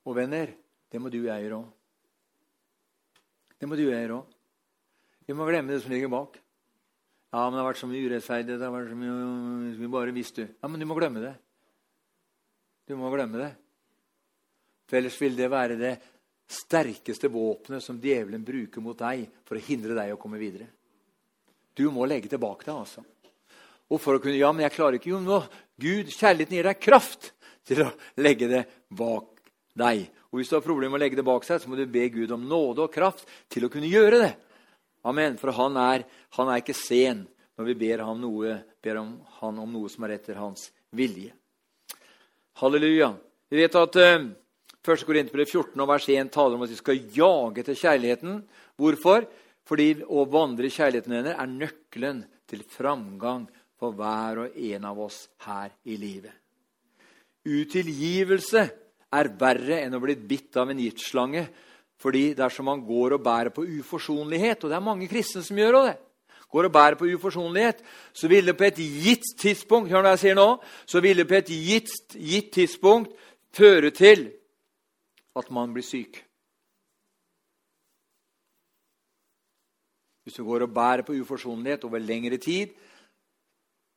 Og 0.07 0.15
venner, 0.15 0.53
det 0.87 1.01
må 1.01 1.11
du 1.11 1.19
og 1.23 1.31
jeg 1.31 1.47
gjøre 1.47 1.61
òg. 1.61 1.71
Det 3.57 3.67
må 3.67 3.75
du 3.75 3.87
og 3.87 3.91
jeg 3.91 4.03
gjøre 4.05 4.19
òg. 4.19 4.35
Vi 5.27 5.35
må 5.35 5.47
glemme 5.49 5.73
det 5.73 5.81
som 5.83 5.91
ligger 5.91 6.11
bak. 6.13 6.37
Ja, 7.33 7.41
men 7.43 7.57
det 7.57 7.59
har 7.59 7.67
vært 7.67 7.81
så 7.81 7.89
mye 7.89 8.05
urettferdighet. 8.07 8.59
det 8.61 8.67
har 8.67 8.71
vært 8.71 8.93
så 8.93 8.95
mye, 8.95 9.73
Vi 9.75 9.87
bare 9.91 10.13
visste. 10.15 10.47
Ja, 10.61 10.69
men 10.69 10.79
du 10.79 10.85
må 10.87 10.95
glemme 10.95 11.19
det. 11.19 11.33
Du 12.87 12.95
må 12.95 13.11
glemme 13.11 13.41
det. 13.41 13.51
For 14.87 14.99
ellers 14.99 15.19
vil 15.19 15.35
det 15.35 15.49
være 15.51 15.75
det 15.79 15.93
sterkeste 16.47 17.27
våpenet 17.31 17.83
som 17.83 17.99
djevelen 17.99 18.45
bruker 18.47 18.83
mot 18.83 18.97
deg 18.99 19.25
for 19.43 19.59
å 19.59 19.63
hindre 19.65 19.97
deg 19.97 20.13
å 20.13 20.19
komme 20.21 20.39
videre. 20.39 20.69
Du 21.75 21.89
må 21.91 22.07
legge 22.07 22.31
tilbake 22.31 22.65
det, 22.65 22.73
altså. 22.73 23.03
Og 23.91 23.99
for 24.01 24.17
å 24.17 24.21
kunne, 24.23 24.39
ja, 24.39 24.49
men 24.55 24.65
jeg 24.65 24.75
klarer 24.75 24.97
ikke, 24.97 25.11
jo, 25.11 25.19
nå, 25.23 25.41
Gud, 25.79 26.09
kjærligheten 26.11 26.57
gir 26.57 26.67
deg 26.67 26.79
kraft 26.81 27.31
til 27.67 27.83
å 27.83 27.91
legge 28.23 28.49
det 28.49 28.63
bak 28.87 29.43
deg. 29.77 30.07
Og 30.31 30.39
Hvis 30.39 30.51
du 30.51 30.57
har 30.57 30.65
problemer 30.65 30.95
med 30.95 31.01
å 31.01 31.03
legge 31.03 31.19
det 31.19 31.27
bak 31.27 31.45
seg, 31.47 31.61
så 31.61 31.69
må 31.69 31.77
du 31.77 31.85
be 31.91 32.07
Gud 32.11 32.31
om 32.35 32.47
nåde 32.47 32.87
og 32.87 32.93
kraft 32.93 33.27
til 33.51 33.67
å 33.67 33.71
kunne 33.71 33.91
gjøre 33.91 34.21
det. 34.23 34.33
Amen. 35.07 35.37
For 35.39 35.53
han 35.55 35.77
er, 35.79 36.07
han 36.39 36.51
er 36.51 36.63
ikke 36.63 36.75
sen 36.75 37.25
når 37.57 37.69
vi 37.69 37.77
ber, 37.83 38.03
noe, 38.19 38.57
ber 38.83 38.99
om, 39.03 39.13
han 39.39 39.59
om 39.63 39.75
noe 39.75 39.91
som 39.91 40.07
er 40.07 40.17
etter 40.17 40.39
hans 40.39 40.69
vilje. 40.95 41.31
Halleluja. 42.57 43.11
Vi 43.49 43.59
vet 43.59 43.75
at 43.77 43.97
uh, 44.01 44.23
1. 44.81 45.03
Korinterbrev 45.05 45.45
14 45.45 45.83
og 45.83 45.89
vers 45.91 46.07
1 46.09 46.31
taler 46.33 46.57
om 46.57 46.63
at 46.65 46.71
vi 46.71 46.79
skal 46.79 47.03
jage 47.13 47.61
etter 47.61 47.77
kjærligheten. 47.77 48.39
Hvorfor? 48.81 49.27
Fordi 49.67 49.91
å 50.01 50.23
vandre 50.31 50.65
i 50.65 50.73
kjærligheten 50.73 51.13
hennes 51.19 51.37
er 51.37 51.51
nøkkelen 51.51 52.23
til 52.49 52.63
framgang 52.65 53.45
for 53.77 53.93
hver 53.93 54.41
og 54.45 54.57
en 54.71 54.87
av 54.89 55.03
oss 55.05 55.27
her 55.45 55.75
i 55.85 55.99
livet. 56.01 56.33
Utilgivelse 57.45 58.63
er 59.13 59.31
verre 59.37 59.83
enn 59.83 59.93
å 59.93 60.01
bli 60.01 60.17
bitt 60.17 60.57
av 60.57 60.71
en 60.73 60.81
giftslange. 60.81 61.45
Fordi 62.01 62.31
dersom 62.37 62.71
man 62.71 62.81
går 62.85 63.19
og 63.19 63.23
bærer 63.25 63.53
på 63.53 63.65
uforsonlighet, 63.65 64.63
og 64.63 64.69
det 64.69 64.77
er 64.77 64.85
mange 64.85 65.07
kristne 65.09 65.41
som 65.45 65.57
gjør 65.57 65.77
det, 65.83 65.95
går 66.51 66.69
og 66.69 66.71
bærer 66.71 66.95
på 66.95 67.09
uforsonlighet, 67.15 67.81
så 68.13 68.27
vil 68.27 68.45
det 68.47 68.57
på 68.57 68.63
et 68.63 68.77
gitt 68.77 69.25
tidspunkt 69.39 69.91
hør 69.91 70.07
jeg 70.13 70.19
sier 70.19 70.37
nå, 70.37 70.47
så 70.85 71.01
vil 71.03 71.17
det 71.21 71.27
på 71.27 71.39
et 71.39 71.51
gitt, 71.51 71.91
gitt 72.15 72.53
tidspunkt 72.55 73.11
føre 73.55 73.91
til 73.91 74.29
at 75.37 75.51
man 75.51 75.73
blir 75.73 75.85
syk. 75.85 76.23
Hvis 80.23 80.35
du 80.35 80.43
går 80.43 80.65
og 80.65 80.73
bærer 80.73 81.01
på 81.07 81.15
uforsonlighet 81.15 81.83
over 81.83 81.99
lengre 82.03 82.37
tid, 82.37 82.73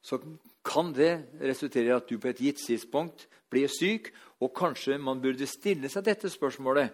så 0.03 0.18
kan 0.64 0.94
det 0.94 1.26
resultere 1.40 1.84
i 1.84 1.96
at 1.96 2.07
du 2.11 2.18
på 2.18 2.28
et 2.28 2.38
gitt 2.38 2.61
tidspunkt 2.66 3.28
blir 3.51 3.68
syk. 3.68 4.12
Og 4.40 4.53
kanskje 4.57 4.98
man 4.98 5.20
burde 5.20 5.46
stille 5.46 5.88
seg 5.90 6.05
dette 6.07 6.30
spørsmålet 6.30 6.92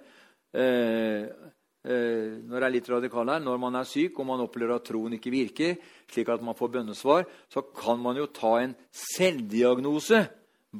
eh, 0.56 1.28
når 1.86 2.56
jeg 2.56 2.66
er 2.66 2.74
litt 2.74 2.88
radikal 2.90 3.30
her, 3.30 3.42
når 3.44 3.60
man 3.62 3.78
er 3.78 3.86
syk 3.86 4.18
og 4.18 4.26
man 4.26 4.42
opplever 4.42 4.74
at 4.74 4.86
troen 4.88 5.14
ikke 5.14 5.30
virker, 5.30 5.76
slik 6.10 6.32
at 6.34 6.42
man 6.42 6.56
får 6.58 6.72
bønnesvar, 6.74 7.26
så 7.52 7.62
kan 7.76 8.00
man 8.02 8.18
jo 8.18 8.26
ta 8.34 8.56
en 8.62 8.74
selvdiagnose. 8.90 10.24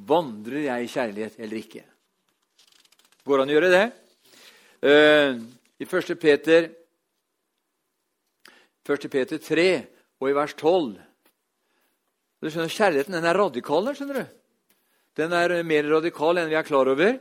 Vandrer 0.06 0.66
jeg 0.66 0.84
i 0.84 0.90
kjærlighet 0.92 1.38
eller 1.40 1.60
ikke? 1.62 1.84
Går 3.26 3.38
det 3.38 3.44
an 3.44 3.52
å 3.52 3.56
gjøre 3.56 3.72
det? 3.72 3.84
Eh, 4.86 5.38
I 5.82 5.86
1. 5.86 6.14
Peter, 6.20 6.70
1. 8.86 9.10
Peter 9.10 9.40
3 9.42 9.68
og 10.20 10.30
i 10.30 10.36
vers 10.36 10.54
12 10.58 10.96
du 12.42 12.50
skjønner, 12.52 12.70
Kjærligheten 12.70 13.16
den 13.16 13.24
er 13.26 13.38
radikal. 13.38 13.88
skjønner 13.96 14.20
du. 14.20 14.26
Den 15.16 15.32
er 15.32 15.62
mer 15.64 15.88
radikal 15.88 16.38
enn 16.38 16.50
vi 16.50 16.58
er 16.58 16.66
klar 16.66 16.86
over. 16.92 17.16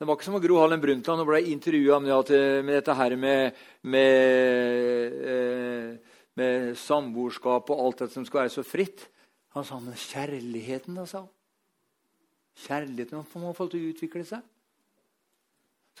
Det 0.00 0.06
var 0.08 0.16
ikke 0.16 0.24
som 0.30 0.38
Gro 0.40 0.54
Harlem 0.56 0.80
Brundtland 0.80 1.26
ble 1.28 1.42
intervjua 1.52 1.98
med, 2.00 2.30
med, 2.64 2.70
dette 2.72 2.94
her 2.96 3.14
med, 3.20 3.58
med, 3.84 5.18
eh, 5.28 6.14
med 6.40 6.70
samboerskap 6.80 7.68
og 7.68 7.82
alt 7.84 8.00
dette 8.00 8.16
som 8.16 8.24
skulle 8.24 8.46
være 8.46 8.54
så 8.54 8.64
fritt. 8.64 9.04
Han 9.52 9.66
sa 9.68 9.76
men 9.76 9.98
kjærligheten, 10.00 10.96
da, 10.96 11.04
sa 11.04 11.20
han. 11.20 11.28
Kjærligheten 12.64 13.28
må 13.44 13.52
få 13.52 13.68
til 13.68 13.82
å 13.82 13.90
utvikle 13.92 14.24
seg. 14.24 14.40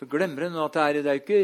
Så 0.00 0.08
glemmer 0.08 0.48
en 0.48 0.56
at 0.64 0.80
det 0.80 0.86
er, 0.86 1.02
det 1.04 1.12
er 1.12 1.20
ikke 1.20 1.42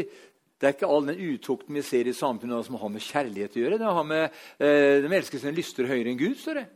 det 0.57 0.65
er 0.65 0.73
ikke 0.73 0.89
all 0.89 1.05
den 1.05 1.21
utukten 1.35 1.77
vi 1.77 1.85
ser 1.85 2.09
i 2.09 2.17
samfunnet 2.17 2.65
som 2.65 2.81
har 2.81 2.89
med 2.89 3.05
kjærlighet 3.05 3.53
å 3.53 3.61
gjøre. 3.61 3.77
Det 3.77 3.95
har 3.99 4.09
med, 4.15 4.41
eh, 4.57 4.97
De 5.05 5.13
elsker 5.13 5.37
sine 5.37 5.53
lyster 5.53 5.85
høyere 5.85 6.09
enn 6.09 6.17
Gud, 6.17 6.33
står 6.41 6.63
det. 6.63 6.67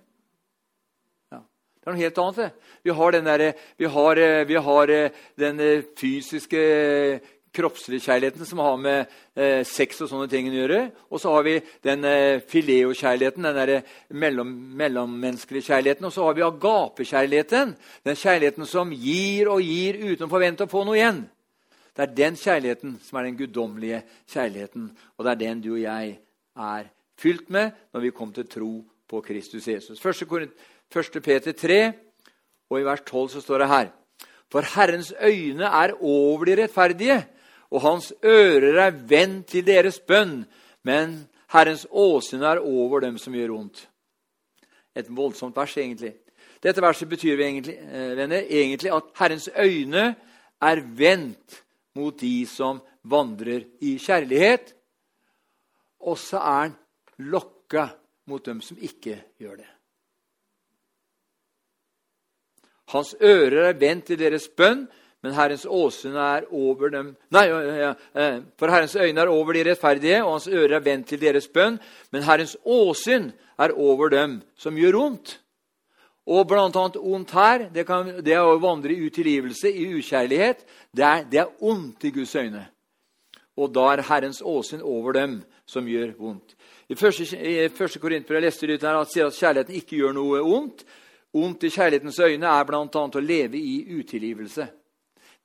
Det 1.81 1.89
er 1.89 1.95
noe 1.95 2.03
helt 2.03 2.19
annet. 2.21 2.65
Vi 2.85 2.93
har 2.93 3.13
den, 3.15 3.25
der, 3.25 3.43
vi 3.77 3.87
har, 3.89 4.17
eh, 4.21 4.43
vi 4.45 4.57
har 4.69 4.89
eh, 4.93 5.21
den 5.41 5.59
eh, 5.59 5.85
fysiske, 5.97 6.59
kroppslige 7.51 8.05
kjærligheten 8.05 8.45
som 8.47 8.61
har 8.63 8.77
med 8.79 8.99
eh, 9.35 9.63
sex 9.67 9.99
og 10.03 10.09
sånne 10.11 10.29
ting 10.31 10.47
å 10.47 10.55
gjøre. 10.55 10.79
Og 11.11 11.19
så 11.19 11.33
har 11.33 11.43
vi 11.47 11.57
den 11.83 12.05
eh, 12.07 12.43
fileo-kjærligheten, 12.47 13.47
den 13.47 13.57
der 13.57 13.73
mellom, 14.15 14.53
mellommenneskelige 14.79 15.67
kjærligheten. 15.67 16.07
Og 16.07 16.15
så 16.15 16.27
har 16.27 16.37
vi 16.37 16.45
agapekjærligheten, 16.47 17.75
den 18.07 18.19
kjærligheten 18.21 18.69
som 18.69 18.93
gir 18.95 19.51
og 19.51 19.65
gir 19.65 19.99
uten 19.99 20.27
å 20.27 20.31
forvente 20.31 20.67
å 20.67 20.71
få 20.71 20.85
noe 20.87 20.99
igjen. 20.99 21.25
Det 21.91 22.05
er 22.05 22.15
den 22.21 22.39
kjærligheten 22.39 22.95
som 23.03 23.19
er 23.19 23.27
den 23.27 23.39
guddommelige 23.41 24.03
kjærligheten. 24.31 24.87
Og 25.17 25.25
det 25.25 25.33
er 25.33 25.43
den 25.43 25.65
du 25.65 25.73
og 25.73 25.83
jeg 25.83 26.15
er 26.55 26.91
fylt 27.19 27.51
med 27.51 27.75
når 27.91 28.07
vi 28.07 28.15
kommer 28.15 28.39
til 28.39 28.47
tro 28.47 28.73
på 29.11 29.19
Kristus 29.25 29.67
Jesus. 29.67 29.99
1. 30.91 31.21
Peter 31.23 31.51
3, 31.51 31.93
og 32.69 32.79
i 32.79 32.85
vers 32.85 33.03
12 33.07 33.29
så 33.35 33.41
står 33.41 33.63
det 33.63 33.67
her 33.67 33.91
For 34.51 34.67
Herrens 34.75 35.13
øyne 35.21 35.65
er 35.65 35.93
over 36.03 36.45
de 36.45 36.63
rettferdige, 36.63 37.25
og 37.71 37.81
hans 37.81 38.13
ører 38.25 38.81
er 38.87 38.91
vendt 38.91 39.47
til 39.47 39.65
deres 39.65 39.99
bønn. 39.99 40.45
Men 40.83 41.27
Herrens 41.51 41.87
åsyn 41.91 42.43
er 42.43 42.59
over 42.59 42.99
dem 42.99 43.17
som 43.17 43.33
gjør 43.33 43.55
vondt. 43.55 43.87
Et 44.95 45.07
voldsomt 45.07 45.55
vers, 45.55 45.77
egentlig. 45.77 46.13
Dette 46.63 46.81
verset 46.81 47.09
betyr 47.09 47.39
egentlig, 47.39 47.77
eh, 47.77 48.17
venner, 48.17 48.43
egentlig 48.49 48.91
at 48.91 49.03
Herrens 49.19 49.49
øyne 49.55 50.15
er 50.61 50.81
vendt 50.97 51.63
mot 51.95 52.19
de 52.19 52.45
som 52.45 52.81
vandrer 53.03 53.63
i 53.81 53.97
kjærlighet. 53.97 54.75
Og 55.99 56.17
så 56.17 56.37
er 56.37 56.61
han 56.61 56.75
lokka 57.17 57.87
mot 58.27 58.45
dem 58.45 58.61
som 58.61 58.77
ikke 58.77 59.23
gjør 59.39 59.55
det. 59.55 59.69
Hans 62.91 63.13
ører 63.21 63.69
er 63.71 63.79
vendt 63.79 64.09
til 64.09 64.19
deres 64.19 64.47
bønn, 64.57 64.87
men 65.21 65.35
Herrens 65.37 65.67
åsyn 65.69 66.15
er 66.17 66.47
over 66.49 66.89
dem 66.89 67.11
Nei, 67.31 67.45
for 68.57 68.73
Herrens 68.73 68.95
øyne 68.95 69.21
er 69.21 69.29
over 69.29 69.53
de 69.53 69.63
rettferdige, 69.69 70.23
og 70.23 70.33
hans 70.39 70.47
ører 70.47 70.79
er 70.79 70.85
vendt 70.85 71.07
til 71.11 71.21
deres 71.21 71.47
bønn, 71.47 71.77
men 72.11 72.25
Herrens 72.25 72.57
åsyn 72.65 73.29
er 73.59 73.75
over 73.77 74.09
dem 74.09 74.41
som 74.57 74.77
gjør 74.77 74.97
vondt. 74.97 75.37
Og 76.31 76.45
blant 76.47 76.75
annet 76.77 76.97
ondt 77.01 77.31
her, 77.33 77.67
det, 77.73 77.85
kan, 77.85 78.11
det 78.21 78.35
er 78.37 78.45
å 78.45 78.59
vandre 78.61 78.93
i 78.93 79.07
utilgivelse, 79.07 79.71
i 79.71 79.87
ukjærlighet. 79.97 80.61
Det 80.93 81.05
er, 81.05 81.23
det 81.25 81.39
er 81.41 81.63
ondt 81.65 82.05
i 82.05 82.11
Guds 82.13 82.35
øyne. 82.37 82.67
Og 83.57 83.73
da 83.73 83.87
er 83.91 84.05
Herrens 84.07 84.41
åsyn 84.45 84.83
over 84.85 85.17
dem 85.17 85.39
som 85.65 85.87
gjør 85.89 86.13
vondt. 86.19 86.55
I 86.89 86.95
første, 86.95 87.25
i 87.37 87.69
første 87.73 87.99
Korintbrev 87.99 88.43
leste 88.43 88.67
at 88.67 89.11
sier 89.11 89.27
at 89.27 89.37
kjærligheten 89.37 89.79
ikke 89.79 89.97
gjør 90.01 90.15
noe 90.17 90.41
ondt. 90.43 90.85
Ondt 91.33 91.63
i 91.63 91.71
kjærlighetens 91.71 92.19
øyne 92.19 92.47
er 92.47 92.63
bl.a. 92.67 92.83
å 92.83 93.23
leve 93.23 93.57
i 93.57 93.99
utilgivelse. 93.99 94.67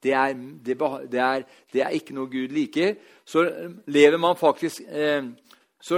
det 0.03 0.13
er, 0.13 0.33
det, 0.35 0.79
det, 1.13 1.21
er, 1.21 1.43
det 1.73 1.83
er, 1.83 1.95
ikke 1.95 2.15
noe 2.15 2.31
Gud 2.31 2.53
liker. 2.53 2.97
Så 3.25 3.45
lever 3.87 4.19
man 4.19 4.37
faktisk, 4.37 4.83
eh, 4.89 5.23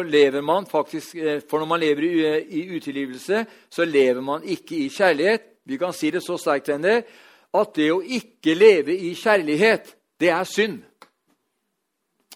lever 0.04 0.40
man 0.40 0.66
faktisk 0.66 1.16
eh, 1.16 1.40
For 1.50 1.58
når 1.58 1.66
man 1.66 1.80
lever 1.80 2.02
i, 2.02 2.60
i 2.60 2.76
utilgivelse, 2.76 3.46
så 3.70 3.84
lever 3.84 4.20
man 4.20 4.44
ikke 4.44 4.76
i 4.76 4.88
kjærlighet. 4.88 5.42
Vi 5.64 5.76
kan 5.76 5.92
si 5.92 6.10
det 6.10 6.22
så 6.22 6.36
sterkt, 6.36 6.68
venner, 6.68 7.02
at 7.54 7.74
det 7.76 7.90
å 7.92 8.00
ikke 8.00 8.54
leve 8.54 8.96
i 8.96 9.14
kjærlighet, 9.14 9.96
det 10.20 10.30
er 10.30 10.44
synd. 10.44 10.82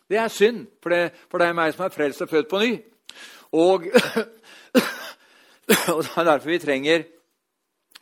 Det 0.09 0.19
er 0.19 0.29
synd 0.29 0.67
for 0.83 0.93
det, 0.93 1.13
for 1.31 1.41
det 1.41 1.49
er 1.49 1.57
meg 1.57 1.73
som 1.73 1.87
er 1.87 1.95
frelst 1.95 2.25
og 2.25 2.29
født 2.29 2.49
på 2.49 2.61
ny. 2.61 2.73
Og, 3.53 3.87
og 5.93 6.05
det 6.05 6.13
er 6.17 6.25
derfor 6.25 6.49
vi 6.49 6.59
trenger 6.59 7.05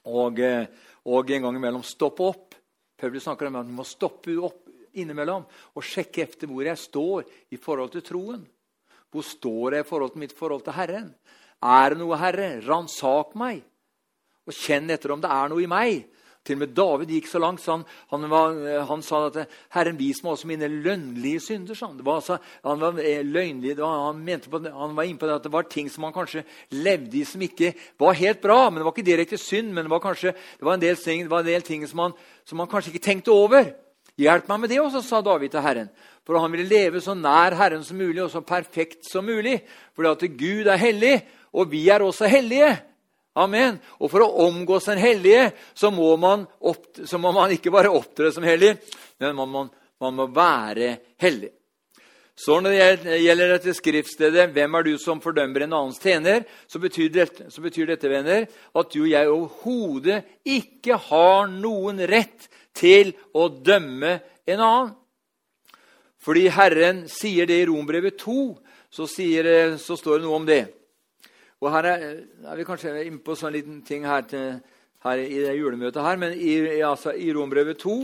og, 0.09 0.41
eh, 0.41 0.67
og 1.05 1.31
en 1.31 1.43
gang 1.47 1.57
imellom 1.57 1.85
stoppe 1.85 2.25
opp. 2.25 2.55
Paulus 3.01 3.25
snakker 3.25 3.49
om 3.49 3.61
at 3.61 3.69
vi 3.69 3.77
må 3.77 3.87
stoppe 3.89 4.37
opp 4.37 4.69
innimellom 4.99 5.45
og 5.47 5.87
sjekke 5.87 6.25
efter 6.25 6.51
hvor 6.51 6.67
jeg 6.67 6.79
står 6.79 7.29
i 7.53 7.59
forhold 7.61 7.93
til 7.95 8.05
troen. 8.05 8.47
Hvor 9.11 9.27
står 9.27 9.77
jeg 9.77 9.85
i 9.85 9.89
forhold 9.89 10.15
til 10.15 10.23
mitt 10.23 10.37
forhold 10.37 10.65
til 10.67 10.77
Herren? 10.77 11.11
Er 11.61 11.93
det 11.93 12.01
noe, 12.01 12.17
Herre? 12.17 12.61
Ransak 12.65 13.35
meg, 13.37 13.61
og 14.47 14.57
kjenn 14.57 14.91
etter 14.91 15.13
om 15.13 15.21
det 15.21 15.31
er 15.35 15.51
noe 15.51 15.65
i 15.65 15.71
meg 15.71 16.07
til 16.45 16.57
og 16.57 16.63
med 16.63 16.71
David 16.73 17.11
gikk 17.13 17.27
så 17.29 17.41
langt 17.43 17.61
så 17.61 17.75
han, 17.75 17.83
han, 18.09 18.23
var, 18.33 18.55
han 18.89 19.03
sa 19.05 19.27
at 19.27 19.37
'Herren, 19.75 19.99
vis 19.99 20.23
meg 20.25 20.33
også 20.33 20.49
mine 20.49 20.71
lønnlige 20.73 21.43
synder'. 21.45 21.77
Sånn. 21.77 21.99
Det 21.99 22.07
var 22.07 22.23
altså, 22.23 22.39
han 22.65 22.81
var 22.81 23.01
eh, 23.05 23.21
løgnlig, 23.27 23.77
var, 23.77 24.07
han, 24.09 24.25
på, 24.25 24.63
han 24.65 24.97
var 24.97 25.09
inne 25.09 25.21
på 25.21 25.29
det 25.29 25.37
at 25.37 25.45
det 25.45 25.53
var 25.53 25.69
ting 25.69 25.91
som 25.93 26.09
han 26.09 26.17
kanskje 26.17 26.47
levde 26.73 27.21
i 27.21 27.27
som 27.29 27.45
ikke 27.45 27.75
var 28.01 28.17
helt 28.17 28.41
bra. 28.41 28.71
men 28.71 28.81
Det 28.81 28.89
var 28.89 28.97
ikke 28.97 29.11
direkte 29.11 29.39
synd, 29.39 29.73
men 29.73 29.85
det 29.85 29.93
var 29.93 30.01
kanskje 30.01 30.33
det 30.33 30.65
var 30.65 30.75
en 30.75 30.87
del 30.87 30.97
ting, 30.97 31.23
en 31.29 31.47
del 31.47 31.63
ting 31.63 31.87
som, 31.89 31.99
han, 32.07 32.19
som 32.45 32.59
han 32.59 32.69
kanskje 32.69 32.95
ikke 32.95 33.05
tenkte 33.05 33.37
over. 33.37 33.75
Hjelp 34.21 34.49
meg 34.49 34.61
med 34.61 34.73
det 34.73 34.81
også, 34.81 35.05
sa 35.05 35.21
David 35.25 35.53
til 35.53 35.65
Herren. 35.65 35.93
For 36.25 36.41
han 36.41 36.53
ville 36.53 36.69
leve 36.69 37.01
så 37.01 37.15
nær 37.17 37.57
Herren 37.57 37.85
som 37.85 38.01
mulig 38.01 38.23
og 38.25 38.33
så 38.33 38.41
perfekt 38.45 39.09
som 39.09 39.25
mulig. 39.25 39.61
Fordi 39.97 40.09
at 40.09 40.39
Gud 40.41 40.69
er 40.69 40.81
hellig, 40.81 41.21
og 41.53 41.71
vi 41.73 41.89
er 41.89 42.05
også 42.05 42.29
hellige. 42.29 42.77
Amen. 43.39 43.79
Og 44.03 44.11
for 44.11 44.25
å 44.25 44.47
omgås 44.47 44.89
den 44.91 44.99
hellige 44.99 45.51
så 45.79 45.93
må 45.95 46.11
man, 46.19 46.45
opp, 46.67 46.89
så 47.07 47.19
må 47.23 47.31
man 47.35 47.53
ikke 47.55 47.73
bare 47.73 47.93
opptre 47.95 48.33
som 48.35 48.47
hellig, 48.47 48.75
men 49.23 49.37
man, 49.39 49.51
må, 49.51 49.65
man, 50.03 50.17
må 50.19 50.27
være 50.35 50.97
hellig. 51.23 51.53
Så 52.41 52.57
når 52.65 52.73
det 52.73 53.19
gjelder 53.21 53.51
dette 53.53 53.75
skriftstedet 53.77 54.49
'Hvem 54.51 54.75
er 54.75 54.83
du 54.83 54.95
som 54.99 55.21
fordømmer 55.21 55.67
en 55.67 55.77
annens 55.77 56.01
tjener?', 56.01 56.47
så 56.67 56.81
betyr, 56.81 57.09
dette, 57.13 57.51
så 57.53 57.61
betyr 57.61 57.87
dette, 57.87 58.09
venner, 58.09 58.49
at 58.49 58.91
du 58.91 59.03
og 59.03 59.11
jeg 59.11 59.29
overhodet 59.29 60.25
ikke 60.45 60.97
har 60.97 61.47
noen 61.53 62.01
rett 62.09 62.49
til 62.75 63.13
å 63.35 63.49
dømme 63.49 64.21
en 64.47 64.61
annen. 64.61 64.95
Fordi 66.21 66.49
Herren 66.49 67.07
sier 67.09 67.47
det 67.47 67.63
i 67.63 67.69
Rombrevet 67.69 68.19
2, 68.19 68.59
så, 68.91 69.07
sier, 69.07 69.77
så 69.77 69.97
står 69.97 70.19
det 70.19 70.27
noe 70.27 70.41
om 70.41 70.49
det. 70.49 70.65
Og 71.61 71.73
her 71.75 71.89
er, 71.91 72.05
er 72.49 72.57
vi 72.57 72.65
kanskje 72.65 72.95
inne 73.05 73.21
på 73.25 73.37
sånn 73.37 73.53
liten 73.53 73.83
ting 73.85 74.07
her, 74.09 74.25
til, 74.29 74.61
her 75.05 75.21
i 75.21 75.43
det 75.45 75.59
julemøtet 75.59 76.05
her, 76.05 76.21
men 76.21 76.33
i, 76.33 76.55
altså, 76.85 77.13
i 77.13 77.33
Rombrevet 77.37 77.81
2 77.81 78.01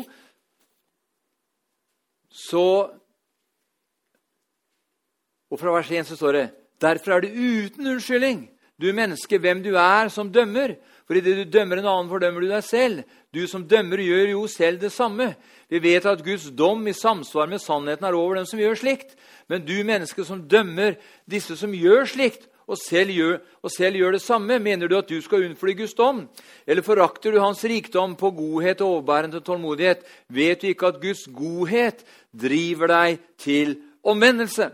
så 2.36 2.66
Og 5.46 5.60
fra 5.60 5.72
vers 5.72 5.88
1 5.88 6.08
så 6.08 6.16
står 6.18 6.32
det 6.36 6.46
Derfor 6.82 7.14
er 7.14 7.22
det 7.24 7.32
uten 7.32 7.86
unnskyldning, 7.86 8.42
du 8.76 8.90
menneske, 8.92 9.38
hvem 9.40 9.62
du 9.64 9.70
er 9.80 10.10
som 10.12 10.28
dømmer. 10.28 10.74
For 11.06 11.16
idet 11.16 11.38
du 11.38 11.58
dømmer 11.58 11.78
en 11.80 11.86
annen, 11.88 12.10
fordømmer 12.10 12.44
du 12.44 12.50
deg 12.50 12.64
selv. 12.66 13.04
Du 13.32 13.46
som 13.48 13.64
dømmer, 13.64 14.02
gjør 14.02 14.32
jo 14.34 14.42
selv 14.50 14.82
det 14.82 14.90
samme. 14.92 15.30
Vi 15.70 15.80
vet 15.80 16.04
at 16.04 16.20
Guds 16.26 16.50
dom 16.50 16.84
i 16.90 16.92
samsvar 16.92 17.48
med 17.48 17.62
sannheten 17.62 18.04
er 18.04 18.18
over 18.18 18.36
dem 18.36 18.44
som 18.50 18.60
gjør 18.60 18.76
slikt. 18.76 19.14
Men 19.48 19.64
du 19.64 19.78
menneske 19.86 20.26
som 20.28 20.42
dømmer 20.44 20.98
disse 21.24 21.56
som 21.56 21.72
gjør 21.72 22.04
slikt, 22.10 22.44
og 22.66 22.78
selv, 22.80 23.12
gjør, 23.14 23.36
og 23.62 23.70
selv 23.70 23.98
gjør 24.00 24.16
det 24.16 24.22
samme, 24.24 24.58
mener 24.58 24.90
du 24.90 24.96
at 24.98 25.08
du 25.08 25.20
skal 25.22 25.44
unnfly 25.46 25.76
Guds 25.78 25.94
dom? 25.94 26.24
Eller 26.66 26.82
forakter 26.82 27.30
du 27.34 27.38
hans 27.38 27.62
rikdom 27.64 28.16
på 28.18 28.32
godhet 28.34 28.82
og 28.82 28.96
overbærende 28.96 29.40
tålmodighet? 29.40 30.02
Vet 30.28 30.62
du 30.62 30.72
ikke 30.72 30.90
at 30.90 30.98
Guds 31.02 31.26
godhet 31.30 32.02
driver 32.34 32.90
deg 32.90 33.22
til 33.38 33.76
omvendelse? 34.02 34.72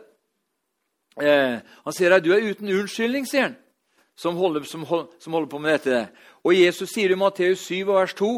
Eh, 1.20 1.60
han 1.60 1.92
sier 1.92 2.16
at 2.16 2.24
du 2.24 2.32
er 2.32 2.48
uten 2.48 2.72
unnskyldning, 2.72 3.28
sier 3.28 3.50
han, 3.50 3.58
som 4.16 4.40
holder, 4.40 4.64
som, 4.64 4.88
hold, 4.88 5.10
som 5.20 5.36
holder, 5.36 5.52
på 5.52 5.60
med 5.60 5.76
dette. 5.76 6.06
Og 6.48 6.56
Jesus 6.56 6.94
sier 6.94 7.12
i 7.12 7.18
Matteus 7.20 7.66
7, 7.68 7.84
vers 7.92 8.16
2 8.16 8.32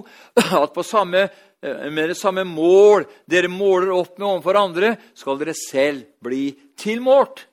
at 0.64 0.74
på 0.74 0.82
samme, 0.82 1.28
eh, 1.62 1.90
med 1.94 2.10
det 2.10 2.18
samme 2.18 2.42
mål 2.42 3.06
dere 3.30 3.52
måler 3.52 3.94
opp 3.94 4.18
med 4.18 4.32
overfor 4.32 4.58
andre, 4.58 4.96
skal 5.14 5.38
dere 5.38 5.54
selv 5.54 6.08
bli 6.18 6.48
tilmålt. 6.74 7.46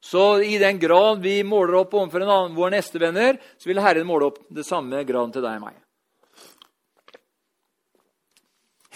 Så 0.00 0.42
i 0.42 0.58
den 0.58 0.78
grad 0.78 1.20
vi 1.20 1.42
måler 1.44 1.82
opp 1.82 1.94
overfor 1.94 2.24
en 2.24 2.32
annen, 2.32 2.56
vår 2.56 2.72
neste 2.72 2.98
venner, 2.98 3.36
så 3.60 3.68
vil 3.68 3.82
Herren 3.84 4.08
måle 4.08 4.30
opp 4.30 4.38
det 4.48 4.64
samme 4.64 5.02
graden 5.04 5.34
til 5.34 5.44
deg 5.44 5.58
og 5.60 5.66
meg. 5.66 5.76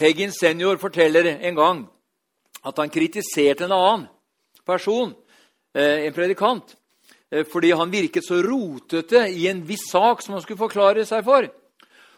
Heggen 0.01 0.33
senior 0.35 0.81
forteller 0.83 1.29
en 1.37 1.59
gang 1.59 1.83
at 2.65 2.81
han 2.81 2.91
kritiserte 2.91 3.69
en 3.69 3.77
annen 3.77 4.07
person, 4.67 5.13
eh, 5.75 6.07
en 6.09 6.17
predikant, 6.17 6.75
eh, 7.31 7.45
fordi 7.45 7.71
han 7.71 7.93
virket 7.93 8.25
så 8.25 8.41
rotete 8.43 9.29
i 9.29 9.47
en 9.49 9.63
viss 9.63 9.91
sak 9.91 10.23
som 10.23 10.35
han 10.35 10.43
skulle 10.43 10.65
forklare 10.65 11.05
seg 11.07 11.25
for. 11.25 11.47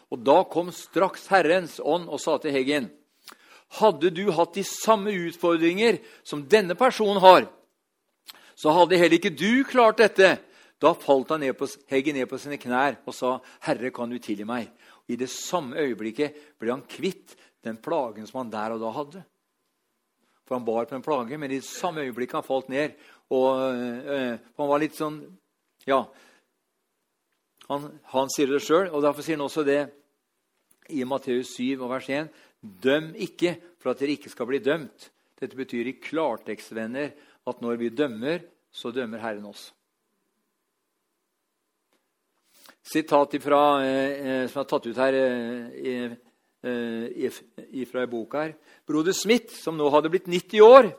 Og 0.09 0.23
Da 0.23 0.43
kom 0.43 0.71
straks 0.71 1.27
Herrens 1.27 1.81
ånd 1.83 2.07
og 2.07 2.19
sa 2.19 2.37
til 2.37 2.51
Heggen.: 2.51 2.89
Hadde 3.69 4.09
du 4.09 4.31
hatt 4.31 4.53
de 4.53 4.63
samme 4.63 5.11
utfordringer 5.11 5.99
som 6.23 6.47
denne 6.47 6.75
personen 6.75 7.19
har, 7.19 7.49
så 8.57 8.73
hadde 8.73 8.97
heller 8.97 9.19
ikke 9.19 9.35
du 9.37 9.63
klart 9.69 10.01
dette. 10.01 10.37
Da 10.81 10.93
falt 10.97 11.29
han 11.33 11.41
ned 11.41 11.53
på, 11.57 11.67
Heggen 11.89 12.17
ned 12.17 12.29
på 12.29 12.39
sine 12.41 12.57
knær 12.61 12.99
og 13.05 13.13
sa, 13.13 13.39
'Herre, 13.61 13.91
kan 13.91 14.09
du 14.09 14.17
tilgi 14.17 14.45
meg?' 14.45 14.73
Og 15.05 15.13
I 15.13 15.15
det 15.15 15.29
samme 15.29 15.77
øyeblikket 15.77 16.57
ble 16.59 16.71
han 16.73 16.81
kvitt 16.81 17.35
den 17.63 17.77
plagen 17.77 18.27
som 18.27 18.43
han 18.43 18.51
der 18.51 18.73
og 18.75 18.81
da 18.81 18.91
hadde. 18.91 19.23
For 20.45 20.55
han 20.55 20.65
bar 20.65 20.85
på 20.85 20.95
en 20.95 21.03
plage, 21.03 21.37
men 21.37 21.51
i 21.51 21.59
det 21.59 21.65
samme 21.65 22.01
øyeblikket 22.01 22.39
han 22.39 22.43
falt 22.43 22.69
ned 22.69 22.91
og 23.29 23.75
øh, 23.75 24.37
Han 24.57 24.69
var 24.69 24.79
litt 24.79 24.95
sånn 24.95 25.21
Ja. 25.87 26.05
Han, 27.67 27.99
han 28.03 28.29
sier 28.31 28.47
det 28.47 28.63
sjøl, 28.63 28.89
og 28.91 29.03
derfor 29.03 29.21
sier 29.21 29.35
han 29.35 29.45
også 29.45 29.63
det 29.67 29.89
i 30.89 31.03
Matteus 31.03 31.55
7 31.57 31.83
vers 31.83 32.09
1. 32.09 32.29
Døm 32.61 33.13
ikke 33.15 33.57
for 33.79 33.91
at 33.91 33.99
dere 33.99 34.15
ikke 34.15 34.31
skal 34.31 34.47
bli 34.47 34.59
dømt. 34.63 35.09
Dette 35.39 35.55
betyr 35.55 35.87
i 35.87 35.99
klartekst, 35.99 36.71
venner, 36.75 37.11
at 37.47 37.61
når 37.63 37.79
vi 37.79 37.89
dømmer, 37.89 38.43
så 38.71 38.91
dømmer 38.91 39.21
Herren 39.23 39.47
oss. 39.47 39.71
Sitat 42.87 43.33
ifra, 43.35 43.61
eh, 43.83 44.47
som 44.47 44.61
er 44.61 44.67
tatt 44.69 44.87
ut 44.87 44.99
her 44.99 45.15
eh, 45.19 46.13
eh, 46.63 47.83
fra 47.87 48.03
ei 48.03 48.11
bok 48.11 48.37
her. 48.39 48.53
Broder 48.87 49.15
Smith, 49.15 49.51
som 49.59 49.75
nå 49.75 49.89
hadde 49.91 50.11
blitt 50.11 50.29
90 50.31 50.63
år, 50.63 50.91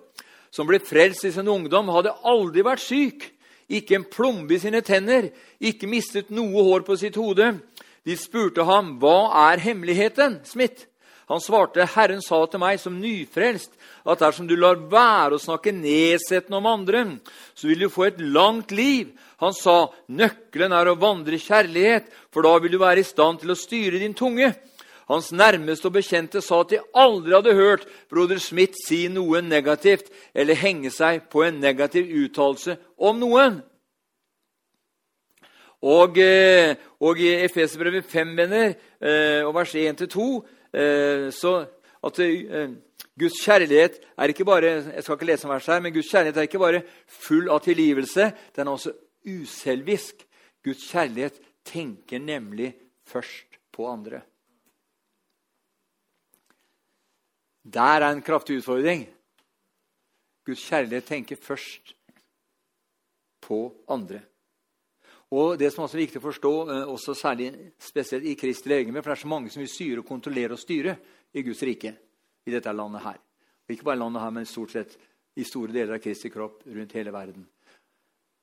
som 0.53 0.69
ble 0.69 0.81
frelst 0.85 1.25
i 1.29 1.33
sin 1.33 1.49
ungdom, 1.49 1.89
hadde 1.93 2.17
aldri 2.29 2.65
vært 2.65 2.85
syk. 2.85 3.25
Ikke 3.69 3.99
en 3.99 4.07
plombe 4.09 4.57
i 4.57 4.61
sine 4.61 4.81
tenner, 4.85 5.31
ikke 5.61 5.89
mistet 5.89 6.31
noe 6.33 6.65
hår 6.65 6.85
på 6.87 6.97
sitt 6.97 7.17
hode. 7.21 7.59
De 8.05 8.17
spurte 8.17 8.65
ham, 8.65 8.97
'Hva 8.99 9.53
er 9.53 9.61
hemmeligheten?' 9.61 10.41
Smith. 10.45 10.87
Han 11.29 11.41
svarte, 11.41 11.85
'Herren 11.85 12.23
sa 12.23 12.47
til 12.47 12.61
meg 12.61 12.81
som 12.81 13.01
nyfrelst 13.01 13.75
at 14.09 14.21
dersom 14.21 14.47
du 14.49 14.57
lar 14.57 14.79
være 14.81 15.37
å 15.37 15.43
snakke 15.43 15.75
nedsettende 15.77 16.57
om 16.57 16.67
andre, 16.67 17.19
så 17.55 17.69
vil 17.69 17.85
du 17.85 17.89
få 17.89 18.09
et 18.09 18.21
langt 18.21 18.73
liv.' 18.73 19.13
Han 19.39 19.53
sa, 19.53 19.93
'Nøkkelen 20.09 20.73
er 20.73 20.89
å 20.89 20.99
vandre 20.99 21.37
i 21.37 21.39
kjærlighet, 21.39 22.09
for 22.33 22.43
da 22.43 22.59
vil 22.59 22.73
du 22.73 22.79
være 22.79 23.01
i 23.01 23.07
stand 23.07 23.41
til 23.41 23.51
å 23.53 23.61
styre 23.61 24.01
din 24.01 24.15
tunge.' 24.15 24.55
Hans 25.09 25.33
nærmeste 25.33 25.89
og 25.89 25.93
bekjente 25.93 26.43
sa 26.45 26.61
at 26.61 26.69
de 26.69 26.81
aldri 26.93 27.33
hadde 27.33 27.55
hørt 27.57 27.87
broder 28.11 28.39
Smith 28.39 28.77
si 28.77 29.09
noe 29.09 29.41
negativt 29.41 30.11
eller 30.35 30.55
henge 30.55 30.91
seg 30.93 31.31
på 31.33 31.47
en 31.47 31.61
negativ 31.61 32.05
uttalelse 32.05 32.77
om 32.99 33.17
noen. 33.17 33.63
Og, 35.81 36.19
eh, 36.19 36.77
og 37.01 37.21
i 37.21 37.41
Efeserbrevet 37.41 38.05
5, 38.05 38.37
venner, 38.37 38.75
eh, 39.01 39.47
og 39.47 39.55
vers 39.55 39.75
1-2, 39.75 40.45
Eh, 40.45 40.58
så 41.35 41.53
at 42.05 42.19
eh, 42.23 42.71
Guds 43.19 43.41
kjærlighet 43.43 43.99
er 44.15 44.31
ikke 44.31 44.47
bare 44.47 44.71
jeg 44.71 45.03
skal 45.03 45.17
ikke 45.17 45.27
lese 45.27 45.47
en 45.47 45.53
vers 45.53 45.67
her, 45.67 45.81
men 45.83 45.93
Guds 45.93 46.11
kjærlighet 46.11 46.37
er 46.37 46.47
ikke 46.47 46.63
bare 46.63 46.83
full 47.07 47.51
av 47.51 47.61
tilgivelse, 47.65 48.31
den 48.57 48.67
er 48.67 48.73
også 48.73 48.93
uselvisk. 49.27 50.25
Guds 50.65 50.85
kjærlighet 50.91 51.41
tenker 51.67 52.23
nemlig 52.23 52.73
først 53.07 53.59
på 53.73 53.89
andre. 53.91 54.23
Der 57.65 58.01
er 58.01 58.13
en 58.13 58.23
kraftig 58.23 58.61
utfordring. 58.63 59.05
Guds 60.47 60.63
kjærlighet 60.65 61.05
tenker 61.05 61.37
først 61.37 61.93
på 63.45 63.61
andre. 63.89 64.23
Og 65.37 65.59
det 65.61 65.69
som 65.73 65.85
også 65.85 65.99
er 65.99 66.05
viktig 66.07 66.21
å 66.23 66.25
forstå, 66.25 66.53
eh, 66.73 66.89
også 66.89 67.15
særlig 67.15 67.51
spesielt 67.79 68.25
i 68.25 68.37
Kristi 68.39 68.71
legeme, 68.71 69.03
for 69.03 69.13
det 69.13 69.19
er 69.19 69.25
så 69.25 69.29
mange 69.29 69.51
som 69.51 69.61
vil 69.61 69.69
styre 69.69 70.01
og 70.01 70.09
kontrollere 70.09 70.57
og 70.57 70.63
styre 70.63 70.97
i 71.35 71.43
Guds 71.43 71.63
rike. 71.63 71.97
i 72.47 72.51
dette 72.51 72.73
landet 72.73 73.03
her. 73.03 73.19
Og 73.69 73.75
ikke 73.75 73.85
bare 73.85 73.99
landet 73.99 74.23
her, 74.23 74.31
men 74.31 74.47
stort 74.47 74.71
sett 74.71 74.97
i 75.37 75.45
store 75.45 75.71
deler 75.71 75.99
av 75.99 75.99
Kristi 76.01 76.31
kropp 76.31 76.63
rundt 76.65 76.93
hele 76.93 77.13
verden. 77.13 77.47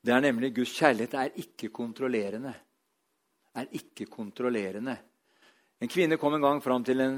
Det 0.05 0.13
er 0.13 0.21
nemlig 0.21 0.53
Guds 0.53 0.75
kjærlighet 0.77 1.15
er 1.17 1.31
ikke 1.41 1.71
kontrollerende. 1.73 2.53
Er 3.55 3.65
ikke 3.73 4.05
kontrollerende. 4.05 4.95
En 5.81 5.89
kvinne 5.89 6.19
kom 6.21 6.36
en 6.36 6.45
gang 6.45 6.61
fram 6.61 6.83
til 6.83 7.01
en, 7.01 7.17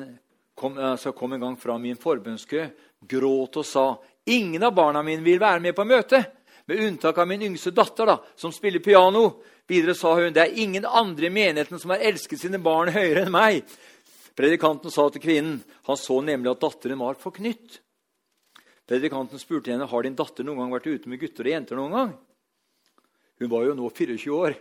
kom, 0.55 0.77
altså 0.77 1.11
kom 1.11 1.33
en 1.33 1.43
gang 1.43 1.57
fram 1.59 1.83
i 1.83 1.91
en 1.91 1.99
forbønnskø, 1.99 2.63
gråt 3.03 3.59
og 3.59 3.65
sa 3.65 3.85
ingen 4.31 4.63
av 4.63 4.71
barna 4.73 5.03
mine 5.03 5.25
vil 5.25 5.43
være 5.43 5.59
med 5.59 5.75
på 5.75 5.83
møtet, 5.83 6.36
med 6.67 6.83
unntak 6.83 7.17
av 7.17 7.27
min 7.27 7.45
yngste 7.47 7.71
datter, 7.71 8.05
da, 8.05 8.17
som 8.35 8.51
spiller 8.51 8.83
piano. 8.83 9.41
Videre 9.67 9.95
sa 9.95 10.13
hun 10.15 10.35
det 10.35 10.43
er 10.43 10.59
ingen 10.59 10.85
andre 10.85 11.29
i 11.29 11.33
menigheten 11.33 11.79
som 11.79 11.93
har 11.95 12.03
elsket 12.03 12.43
sine 12.43 12.59
barn 12.63 12.91
høyere 12.91 13.25
enn 13.25 13.33
meg. 13.33 13.63
Predikanten 14.37 14.93
sa 14.93 15.07
til 15.09 15.23
kvinnen 15.23 15.61
han 15.87 15.99
så 15.99 16.19
nemlig 16.21 16.51
at 16.51 16.61
datteren 16.61 16.99
var 16.99 17.17
forknytt. 17.19 17.79
Predikanten 18.87 19.39
spurte 19.39 19.73
henne 19.73 19.87
har 19.89 20.03
din 20.03 20.15
datter 20.15 20.45
noen 20.47 20.61
gang 20.61 20.75
vært 20.75 20.87
ute 20.91 21.11
med 21.11 21.19
gutter 21.19 21.47
og 21.47 21.55
jenter. 21.55 21.79
noen 21.79 21.95
gang? 21.95 22.13
Hun 23.39 23.51
var 23.51 23.65
jo 23.65 23.75
nå 23.75 23.89
24 23.89 24.37
år. 24.37 24.57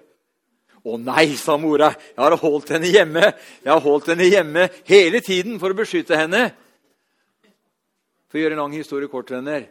Å 0.86 0.96
nei, 1.02 1.34
sa 1.34 1.56
mora, 1.58 1.90
jeg 1.90 2.22
har 2.22 2.36
holdt 2.38 2.68
henne 2.70 2.86
hjemme 2.86 3.22
Jeg 3.24 3.70
har 3.72 3.80
holdt 3.82 4.12
henne 4.12 4.28
hjemme 4.30 4.68
hele 4.86 5.18
tiden 5.18 5.58
for 5.58 5.74
å 5.74 5.78
beskytte 5.78 6.18
henne. 6.18 6.52
For 8.30 8.38
å 8.38 8.44
gjøre 8.44 8.54
en 8.54 8.62
lang 8.62 8.76
historie 8.78 9.10
kort, 9.10 9.30
venner. 9.34 9.66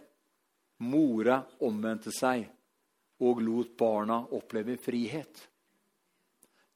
Mora 0.84 1.40
omvendte 1.64 2.12
seg 2.12 2.44
og 3.24 3.42
lot 3.44 3.76
barna 3.80 4.20
oppleve 4.36 4.76
frihet. 4.82 5.40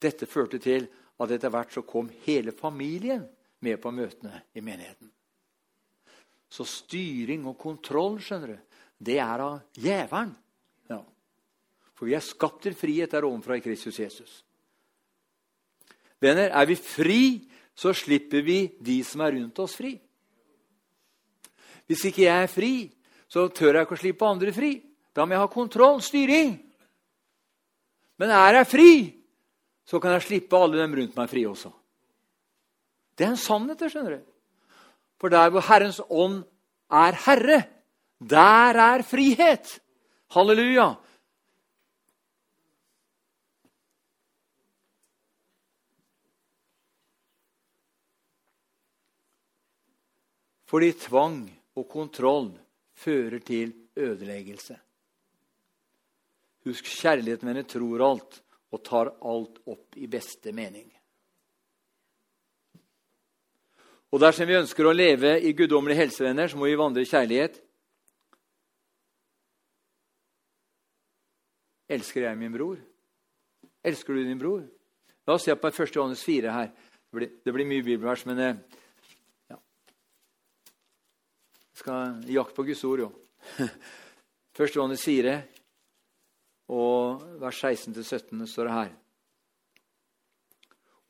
Dette 0.00 0.28
førte 0.28 0.60
til 0.62 0.86
at 1.20 1.32
etter 1.34 1.52
hvert 1.52 1.74
så 1.74 1.84
kom 1.84 2.08
hele 2.24 2.54
familien 2.56 3.26
med 3.60 3.80
på 3.82 3.92
møtene 3.92 4.46
i 4.56 4.62
menigheten. 4.64 5.10
Så 6.50 6.64
styring 6.66 7.44
og 7.46 7.58
kontroll 7.60 8.16
skjønner 8.24 8.54
du, 8.54 8.60
det 9.00 9.18
er 9.22 9.42
av 9.44 9.58
djevelen. 9.76 10.32
Ja. 10.90 11.00
For 11.94 12.08
vi 12.08 12.16
er 12.16 12.24
skapt 12.24 12.64
til 12.64 12.76
frihet 12.76 13.12
der 13.12 13.28
ovenfra 13.28 13.58
i 13.60 13.64
Kristus 13.64 14.00
Jesus. 14.00 14.40
Venner, 16.20 16.50
er 16.52 16.66
vi 16.68 16.76
fri, 16.76 17.22
så 17.76 17.94
slipper 17.96 18.42
vi 18.44 18.58
de 18.80 18.98
som 19.06 19.22
er 19.24 19.36
rundt 19.38 19.60
oss, 19.62 19.76
fri. 19.78 19.94
Hvis 21.88 22.04
ikke 22.10 22.26
jeg 22.26 22.44
er 22.44 22.50
fri, 22.50 22.72
så 23.30 23.46
tør 23.54 23.78
jeg 23.78 23.86
ikke 23.86 23.96
å 23.96 24.00
slippe 24.00 24.26
andre 24.26 24.52
fri. 24.54 24.72
Da 25.14 25.24
må 25.24 25.36
jeg 25.36 25.42
ha 25.44 25.50
kontroll, 25.50 26.00
styring. 26.02 26.56
Men 28.18 28.32
er 28.34 28.60
jeg 28.60 28.70
fri, 28.70 28.92
så 29.86 30.00
kan 30.02 30.16
jeg 30.16 30.26
slippe 30.26 30.58
alle 30.58 30.80
dem 30.82 30.96
rundt 30.98 31.18
meg 31.18 31.30
fri 31.30 31.44
også. 31.46 31.70
Det 33.14 33.26
er 33.26 33.34
en 33.34 33.40
sannhet, 33.40 33.84
skjønner 33.86 34.18
du. 34.18 34.24
For 35.20 35.32
der 35.32 35.52
hvor 35.52 35.64
Herrens 35.66 36.00
ånd 36.08 36.42
er 36.90 37.18
herre, 37.26 37.60
der 38.18 38.80
er 38.80 39.04
frihet. 39.06 39.78
Halleluja. 40.34 40.94
Fordi 50.70 50.92
tvang 51.02 51.38
og 51.74 51.88
kontroll 51.90 52.52
fører 53.00 53.40
til 53.44 53.72
ødeleggelse. 53.96 54.76
Husk, 56.68 56.84
kjærligheten 56.84 57.48
venner 57.48 57.64
tror 57.68 58.04
alt 58.04 58.40
og 58.70 58.82
tar 58.84 59.14
alt 59.26 59.62
opp 59.66 59.96
i 59.96 60.08
beste 60.10 60.52
mening. 60.52 60.90
Og 64.10 64.18
dersom 64.20 64.48
vi 64.48 64.58
ønsker 64.58 64.86
å 64.86 64.94
leve 64.94 65.36
i 65.46 65.54
guddommelige 65.54 66.02
helsevenner, 66.02 66.50
så 66.50 66.58
må 66.58 66.66
vi 66.66 66.78
vandre 66.78 67.04
i 67.04 67.08
kjærlighet. 67.08 67.60
Elsker 71.90 72.26
jeg 72.26 72.38
min 72.38 72.54
bror? 72.54 72.78
Elsker 73.86 74.14
du 74.14 74.24
din 74.26 74.38
bror? 74.38 74.66
La 75.26 75.36
oss 75.36 75.46
se 75.46 75.54
på 75.54 75.70
1. 75.70 75.94
Johannes 75.94 76.22
4 76.26 76.52
her. 76.54 76.70
Det 76.70 77.18
blir, 77.18 77.30
det 77.44 77.54
blir 77.54 77.66
mye 77.66 77.86
bibelvers, 77.86 78.22
men 78.26 78.42
eh, 78.42 78.58
ja. 79.50 79.58
Skal 81.80 82.20
jakte 82.28 82.56
på 82.58 82.66
Guds 82.68 82.82
ord, 82.84 83.00
jo. 83.06 83.10
1. 84.60 84.74
Johannes 84.76 85.00
4, 85.06 85.36
og 86.76 87.22
vers 87.40 87.60
16-17 87.64 88.42
står 88.50 88.68
det 88.68 88.74
her. 88.74 88.90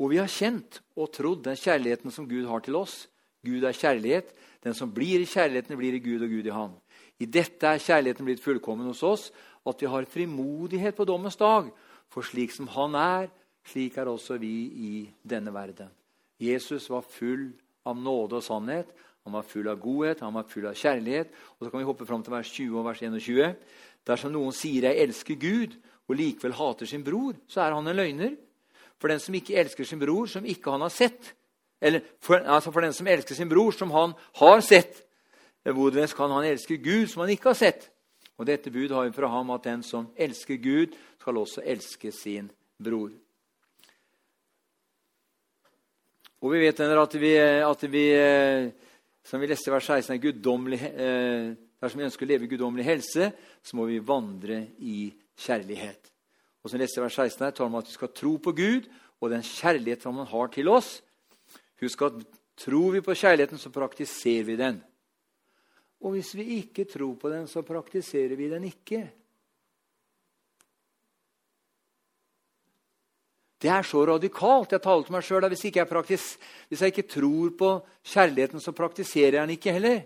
Og 0.00 0.12
vi 0.12 0.20
har 0.20 0.30
kjent 0.30 0.78
og 0.94 1.10
trodd 1.12 1.42
den 1.44 1.58
kjærligheten 1.58 2.14
som 2.14 2.28
Gud 2.30 2.46
har 2.48 2.62
til 2.64 2.78
oss. 2.78 3.02
Gud 3.44 3.66
er 3.66 3.76
kjærlighet. 3.76 4.30
Den 4.62 4.76
som 4.76 4.92
blir 4.94 5.20
i 5.20 5.28
kjærligheten, 5.28 5.76
blir 5.76 5.98
i 5.98 6.02
Gud 6.04 6.22
og 6.22 6.30
Gud 6.30 6.46
i 6.46 6.54
Han. 6.54 6.78
I 7.20 7.26
dette 7.26 7.66
er 7.66 7.82
kjærligheten 7.82 8.28
blitt 8.28 8.44
fullkommen 8.44 8.88
hos 8.88 9.02
oss, 9.04 9.26
at 9.66 9.82
vi 9.82 9.90
har 9.90 10.08
frimodighet 10.08 10.96
på 10.96 11.08
dommens 11.08 11.36
dag. 11.40 11.68
For 12.08 12.24
slik 12.24 12.54
som 12.54 12.70
Han 12.76 12.94
er, 12.94 13.28
slik 13.66 13.98
er 13.98 14.08
også 14.08 14.38
vi 14.40 14.54
i 14.70 14.94
denne 15.26 15.52
verden. 15.52 15.90
Jesus 16.40 16.88
var 16.88 17.04
full 17.04 17.50
av 17.84 17.98
nåde 17.98 18.38
og 18.38 18.46
sannhet. 18.46 18.94
Han 19.24 19.36
var 19.36 19.42
full 19.42 19.68
av 19.68 19.80
godhet, 19.80 20.20
han 20.20 20.34
var 20.34 20.48
full 20.48 20.66
av 20.66 20.74
kjærlighet. 20.74 21.32
Og 21.58 21.66
Så 21.66 21.70
kan 21.70 21.80
vi 21.80 21.88
hoppe 21.88 22.06
fram 22.06 22.22
til 22.22 22.32
vers 22.32 22.50
20 22.50 22.78
og 22.78 22.84
vers 22.84 23.02
21. 23.02 23.56
Dersom 24.06 24.32
noen 24.32 24.52
sier 24.52 24.82
'jeg 24.82 25.02
elsker 25.02 25.34
Gud', 25.34 25.76
og 26.08 26.16
likevel 26.16 26.52
hater 26.52 26.86
sin 26.86 27.04
bror, 27.04 27.34
så 27.46 27.60
er 27.60 27.74
han 27.74 27.86
en 27.86 27.96
løgner. 27.96 28.36
For 28.98 29.08
den 29.08 29.18
som 29.18 29.34
ikke 29.34 29.54
elsker 29.54 29.84
sin 29.84 30.00
bror, 30.00 30.26
som 30.26 30.44
ikke 30.44 30.70
han 30.70 30.80
har 30.80 30.88
sett 30.88 31.34
Eller 31.82 32.00
for, 32.20 32.36
altså 32.36 32.70
for 32.70 32.80
den 32.80 32.92
som 32.92 33.06
elsker 33.06 33.34
sin 33.34 33.48
bror, 33.48 33.70
som 33.70 33.90
han 33.90 34.12
har 34.34 34.60
sett, 34.60 35.06
hvordan 35.64 36.08
kan 36.08 36.30
han 36.30 36.44
elske 36.44 36.76
Gud, 36.76 37.06
som 37.08 37.20
han 37.20 37.30
ikke 37.30 37.48
har 37.48 37.54
sett? 37.54 37.90
Og 38.36 38.46
dette 38.46 38.70
bud 38.70 38.90
har 38.90 39.04
vi 39.04 39.12
fra 39.16 39.28
ham 39.28 39.50
at 39.50 39.64
den 39.64 39.82
som 39.82 40.10
elsker 40.16 40.56
Gud, 40.56 40.96
skal 41.20 41.38
også 41.38 41.62
elske 41.64 42.12
sin 42.12 42.50
bror. 42.84 43.10
Og 46.40 46.52
vi 46.52 46.60
vet 46.60 46.80
at 46.80 47.16
vi, 47.20 47.34
at 47.36 47.82
vi 47.92 48.04
som 49.30 49.38
vi 49.38 49.46
leste 49.46 49.70
i 49.70 49.74
vers 49.74 49.86
16, 49.86 50.10
er 50.16 50.22
guddommelig 50.24 50.80
eh, 50.90 51.50
Dersom 51.80 52.02
vi 52.02 52.04
ønsker 52.04 52.26
å 52.26 52.28
leve 52.28 52.44
i 52.44 52.50
guddommelig 52.50 52.84
helse, 52.84 53.30
så 53.64 53.76
må 53.78 53.86
vi 53.88 54.02
vandre 54.04 54.58
i 54.84 55.06
kjærlighet. 55.40 56.10
Og 56.60 56.68
som 56.68 56.80
leste 56.80 57.00
vers 57.00 57.14
16 57.16 57.46
her, 57.46 57.54
taler 57.56 57.70
om 57.70 57.78
at 57.78 57.88
vi 57.88 57.94
skal 57.94 58.10
tro 58.12 58.34
på 58.42 58.52
Gud 58.58 58.90
og 59.16 59.32
den 59.32 59.44
kjærlighet 59.46 60.04
han 60.04 60.20
har 60.28 60.50
til 60.52 60.68
oss. 60.68 60.90
Husk 61.80 62.04
at 62.04 62.18
tror 62.60 62.98
vi 62.98 63.00
på 63.06 63.16
kjærligheten, 63.16 63.56
så 63.56 63.72
praktiserer 63.72 64.44
vi 64.50 64.58
den. 64.60 64.82
Og 66.04 66.18
hvis 66.18 66.34
vi 66.36 66.58
ikke 66.58 66.84
tror 66.88 67.14
på 67.20 67.32
den, 67.32 67.48
så 67.48 67.64
praktiserer 67.64 68.36
vi 68.36 68.50
den 68.52 68.68
ikke. 68.68 69.06
Det 73.60 73.68
er 73.68 73.84
så 73.84 74.06
radikalt. 74.08 74.72
Jeg 74.72 74.80
taler 74.80 75.04
til 75.04 75.12
meg 75.12 75.26
sjøl. 75.26 75.48
Hvis, 76.08 76.38
hvis 76.68 76.80
jeg 76.80 76.92
ikke 76.94 77.08
tror 77.08 77.50
på 77.58 77.70
kjærligheten, 78.08 78.60
så 78.60 78.72
praktiserer 78.72 79.36
jeg 79.36 79.42
den 79.42 79.56
ikke 79.56 79.74
heller. 79.76 80.00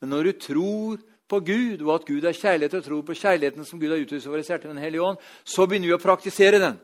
Men 0.00 0.10
når 0.10 0.22
du 0.22 0.32
tror 0.32 0.96
på 1.28 1.40
Gud, 1.40 1.82
og 1.86 1.94
at 1.94 2.06
Gud 2.06 2.24
er 2.24 2.36
kjærlighet, 2.36 2.74
og 2.74 2.84
tror 2.84 3.02
på 3.02 3.16
kjærligheten 3.16 3.64
som 3.64 3.80
Gud 3.80 3.88
har 3.88 4.02
utvist 4.04 4.26
over 4.26 4.42
hjerte 4.44 4.68
Den 4.68 4.78
hellige 4.78 5.02
ånd, 5.02 5.20
så 5.44 5.66
begynner 5.66 5.88
vi 5.88 5.96
å 5.96 6.02
praktisere 6.02 6.60
den. 6.60 6.80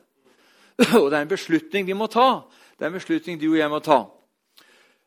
Og 1.03 1.11
det 1.11 1.19
er 1.19 1.27
en 1.27 1.35
beslutning 1.35 1.87
vi 1.87 1.97
må 1.99 2.07
ta. 2.07 2.45
Det 2.79 2.87
er 2.87 2.93
en 2.93 2.97
beslutning 2.97 3.41
du 3.41 3.51
og 3.51 3.59
jeg 3.59 3.71
må 3.71 3.81
ta. 3.83 3.99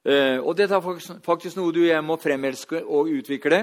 Eh, 0.04 0.38
og 0.44 0.58
dette 0.58 0.76
er 0.76 1.22
faktisk 1.24 1.56
noe 1.56 1.72
du 1.72 1.86
og 1.86 1.88
jeg 1.88 2.04
må 2.04 2.18
fremelske 2.20 2.82
og 2.84 3.08
utvikle. 3.08 3.62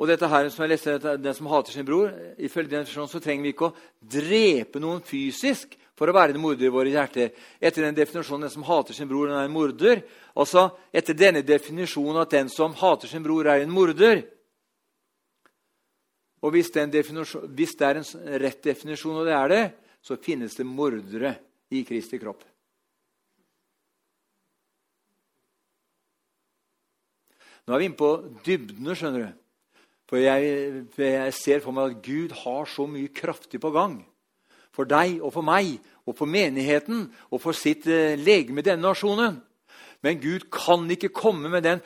Og 0.00 0.08
dette 0.08 0.28
her 0.32 0.48
som 0.48 0.64
jeg 0.64 0.72
leste, 0.72 0.96
Den 1.20 1.34
som 1.36 1.50
hater 1.52 1.72
sin 1.72 1.84
bror 1.84 2.08
Ifølge 2.40 2.70
den 2.70 2.86
så 2.88 3.20
trenger 3.20 3.44
vi 3.44 3.52
ikke 3.52 3.68
å 3.68 3.76
drepe 4.00 4.80
noen 4.80 5.02
fysisk 5.04 5.76
for 6.00 6.08
å 6.08 6.16
være 6.16 6.32
en 6.32 6.40
morder 6.40 6.64
i 6.64 6.72
våre 6.72 6.88
hjerter. 6.88 7.34
Etter 7.60 7.84
den 7.84 7.98
definisjonen 7.98 8.46
den 8.46 8.52
som 8.54 8.62
hater 8.64 8.96
sin 8.96 9.08
bror, 9.08 9.28
den 9.28 9.36
er 9.36 9.44
en 9.44 9.52
morder. 9.52 9.98
Altså 10.32 10.70
etter 10.96 11.12
denne 11.12 11.42
definisjonen 11.44 12.22
at 12.22 12.32
den 12.32 12.48
som 12.48 12.72
hater 12.72 13.10
sin 13.10 13.20
bror, 13.20 13.44
er 13.44 13.60
en 13.60 13.74
morder. 13.74 14.22
Og 16.40 16.54
hvis, 16.54 16.72
hvis 16.72 17.76
det 17.76 17.84
er 17.84 18.00
en 18.00 18.40
rett 18.40 18.62
definisjon, 18.64 19.20
og 19.20 19.28
det 19.28 19.36
er 19.36 19.52
det, 19.52 19.60
så 20.00 20.16
finnes 20.16 20.56
det 20.56 20.64
mordere 20.64 21.34
i 21.68 21.84
Kristi 21.84 22.16
kropp. 22.22 22.46
Nå 27.68 27.76
er 27.76 27.84
vi 27.84 27.90
inne 27.90 28.00
på 28.00 28.14
dybdene, 28.48 28.96
skjønner 28.96 29.28
du. 29.28 29.39
For 30.10 30.18
jeg, 30.18 30.88
jeg, 30.98 31.34
ser 31.38 31.60
for 31.62 31.76
meg 31.76 31.92
at 31.92 32.02
Gud 32.02 32.34
har 32.42 32.66
så 32.66 32.88
mye 32.90 33.12
kraftig 33.14 33.60
på 33.62 33.70
gang. 33.74 34.00
For 34.74 34.88
deg 34.88 35.20
og 35.22 35.30
for 35.34 35.46
meg 35.46 35.76
og 36.02 36.16
for 36.18 36.30
menigheten 36.30 37.06
og 37.30 37.38
for 37.42 37.54
sitt 37.54 37.86
legeme 37.86 38.62
i 38.62 38.66
denne 38.66 38.88
nasjonen. 38.88 39.38
Men 40.02 40.18
Gud 40.18 40.48
kan 40.50 40.88
ikke 40.90 41.12
komme 41.14 41.50
med 41.52 41.62
den 41.66 41.82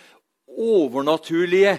overnaturlige, 0.55 1.79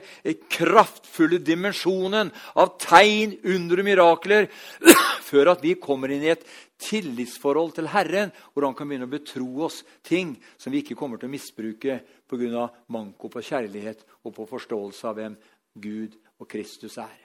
kraftfulle 0.52 1.40
dimensjonen 1.40 2.32
av 2.60 2.76
tegn, 2.82 3.38
under 3.48 3.82
og 3.82 3.88
mirakler, 3.88 4.50
før 5.30 5.54
at 5.54 5.64
vi 5.64 5.78
kommer 5.82 6.12
inn 6.12 6.26
i 6.26 6.34
et 6.34 6.44
tillitsforhold 6.84 7.78
til 7.78 7.90
Herren, 7.94 8.34
hvor 8.52 8.68
han 8.68 8.76
kan 8.76 8.90
begynne 8.90 9.08
å 9.08 9.14
betro 9.14 9.48
oss 9.70 9.80
ting 10.06 10.36
som 10.60 10.76
vi 10.76 10.84
ikke 10.84 10.98
kommer 11.00 11.22
til 11.22 11.32
å 11.32 11.36
misbruke 11.36 12.02
pga. 12.28 12.68
manko 12.92 13.32
på 13.32 13.44
kjærlighet 13.48 14.04
og 14.26 14.36
på 14.36 14.50
forståelse 14.50 15.08
av 15.08 15.22
hvem 15.22 15.40
Gud 15.80 16.20
og 16.40 16.50
Kristus 16.50 16.98
er. 16.98 17.22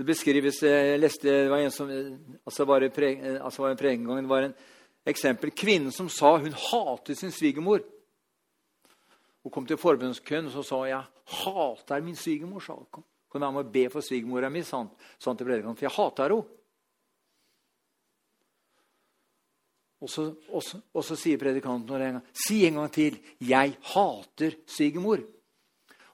Det 0.00 0.06
beskrives 0.08 0.62
Jeg 0.64 1.00
leste 1.00 1.28
det 1.28 1.50
var 1.52 1.60
en 1.60 1.72
som 1.74 1.90
altså 1.90 2.64
var, 2.64 2.86
pre, 2.88 3.08
altså 3.36 3.62
var 3.62 3.74
en 3.74 3.80
pregengang, 3.80 4.22
det 4.22 4.30
var 4.30 4.46
en 4.46 4.54
eksempel. 5.04 5.50
Kvinnen 5.52 5.92
som 5.92 6.08
sa 6.08 6.38
hun 6.38 6.56
hatet 6.56 7.18
sin 7.18 7.32
svigermor. 7.32 7.82
Hun 9.42 9.52
kom 9.52 9.66
til 9.66 9.80
forbundskøen 9.80 10.48
og 10.48 10.54
så 10.54 10.64
sa 10.64 10.80
jeg 10.88 11.04
hater 11.44 12.00
min 12.00 12.16
svigermor. 12.16 12.64
sa 12.64 12.78
hun. 12.78 13.04
Kan 13.30 13.44
å 13.44 13.62
be 13.62 13.84
for 13.92 14.00
svigermora 14.00 14.48
mi, 14.50 14.64
sa 14.64 14.80
han 14.80 15.36
til 15.36 15.46
predikanten, 15.46 15.76
for 15.76 15.86
jeg 15.86 15.96
hater 15.96 16.34
henne. 16.34 16.59
Og 20.00 20.08
så, 20.08 20.30
og, 20.48 20.62
så, 20.64 20.78
og 20.96 21.04
så, 21.04 21.16
sier 21.18 21.38
predikanten 21.40 22.00
en 22.00 22.16
gang, 22.16 22.26
si 22.32 22.62
en 22.66 22.80
gang 22.80 22.92
til 22.92 23.18
'Jeg 23.40 23.76
hater 23.92 24.56
svigermor'. 24.66 25.24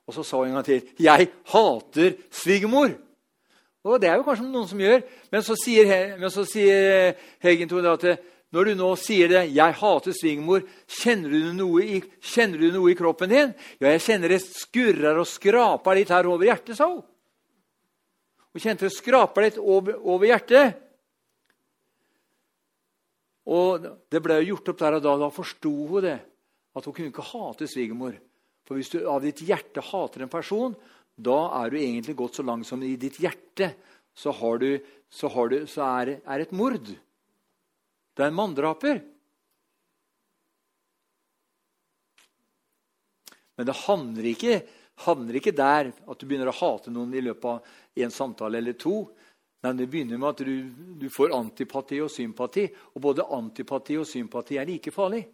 Og 0.06 0.14
så 0.14 0.22
sa 0.22 0.36
hun 0.36 0.48
en 0.48 0.54
gang 0.54 0.64
til 0.64 0.82
'Jeg 0.98 1.28
hater 1.44 2.12
svigermor'. 2.30 2.96
Og 3.84 4.00
Det 4.00 4.08
er 4.08 4.16
jo 4.16 4.22
kanskje 4.22 4.50
noen 4.50 4.68
som 4.68 4.78
gjør. 4.78 5.02
Men 5.30 5.42
så 5.42 5.54
sier, 5.54 6.16
men 6.18 6.30
så 6.30 6.44
sier 6.44 7.14
Heggen 7.38 7.86
at 7.86 8.18
når 8.52 8.64
du 8.64 8.74
nå 8.74 8.96
sier 8.96 9.28
det 9.28 9.54
'Jeg 9.54 9.72
hater 9.74 10.12
svigermor', 10.12 10.66
kjenner, 10.88 12.02
kjenner, 12.20 12.58
du 12.58 12.72
noe 12.72 12.90
i 12.90 12.94
kroppen 12.94 13.28
din? 13.28 13.54
Ja, 13.80 13.90
jeg 13.90 14.00
kjenner 14.00 14.28
det 14.28 14.42
skurrer 14.42 15.18
og 15.18 15.26
skraper 15.26 15.94
litt 15.94 16.08
her 16.08 16.26
over 16.26 16.44
hjertet, 16.44 16.76
sa 16.76 16.86
hun. 16.86 17.02
Hun 18.52 18.60
kjente 18.60 18.88
det 18.88 18.96
skraper 18.96 19.42
litt 19.42 19.58
over, 19.58 19.94
over 20.00 20.26
hjertet. 20.26 20.85
Og 23.46 23.86
Det 24.10 24.22
ble 24.22 24.40
gjort 24.42 24.72
opp 24.72 24.80
der 24.80 24.98
og 24.98 25.04
da. 25.04 25.16
Da 25.20 25.30
forsto 25.30 25.72
hun 25.90 26.04
det. 26.04 26.18
At 26.76 26.84
hun 26.84 26.94
kunne 26.94 27.12
ikke 27.12 27.30
hate 27.30 27.68
svigermor. 27.70 28.16
For 28.66 28.76
hvis 28.76 28.90
du 28.90 28.98
av 29.06 29.22
ditt 29.22 29.40
hjerte 29.46 29.84
hater 29.84 30.24
en 30.24 30.32
person, 30.32 30.74
da 31.16 31.38
er 31.62 31.70
du 31.70 31.78
egentlig 31.78 32.16
gått 32.18 32.36
så 32.36 32.44
langt 32.44 32.66
som 32.68 32.82
i 32.82 32.96
ditt 33.00 33.20
hjerte. 33.22 33.70
Så, 34.16 34.32
du, 34.58 34.70
så, 35.08 35.28
du, 35.48 35.58
så 35.68 35.86
er 35.86 36.16
det 36.16 36.40
et 36.48 36.56
mord. 36.56 36.90
Det 38.16 38.24
er 38.24 38.32
en 38.32 38.36
manndraper. 38.36 39.02
Men 43.56 43.68
det 43.68 43.76
handler 43.86 44.28
ikke, 44.32 44.56
handler 45.06 45.38
ikke, 45.40 45.54
der 45.56 45.92
at 45.92 46.18
du 46.20 46.26
begynner 46.26 46.50
å 46.52 46.58
hate 46.58 46.92
noen 46.92 47.14
i 47.16 47.24
løpet 47.24 47.48
av 47.48 48.02
en 48.04 48.12
samtale 48.12 48.60
eller 48.60 48.76
to. 48.80 49.06
Nei, 49.66 49.72
Det 49.82 49.88
begynner 49.90 50.20
med 50.22 50.28
at 50.28 50.44
du, 50.46 50.70
du 51.00 51.08
får 51.10 51.34
antipati 51.34 51.98
og 52.04 52.10
sympati. 52.12 52.66
Og 52.94 53.02
både 53.02 53.26
antipati 53.34 53.98
og 53.98 54.06
sympati 54.06 54.60
er 54.60 54.68
like 54.68 54.94
farlig. 54.94 55.24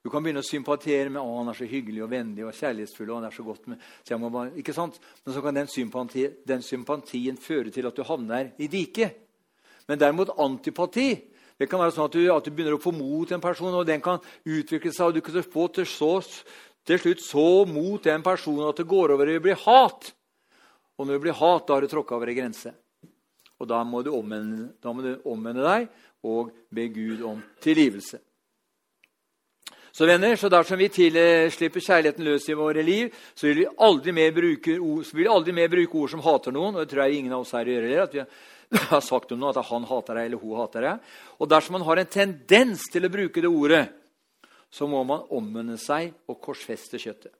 Du 0.00 0.08
kan 0.08 0.24
begynne 0.24 0.40
å 0.40 0.46
sympatere 0.46 1.10
med 1.12 1.20
å, 1.20 1.40
han 1.42 1.50
er 1.52 1.58
så 1.58 1.66
hyggelig 1.68 2.06
og 2.06 2.12
vennlig 2.14 2.46
og 2.48 2.54
kjærlighetsfull. 2.56 3.10
og 3.10 3.18
han 3.18 3.26
er 3.28 3.34
så 3.36 3.42
godt 3.44 3.66
med, 3.68 3.82
så 4.08 4.16
bare, 4.16 4.54
ikke 4.56 4.72
sant? 4.72 4.96
Men 5.26 5.34
så 5.34 5.42
kan 5.44 5.58
den, 5.58 5.68
sympati, 5.68 6.24
den 6.48 6.64
sympatien 6.64 7.36
føre 7.36 7.72
til 7.74 7.88
at 7.90 7.98
du 7.98 8.06
havner 8.08 8.54
i 8.56 8.70
diket. 8.72 9.18
Men 9.88 10.00
derimot 10.00 10.32
antipati 10.40 11.10
det 11.60 11.68
kan 11.68 11.82
være 11.82 11.92
sånn 11.92 12.08
at 12.08 12.16
du, 12.16 12.22
at 12.32 12.46
du 12.46 12.54
begynner 12.56 12.78
å 12.78 12.80
få 12.80 12.94
mot 12.96 13.28
en 13.36 13.42
person, 13.44 13.74
og 13.76 13.84
den 13.84 14.00
kan 14.00 14.22
utvikle 14.48 14.94
seg. 14.96 15.10
og 15.10 15.18
Du 15.18 15.20
kan 15.20 15.42
få 15.44 15.66
til, 15.76 15.84
så, 15.84 16.14
til 16.88 17.02
slutt 17.02 17.20
så 17.20 17.48
mot 17.68 18.00
den 18.00 18.24
personen 18.24 18.70
at 18.70 18.80
det 18.80 18.88
går 18.88 19.12
over 19.12 19.28
i 19.28 19.36
å 19.36 19.42
bli 19.44 19.52
hat. 19.66 20.08
Og 20.96 21.04
når 21.04 21.18
det 21.18 21.24
blir 21.26 21.36
hat, 21.36 21.66
da 21.68 21.76
har 21.76 21.84
du 21.84 21.92
tråkka 21.92 22.16
over 22.16 22.32
ei 22.32 22.38
grense. 22.38 22.72
Og 23.60 23.68
da 23.68 23.82
må, 23.84 24.00
du 24.02 24.10
omvende, 24.16 24.70
må 24.88 25.04
du 25.04 25.12
omvende 25.28 25.64
deg 25.66 25.86
og 26.26 26.50
be 26.72 26.88
Gud 26.92 27.22
om 27.28 27.40
tilgivelse. 27.62 28.20
Så 29.90 30.06
venner, 30.06 30.36
så 30.38 30.48
dersom 30.48 30.78
vi 30.78 30.88
slipper 31.50 31.82
kjærligheten 31.82 32.24
løs 32.24 32.46
i 32.48 32.56
våre 32.56 32.82
liv, 32.86 33.10
så 33.34 33.48
vil 33.48 33.64
vi 33.64 33.70
aldri 33.82 34.14
mer 34.14 34.30
bruke 34.32 34.76
ord, 34.78 35.08
vi 35.12 35.26
aldri 35.26 35.54
mer 35.56 35.72
bruke 35.72 35.98
ord 35.98 36.12
som 36.12 36.22
hater 36.24 36.54
noen. 36.54 36.76
og 36.76 36.84
det 36.84 36.92
tror 36.92 37.04
jeg 37.04 37.18
ingen 37.18 37.34
av 37.34 37.42
oss 37.42 37.52
her 37.58 37.66
gjør 37.66 37.88
det, 37.88 37.98
at 38.04 38.14
vi 38.14 38.84
har 38.92 39.02
sagt 39.02 39.34
om 39.34 39.40
noe 39.42 39.50
at 39.50 39.66
han 39.66 39.88
hater 39.90 40.20
deg 40.20 40.30
eller 40.30 40.44
hun 40.44 40.60
hater 40.62 40.86
deg. 40.86 41.10
Og 41.42 41.50
dersom 41.50 41.76
man 41.78 41.86
har 41.88 42.00
en 42.00 42.14
tendens 42.14 42.86
til 42.92 43.04
å 43.04 43.12
bruke 43.12 43.42
det 43.42 43.50
ordet, 43.50 43.84
så 44.70 44.86
må 44.86 45.02
man 45.02 45.26
omvende 45.34 45.76
seg 45.80 46.14
og 46.30 46.38
korsfeste 46.38 47.00
kjøttet. 47.02 47.34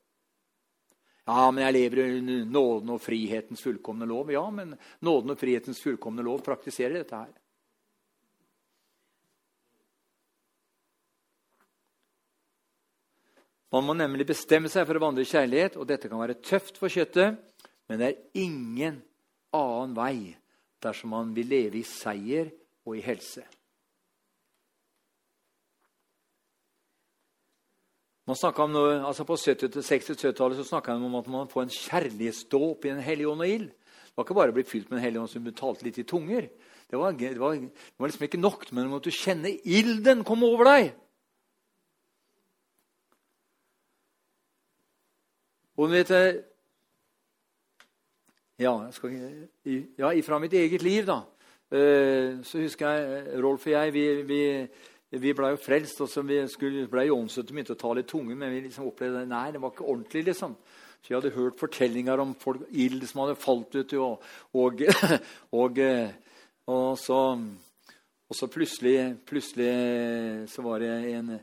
Ja, 1.29 1.51
men 1.51 1.63
jeg 1.65 1.77
lever 1.77 2.01
i 2.07 2.41
nåden 2.49 2.95
og 2.95 3.03
frihetens 3.03 3.63
fullkomne 3.63 4.09
lov. 4.09 4.33
Ja, 4.33 4.47
men 4.51 4.75
nåden 5.05 5.35
og 5.35 5.39
frihetens 5.41 5.83
fullkomne 5.83 6.25
lov 6.27 6.43
praktiserer 6.47 7.01
dette 7.01 7.21
her. 7.21 7.37
Man 13.71 13.87
må 13.87 13.95
nemlig 13.95 14.27
bestemme 14.27 14.67
seg 14.71 14.83
for 14.89 14.99
å 14.99 15.05
vandre 15.05 15.23
i 15.23 15.31
kjærlighet, 15.31 15.77
og 15.79 15.87
dette 15.87 16.11
kan 16.11 16.19
være 16.19 16.41
tøft 16.43 16.81
for 16.81 16.91
kjøttet, 16.91 17.39
men 17.87 18.01
det 18.01 18.09
er 18.09 18.43
ingen 18.43 18.99
annen 19.55 19.95
vei 19.95 20.17
dersom 20.83 21.15
man 21.15 21.31
vil 21.37 21.47
leve 21.51 21.79
i 21.79 21.87
seier 21.87 22.51
og 22.83 22.97
i 22.99 23.05
helse. 23.05 23.45
Man 28.20 28.20
om 28.20 28.20
noe, 28.31 28.97
altså 29.07 29.25
På 29.27 29.37
60-70-tallet 29.37 30.67
snakka 30.67 30.97
man 30.97 31.09
om 31.11 31.21
at 31.21 31.31
man 31.31 31.49
får 31.51 31.67
en 31.67 31.75
kjærlighetsdåp 31.75 32.85
i 32.85 32.93
Den 32.93 33.05
hellige 33.05 33.29
ånd 33.29 33.45
og 33.45 33.49
ild. 33.49 33.69
Det 33.71 34.17
var 34.17 34.27
ikke 34.27 34.39
bare 34.41 34.53
å 34.53 34.59
bli 34.59 34.67
fylt 34.67 34.91
med 34.91 34.99
Den 34.99 35.05
hellige 35.05 35.23
ånd 35.23 35.33
som 35.33 35.45
betalte 35.45 35.87
litt 35.87 35.99
i 35.99 36.07
tunger. 36.09 36.49
Det 36.91 36.99
var, 36.99 37.13
det, 37.13 37.39
var, 37.39 37.55
det 37.55 37.99
var, 37.99 38.11
liksom 38.11 38.27
ikke 38.27 38.41
nok, 38.43 38.67
men 38.73 38.89
du 38.89 38.91
måtte 38.91 39.15
kjenne 39.15 39.53
ilden 39.63 40.25
komme 40.27 40.49
over 40.51 40.67
deg. 40.67 40.89
Og 45.79 45.93
vet 45.93 46.11
ja, 48.61 48.75
skal, 48.93 49.15
ja, 49.97 50.11
fra 50.27 50.39
mitt 50.43 50.53
eget 50.53 50.83
liv, 50.85 51.07
da. 51.09 51.23
Eh, 51.71 52.43
så 52.43 52.59
husker 52.61 52.91
jeg 52.91 53.43
Rolf 53.45 53.65
og 53.69 53.73
jeg 53.73 53.93
vi, 53.95 54.05
vi, 54.27 54.41
vi 55.11 55.33
ble 55.35 55.51
jo 55.51 55.59
frelst. 55.59 56.01
og 56.01 56.09
så 56.09 56.23
Vi 56.23 56.39
skulle, 56.49 56.87
ble 56.89 57.07
jo 57.09 57.19
åndsøtte 57.19 57.51
og 57.51 57.57
begynte 57.57 57.75
å 57.75 57.81
ta 57.81 57.93
litt 57.95 58.09
tunge, 58.09 58.35
men 58.35 58.53
vi 58.53 58.61
liksom 58.69 58.87
opplevde 58.87 59.27
nei, 59.27 59.51
det 59.51 59.61
var 59.63 59.73
ikke 59.75 59.89
ordentlig. 59.89 60.25
liksom. 60.25 60.55
Så 61.01 61.09
Vi 61.09 61.17
hadde 61.17 61.35
hørt 61.35 61.59
fortellinger 61.59 62.21
om 62.21 62.35
folk, 62.35 62.63
ild 62.71 63.07
som 63.09 63.25
hadde 63.25 63.41
falt 63.41 63.75
ut. 63.75 63.95
Og, 63.95 64.23
og, 64.63 64.85
og, 65.51 65.81
og, 66.67 66.99
så, 66.99 67.21
så 68.31 68.47
plutselig, 68.47 69.17
plutselig 69.27 69.73
så 70.51 70.63
var 70.63 70.79
det 70.85 70.93
en 71.15 71.41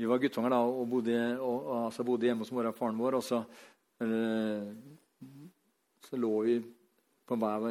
vi 0.00 0.06
var 0.08 0.18
guttunger 0.22 0.48
da, 0.48 0.62
og 0.64 0.86
bodde, 0.88 1.16
altså 1.36 2.04
bodde 2.08 2.24
hjemme 2.24 2.46
hos 2.46 2.52
mora 2.56 2.70
og 2.72 2.76
faren 2.78 2.96
vår. 2.96 3.18
Og 3.18 3.24
så, 3.26 3.42
øh, 4.00 4.70
så 6.08 6.16
lå 6.16 6.30
vi 6.46 6.54
på 7.28 7.36
hver 7.36 7.66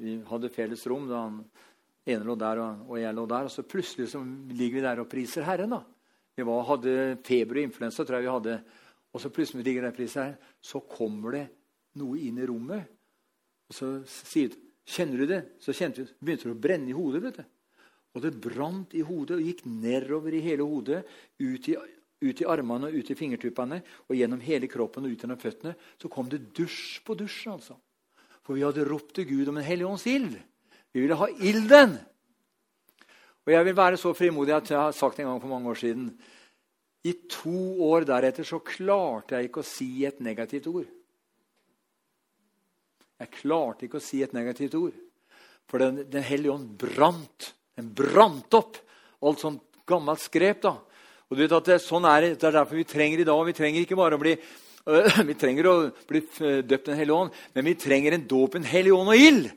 Vi 0.00 0.14
hadde 0.30 0.48
felles 0.48 0.86
rom. 0.86 1.08
da 1.08 1.26
han 1.26 1.44
ene 2.06 2.26
lå 2.26 2.36
der, 2.38 2.60
og, 2.60 2.96
jeg 3.00 3.16
lå 3.16 3.26
der. 3.30 3.48
Og 3.48 3.52
så 3.52 3.64
plutselig 3.66 4.10
så 4.12 4.22
ligger 4.24 4.80
vi 4.80 4.86
der 4.86 5.02
og 5.02 5.10
priser 5.10 5.46
Herren. 5.46 5.76
da. 5.76 5.82
Vi 6.34 6.46
var, 6.46 6.66
hadde 6.68 6.96
feber 7.24 7.60
og 7.60 7.68
influensa, 7.68 8.04
tror 8.04 8.18
jeg 8.18 8.26
vi 8.26 8.34
hadde. 8.34 8.58
Og 9.14 9.22
så 9.22 9.30
plutselig 9.30 9.64
ligger 9.64 9.86
der 9.86 9.94
og 9.94 9.98
priser 9.98 10.22
Herren, 10.22 10.52
så 10.60 10.82
kommer 10.90 11.38
det 11.38 11.46
noe 12.00 12.18
inn 12.20 12.40
i 12.42 12.46
rommet. 12.48 12.90
Og 13.70 13.76
så 13.76 13.96
sier 14.06 14.52
'Kjenner 14.84 15.16
du 15.16 15.26
det?' 15.26 15.44
Så 15.60 15.72
kjente 15.72 16.02
vi, 16.02 16.12
begynte 16.20 16.44
det 16.44 16.56
å 16.56 16.60
brenne 16.60 16.90
i 16.90 16.92
hodet. 16.92 17.22
vet 17.22 17.36
du. 17.36 17.44
Og 18.14 18.22
det 18.22 18.40
brant 18.40 18.94
i 18.94 19.00
hodet 19.00 19.38
og 19.38 19.42
gikk 19.42 19.64
nedover 19.66 20.34
i 20.34 20.42
hele 20.44 20.62
hodet, 20.62 21.04
ut 21.40 21.68
i, 21.68 21.74
ut 22.22 22.40
i 22.40 22.44
armene 22.46 22.86
og 22.86 22.94
ut 22.94 23.10
i 23.10 23.16
fingertuppene 23.18 23.82
og 24.08 24.14
gjennom 24.14 24.40
hele 24.40 24.68
kroppen 24.70 25.04
og 25.04 25.10
ut 25.10 25.24
gjennom 25.24 25.40
føttene. 25.40 25.74
Så 25.98 26.08
kom 26.08 26.28
det 26.28 26.54
dusj 26.54 27.02
på 27.04 27.16
dusj. 27.18 27.48
altså. 27.50 27.76
For 28.44 28.54
vi 28.54 28.62
hadde 28.62 28.86
ropt 28.86 29.14
til 29.14 29.26
Gud 29.26 29.48
om 29.48 29.56
en 29.56 29.66
hellig 29.66 29.88
ånds 29.88 30.06
ild. 30.06 30.36
Vi 30.94 31.02
ville 31.02 31.18
ha 31.18 31.28
ilden. 31.42 31.96
Og 33.44 33.52
jeg 33.52 33.66
vil 33.66 33.76
være 33.76 33.98
så 34.00 34.14
frimodig 34.16 34.54
at 34.56 34.70
jeg 34.70 34.78
har 34.78 34.94
sagt 34.96 35.18
en 35.20 35.28
gang 35.28 35.40
for 35.42 35.52
mange 35.52 35.68
år 35.72 35.80
siden 35.80 36.06
I 37.04 37.12
to 37.28 37.82
år 37.84 38.06
deretter 38.08 38.46
så 38.48 38.62
klarte 38.64 39.36
jeg 39.36 39.50
ikke 39.50 39.60
å 39.60 39.68
si 39.68 40.06
et 40.08 40.22
negativt 40.24 40.70
ord. 40.70 40.86
Jeg 43.20 43.34
klarte 43.42 43.84
ikke 43.84 44.00
å 44.00 44.04
si 44.04 44.22
et 44.24 44.32
negativt 44.32 44.78
ord. 44.78 44.94
For 45.68 45.82
Den, 45.82 46.04
den 46.08 46.24
hellige 46.24 46.54
ånd 46.54 46.70
brant 46.78 47.52
den 47.74 47.90
brant 47.90 48.54
opp 48.54 48.78
alt 49.24 49.40
sånt 49.42 49.62
gammelt 49.88 50.22
skrep. 50.22 50.62
da. 50.62 50.76
Og 51.28 51.36
du 51.36 51.42
vet 51.42 51.56
at 51.56 51.70
det, 51.72 51.80
sånn 51.82 52.06
er 52.06 52.20
det. 52.28 52.44
er 52.44 52.58
derfor 52.60 52.78
vi 52.78 52.86
trenger 52.86 53.20
i 53.20 53.26
dag. 53.26 53.40
Vi 53.48 53.56
trenger 53.56 53.82
ikke 53.82 53.98
bare 53.98 54.18
å 54.18 54.22
bli 54.22 54.34
øh, 54.36 55.20
vi 55.28 55.36
trenger 55.38 55.68
å 55.70 55.74
bli 56.08 56.22
døpt 56.62 56.90
Den 56.90 56.98
hellige 57.00 57.18
ånd, 57.18 57.38
men 57.54 57.64
vi 57.64 57.74
trenger 57.74 58.14
en 58.14 58.26
dåp, 58.30 58.54
en 58.54 58.68
hellig 58.68 58.94
ånd 58.94 59.10
og 59.10 59.26
ild. 59.26 59.50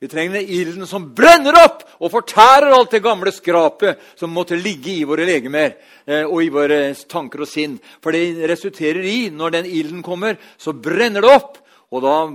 Vi 0.00 0.08
trenger 0.08 0.38
den 0.38 0.48
ilden 0.48 0.86
som 0.88 1.10
brenner 1.12 1.58
opp 1.60 1.82
og 2.00 2.08
fortærer 2.14 2.72
alt 2.72 2.94
det 2.94 3.02
gamle 3.04 3.32
skrapet 3.36 4.00
som 4.16 4.32
måtte 4.32 4.56
ligge 4.56 4.94
i 4.94 5.04
våre 5.04 5.26
legemer 5.28 5.74
eh, 6.06 6.24
og 6.24 6.40
i 6.40 6.48
våre 6.52 6.94
tanker 7.04 7.44
og 7.44 7.50
sinn. 7.50 7.74
For 8.00 8.16
det 8.16 8.48
resulterer 8.48 9.04
i, 9.04 9.28
når 9.28 9.58
den 9.58 9.68
ilden 9.68 10.00
kommer, 10.02 10.40
så 10.56 10.72
brenner 10.72 11.20
det 11.20 11.34
opp. 11.34 11.60
Og 11.90 12.04
da 12.04 12.30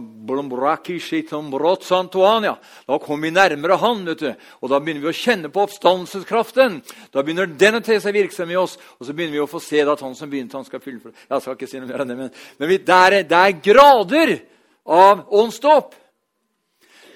da 2.86 2.98
kommer 3.00 3.24
vi 3.24 3.32
nærmere 3.32 3.78
Han. 3.78 4.06
vet 4.06 4.20
du. 4.20 4.34
Og 4.62 4.70
da 4.70 4.80
begynner 4.80 5.02
vi 5.02 5.08
å 5.08 5.16
kjenne 5.16 5.50
på 5.50 5.64
oppstandelseskraften. 5.64 6.82
Da 7.12 7.24
begynner 7.24 7.48
den 7.48 7.80
å 7.80 7.82
te 7.82 8.00
seg 8.04 8.14
virksom 8.14 8.52
i 8.52 8.56
oss, 8.60 8.78
og 9.00 9.08
så 9.08 9.14
begynner 9.14 9.40
vi 9.40 9.46
å 9.46 9.50
få 9.50 9.60
se 9.64 9.80
at 9.82 10.02
han 10.02 10.16
som 10.16 10.30
begynte, 10.30 10.58
han 10.58 10.66
skal 10.66 10.84
fylle 10.84 11.14
Jeg 11.30 11.42
skal 11.42 11.56
ikke 11.56 11.68
si 11.72 11.80
noe 11.80 11.88
mer 11.88 12.04
enn 12.04 12.12
det, 12.12 12.18
men, 12.18 12.34
men 12.60 12.70
det, 12.70 12.90
er, 12.90 13.24
det, 13.24 13.38
er, 13.40 13.62
grader 13.64 14.40
av 14.86 15.24
åndsdåp. 15.32 16.05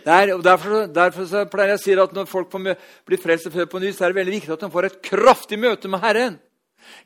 Derfor, 0.10 0.88
derfor 0.90 1.50
pleier 1.52 1.76
jeg 1.76 1.80
å 1.80 1.82
si 1.84 1.96
at 2.02 2.14
når 2.16 2.30
folk 2.30 2.54
blir 2.56 3.22
frelst 3.22 3.50
og 3.50 3.54
født 3.54 3.72
på 3.72 3.82
ny, 3.84 3.92
så 3.94 4.08
er 4.08 4.14
det 4.14 4.22
veldig 4.24 4.38
viktig 4.40 4.54
at 4.56 4.64
de 4.64 4.70
får 4.74 4.88
et 4.88 5.02
kraftig 5.06 5.60
møte 5.62 5.92
med 5.92 6.02
Herren. 6.02 6.40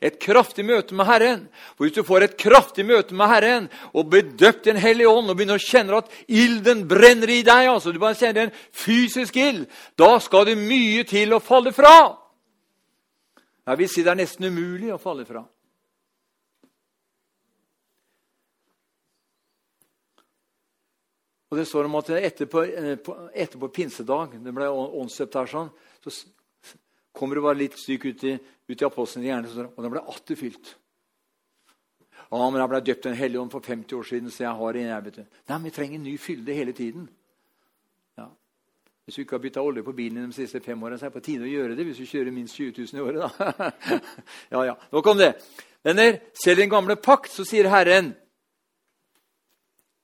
Et 0.00 0.16
kraftig 0.20 0.64
møte 0.64 0.96
med 0.96 1.06
Herren. 1.08 1.42
For 1.76 1.84
Hvis 1.84 1.96
du 1.98 2.02
får 2.06 2.24
et 2.24 2.36
kraftig 2.40 2.86
møte 2.88 3.16
med 3.16 3.28
Herren 3.28 3.68
og 3.92 4.08
blir 4.12 4.30
døpt 4.38 4.68
i 4.68 4.72
en 4.72 4.80
hellig 4.80 5.08
ånd 5.10 5.28
og 5.28 5.36
begynner 5.36 5.60
å 5.60 5.64
kjenne 5.64 5.98
at 6.00 6.12
ilden 6.28 6.86
brenner 6.88 7.30
i 7.30 7.42
deg, 7.44 7.68
altså 7.68 7.92
du 7.92 8.00
bare 8.00 8.16
kjenner 8.18 8.46
en 8.46 8.54
fysisk 8.72 9.36
ild, 9.36 9.66
da 10.00 10.14
skal 10.22 10.48
det 10.48 10.56
mye 10.60 11.04
til 11.08 11.36
å 11.36 11.42
falle 11.44 11.74
fra. 11.76 11.96
Jeg 13.64 13.80
vil 13.80 13.90
si 13.90 14.04
det 14.04 14.12
er 14.12 14.22
nesten 14.22 14.48
umulig 14.48 14.92
å 14.94 15.00
falle 15.00 15.26
fra. 15.28 15.44
Og 21.54 21.60
det 21.60 21.68
står 21.70 21.86
om 21.86 21.94
at 22.00 22.08
etterpå, 22.10 22.64
eh, 22.66 22.96
etterpå 23.44 23.68
pinsedag 23.70 24.32
det 24.42 24.54
ble 24.56 24.66
åndsdøpt 24.66 25.36
her 25.38 25.46
sånn, 25.46 25.68
så 26.02 26.10
kommer 27.14 27.38
det 27.38 27.44
bare 27.44 27.60
litt 27.60 27.76
stygt 27.78 28.08
ut 28.10 28.24
ut 28.66 28.82
i 28.82 28.86
apostlenes 28.88 29.28
hjerne, 29.28 29.68
og 29.70 29.84
den 29.84 29.92
ble 29.92 30.02
atter 30.02 30.34
fylt. 30.34 30.72
Ja, 32.32 32.50
men 32.50 32.58
jeg 32.58 32.70
ble 32.72 32.80
døpt 32.80 33.04
Den 33.04 33.14
hellige 33.14 33.40
ånd 33.40 33.52
for 33.52 33.60
50 33.60 33.94
år 33.94 34.02
siden, 34.08 34.30
så 34.34 34.42
jeg 34.42 34.58
har 34.58 34.74
en. 34.80 34.88
Jeg 34.88 35.04
vet 35.04 35.14
du. 35.20 35.22
Nei, 35.22 35.58
men 35.58 35.64
vi 35.68 35.70
trenger 35.70 35.98
ny 36.02 36.16
fylde 36.18 36.56
hele 36.56 36.72
tiden. 36.72 37.08
Ja. 38.18 38.26
Hvis 39.04 39.14
du 39.14 39.22
ikke 39.22 39.36
har 39.36 39.44
bytta 39.44 39.62
olje 39.62 39.84
på 39.86 39.94
bilen 39.94 40.26
de 40.26 40.34
siste 40.34 40.58
fem 40.60 40.82
årene, 40.82 40.98
så 40.98 41.06
er 41.06 41.12
det 41.12 41.20
på 41.20 41.26
tide 41.28 41.46
å 41.46 41.52
gjøre 41.52 41.76
det 41.78 41.86
hvis 41.86 42.02
du 42.02 42.08
kjører 42.10 42.34
minst 42.34 42.58
20 42.58 42.82
000 42.82 42.98
i 42.98 43.04
året. 43.04 43.22
da. 43.22 43.70
ja, 44.56 44.64
ja. 44.72 44.74
Nok 44.90 45.06
om 45.06 45.22
det. 45.22 45.36
Venner, 45.84 46.18
selv 46.34 46.58
i 46.58 46.64
den 46.64 46.74
gamle 46.74 46.96
pakt 46.96 47.30
så 47.30 47.46
sier 47.46 47.70
Herren 47.70 48.10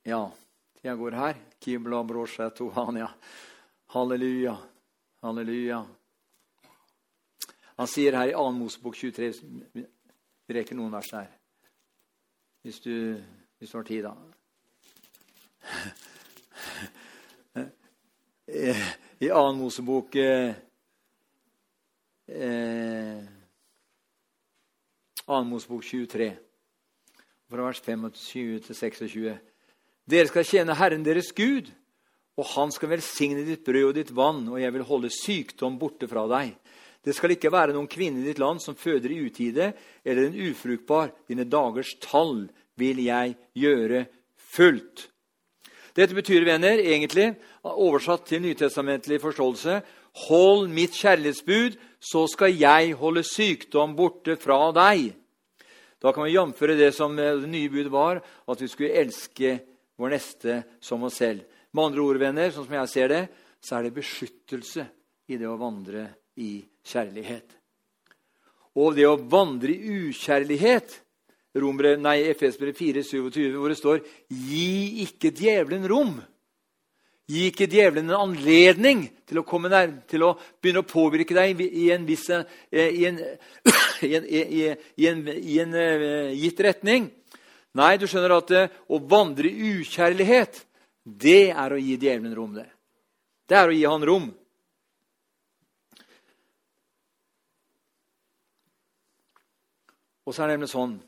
Ja, 0.06 0.28
tida 0.82 0.94
går 0.96 1.12
her. 1.12 1.36
Kibla 1.60 2.04
brosje 2.04 2.50
tohania. 2.50 3.10
Halleluja. 3.86 4.56
Halleluja. 5.22 5.86
Han 7.76 7.86
sier 7.86 8.12
her 8.16 8.28
i 8.28 8.32
2. 8.32 8.50
Mosebok 8.52 8.96
23 8.96 9.32
Vi 10.46 10.54
rekker 10.54 10.74
noen 10.76 10.92
vers 10.92 11.10
her. 11.12 11.28
Hvis 12.62 12.80
du, 12.80 13.20
hvis 13.58 13.70
du 13.70 13.76
har 13.78 13.84
tid, 13.84 14.02
da. 14.04 14.14
I 19.20 19.28
2. 19.28 19.52
Mosebok 19.56 20.16
eh, 20.16 20.54
2. 25.26 25.44
Mosebok 25.44 25.84
23, 25.84 26.36
fra 27.50 27.62
vers 27.62 27.80
25 27.80 28.60
til 28.66 28.74
26. 28.74 29.38
Dere 30.10 30.26
skal 30.26 30.46
tjene 30.46 30.74
Herren 30.74 31.04
deres 31.06 31.30
Gud, 31.36 31.68
og 32.40 32.46
Han 32.56 32.72
skal 32.72 32.90
velsigne 32.94 33.44
ditt 33.46 33.62
brød 33.66 33.90
og 33.90 33.94
ditt 33.94 34.10
vann, 34.16 34.46
og 34.48 34.58
jeg 34.58 34.72
vil 34.74 34.86
holde 34.88 35.10
sykdom 35.12 35.76
borte 35.78 36.08
fra 36.10 36.24
deg. 36.30 36.54
Det 37.04 37.14
skal 37.14 37.34
ikke 37.34 37.52
være 37.52 37.76
noen 37.76 37.88
kvinne 37.88 38.22
i 38.22 38.26
ditt 38.26 38.40
land 38.40 38.60
som 38.64 38.76
føder 38.76 39.12
i 39.12 39.20
utide, 39.22 39.70
eller 40.04 40.26
en 40.26 40.40
ufruktbar. 40.50 41.12
Dine 41.28 41.46
dagers 41.48 41.94
tall 42.02 42.48
vil 42.80 43.00
jeg 43.04 43.36
gjøre 43.56 44.04
fullt. 44.50 45.06
Dette 45.94 46.16
betyr, 46.16 46.44
venner, 46.46 46.80
egentlig, 46.80 47.34
oversatt 47.62 48.26
til 48.28 48.42
nytestamentlig 48.44 49.20
forståelse 49.22 49.80
Hold 50.26 50.66
mitt 50.74 50.96
kjærlighetsbud, 50.98 51.76
så 52.02 52.24
skal 52.26 52.56
jeg 52.58 52.96
holde 52.98 53.22
sykdom 53.22 53.94
borte 53.94 54.34
fra 54.42 54.72
deg. 54.74 55.12
Da 56.02 56.10
kan 56.10 56.26
vi 56.26 56.34
jamføre 56.34 56.74
det 56.74 56.90
som 56.96 57.14
det 57.14 57.46
nye 57.46 57.70
budet 57.70 57.92
var, 57.92 58.18
at 58.18 58.62
vi 58.62 58.68
skulle 58.68 58.96
elske 58.98 59.60
vår 60.00 60.16
neste 60.16 60.62
som 60.80 61.04
oss 61.06 61.20
selv. 61.20 61.44
Med 61.70 61.90
andre 61.90 62.02
ord, 62.02 62.18
venner, 62.22 62.50
sånn 62.50 62.66
som 62.66 62.78
jeg 62.80 62.92
ser 62.92 63.12
det, 63.12 63.22
så 63.60 63.76
er 63.76 63.86
det 63.86 63.96
beskyttelse 64.00 64.86
i 65.30 65.38
det 65.38 65.46
å 65.46 65.58
vandre 65.60 66.08
i 66.40 66.56
kjærlighet. 66.88 67.54
Og 68.80 68.96
det 68.96 69.06
å 69.06 69.18
vandre 69.20 69.74
i 69.74 70.00
ukjærlighet 70.08 71.00
Romere, 71.58 71.96
nei, 71.98 72.28
Efesbrevet 72.30 72.78
4, 72.78 73.02
27, 73.02 73.56
hvor 73.58 73.72
det 73.72 73.78
står 73.78 74.04
'Gi 74.30 75.02
ikke 75.02 75.32
djevelen 75.34 75.82
rom'. 75.82 76.20
Gi 77.26 77.46
ikke 77.50 77.66
djevelen 77.66 78.10
en 78.10 78.22
anledning 78.30 79.02
til 79.26 79.38
å, 79.38 79.58
nær, 79.66 79.90
til 80.06 80.22
å 80.26 80.36
begynne 80.62 80.82
å 80.82 80.86
påvirke 80.86 81.34
deg 81.34 81.60
i 81.60 81.90
en, 81.90 82.06
viss, 82.06 82.28
eh, 82.30 82.46
i 83.00 83.06
en, 83.06 83.18
i 84.02 85.06
en, 85.06 85.28
i 85.28 85.58
en, 85.58 85.74
uh, 85.74 86.30
gitt 86.34 86.60
retning. 86.60 87.10
Nei, 87.78 87.94
du 87.98 88.06
skjønner 88.10 88.34
at 88.34 88.50
det, 88.50 88.64
å 88.90 88.98
vandre 88.98 89.50
i 89.50 89.74
ukjærlighet, 89.78 90.64
det 91.04 91.52
er 91.52 91.72
å 91.72 91.78
gi 91.78 91.94
djevelen 91.96 92.34
rom. 92.34 92.54
Det 92.54 92.66
Det 93.46 93.56
er 93.56 93.68
å 93.68 93.74
gi 93.74 93.84
han 93.84 94.04
rom. 94.06 94.26
Og 100.26 100.34
så 100.34 100.42
er 100.42 100.50
det 100.50 100.58
nemlig 100.58 100.70
sånn 100.70 100.98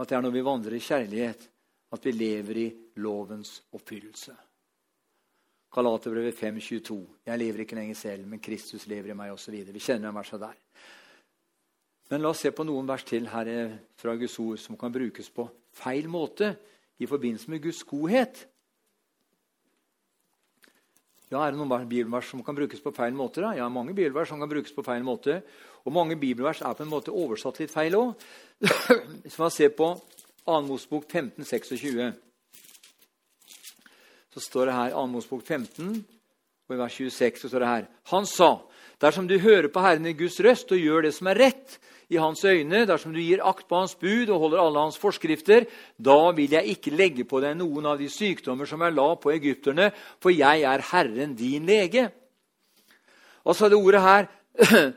at 0.00 0.08
det 0.08 0.16
er 0.16 0.22
når 0.24 0.32
vi 0.32 0.44
vandrer 0.44 0.76
i 0.76 0.80
kjærlighet, 0.80 1.42
at 1.92 2.06
vi 2.06 2.12
lever 2.12 2.56
i 2.56 2.68
lovens 3.02 3.58
oppfyllelse. 3.76 4.32
Galaterbrevet 5.70 6.38
5,22. 6.38 6.96
Jeg 7.26 7.38
lever 7.38 7.64
ikke 7.64 7.76
lenger 7.76 7.98
selv, 7.98 8.26
men 8.26 8.40
Kristus 8.40 8.86
lever 8.88 9.12
i 9.12 9.18
meg, 9.18 9.34
osv. 9.34 9.52
Vi 9.52 9.82
kjenner 9.82 10.08
den 10.08 10.16
versa 10.16 10.38
der. 10.40 10.56
Men 12.10 12.22
la 12.22 12.32
oss 12.32 12.40
se 12.42 12.50
på 12.50 12.64
noen 12.64 12.88
vers 12.88 13.04
til 13.04 13.28
her 13.30 13.50
fra 14.00 14.16
Guds 14.18 14.38
ord 14.42 14.58
som 14.58 14.78
kan 14.78 14.92
brukes 14.92 15.28
på 15.30 15.44
feil 15.76 16.08
måte 16.10 16.54
i 17.00 17.06
forbindelse 17.08 17.50
med 17.50 17.62
Guds 17.62 17.82
godhet. 17.88 18.46
Ja, 21.30 21.44
Er 21.46 21.52
det 21.52 21.60
noen 21.60 21.88
bibelvers 21.88 22.26
som 22.26 22.42
kan 22.42 22.56
brukes 22.58 22.80
på 22.82 22.90
feil 22.92 23.14
måte? 23.14 23.40
da? 23.40 23.52
Ja, 23.54 23.68
mange 23.68 23.94
bibelvers 23.94 24.28
som 24.28 24.40
kan 24.40 24.50
brukes 24.50 24.72
på 24.74 24.82
feil 24.82 25.04
måte. 25.06 25.42
Og 25.86 25.92
mange 25.94 26.16
bibelvers 26.18 26.60
er 26.60 26.74
på 26.74 26.82
en 26.82 26.90
måte 26.90 27.14
oversatt 27.14 27.60
litt 27.60 27.70
feil 27.70 27.94
òg. 27.94 28.14
Hvis 29.22 29.38
man 29.38 29.52
ser 29.54 29.70
på 29.76 29.92
2. 30.44 30.56
Mosbok 30.66 31.06
15, 31.06 31.44
26, 31.46 32.10
så 34.34 34.42
står 34.42 34.66
det 34.66 34.74
her 34.74 34.96
2. 34.96 35.04
Mosbok 35.12 35.44
15, 35.46 36.04
og 36.66 36.74
i 36.74 36.80
vers 36.80 36.98
26 36.98 37.44
så 37.44 37.50
står 37.52 37.62
det 37.62 37.70
her 37.70 37.86
Han 38.10 38.26
sa, 38.26 38.50
dersom 39.00 39.28
du 39.30 39.38
hører 39.38 39.70
på 39.70 39.80
Herren 39.84 40.10
i 40.10 40.16
Guds 40.18 40.40
røst 40.42 40.74
og 40.74 40.82
gjør 40.82 41.06
det 41.06 41.14
som 41.14 41.30
er 41.30 41.38
rett, 41.46 41.78
i 42.10 42.18
hans 42.18 42.42
øyne, 42.44 42.82
dersom 42.86 43.12
du 43.14 43.20
gir 43.22 43.42
akt 43.46 43.68
på 43.70 43.78
hans 43.78 43.94
bud 43.94 44.30
og 44.34 44.40
holder 44.42 44.62
alle 44.62 44.82
hans 44.82 44.98
forskrifter, 44.98 45.66
da 45.94 46.30
vil 46.34 46.50
jeg 46.56 46.74
ikke 46.74 46.94
legge 46.94 47.24
på 47.24 47.40
deg 47.42 47.54
noen 47.58 47.86
av 47.86 48.00
de 48.00 48.08
sykdommer 48.10 48.66
som 48.66 48.82
jeg 48.82 48.96
la 48.96 49.06
på 49.14 49.30
egypterne, 49.30 49.90
for 50.18 50.34
jeg 50.34 50.64
er 50.66 50.82
Herren 50.90 51.36
din 51.38 51.68
lege. 51.70 52.08
Og 53.46 53.54
så 53.54 53.66
er 53.66 53.72
det 53.72 53.78
ordet 53.78 54.02
her 54.02 54.28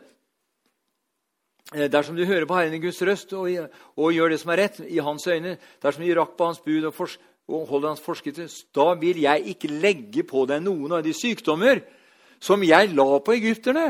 Dersom 1.73 2.13
du 2.13 2.25
hører 2.25 2.45
på 2.45 2.53
Herren 2.53 2.75
i 2.75 2.81
Guds 2.83 2.99
røst 3.01 3.31
og, 3.33 3.47
og, 3.97 4.09
gjør 4.13 4.29
det 4.29 4.39
som 4.41 4.51
er 4.53 4.59
rett 4.61 4.75
i 4.85 4.99
hans 5.01 5.23
øyne, 5.25 5.55
dersom 5.81 6.03
du 6.03 6.09
gir 6.09 6.19
akt 6.21 6.35
på 6.37 6.45
hans 6.45 6.59
bud 6.61 6.83
og, 6.85 6.93
fors, 6.93 7.15
og 7.49 7.67
holder 7.69 7.93
hans 7.93 8.03
forskrifter, 8.03 8.49
da 8.75 8.93
vil 8.99 9.21
jeg 9.23 9.55
ikke 9.55 9.71
legge 9.71 10.25
på 10.27 10.45
deg 10.49 10.61
noen 10.61 10.99
av 10.99 11.01
de 11.05 11.13
sykdommer 11.17 11.81
som 12.43 12.61
jeg 12.65 12.91
la 12.93 13.07
på 13.25 13.33
egypterne. 13.33 13.87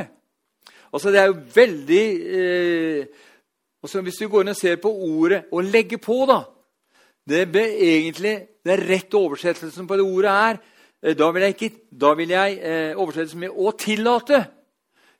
Altså, 0.94 1.12
Det 1.12 1.20
er 1.20 1.26
jo 1.26 1.38
veldig 1.56 2.06
eh, 2.39 3.06
altså, 3.84 4.02
Hvis 4.02 4.16
du 4.22 4.28
går 4.28 4.41
inn 4.41 4.54
og 4.54 4.56
ser 4.56 4.76
på 4.76 4.91
ordet 4.91 5.46
'å 5.52 5.62
legge 5.62 5.98
på', 5.98 6.26
da 6.28 6.44
Det 7.30 7.56
er 7.56 7.78
egentlig 7.80 8.48
den 8.66 8.80
rette 8.89 9.18
oversettelsen 9.18 9.88
på 9.88 9.96
det 9.98 10.04
ordet 10.04 10.32
er 10.32 10.58
eh, 11.04 11.18
Da 11.18 11.32
vil 11.32 11.41
jeg, 11.41 11.50
ikke, 11.50 11.76
da 11.91 12.14
vil 12.14 12.30
jeg 12.30 12.60
eh, 12.62 12.98
oversettes 12.98 13.36
med 13.36 13.50
'å 13.50 13.72
tillate'. 13.72 14.46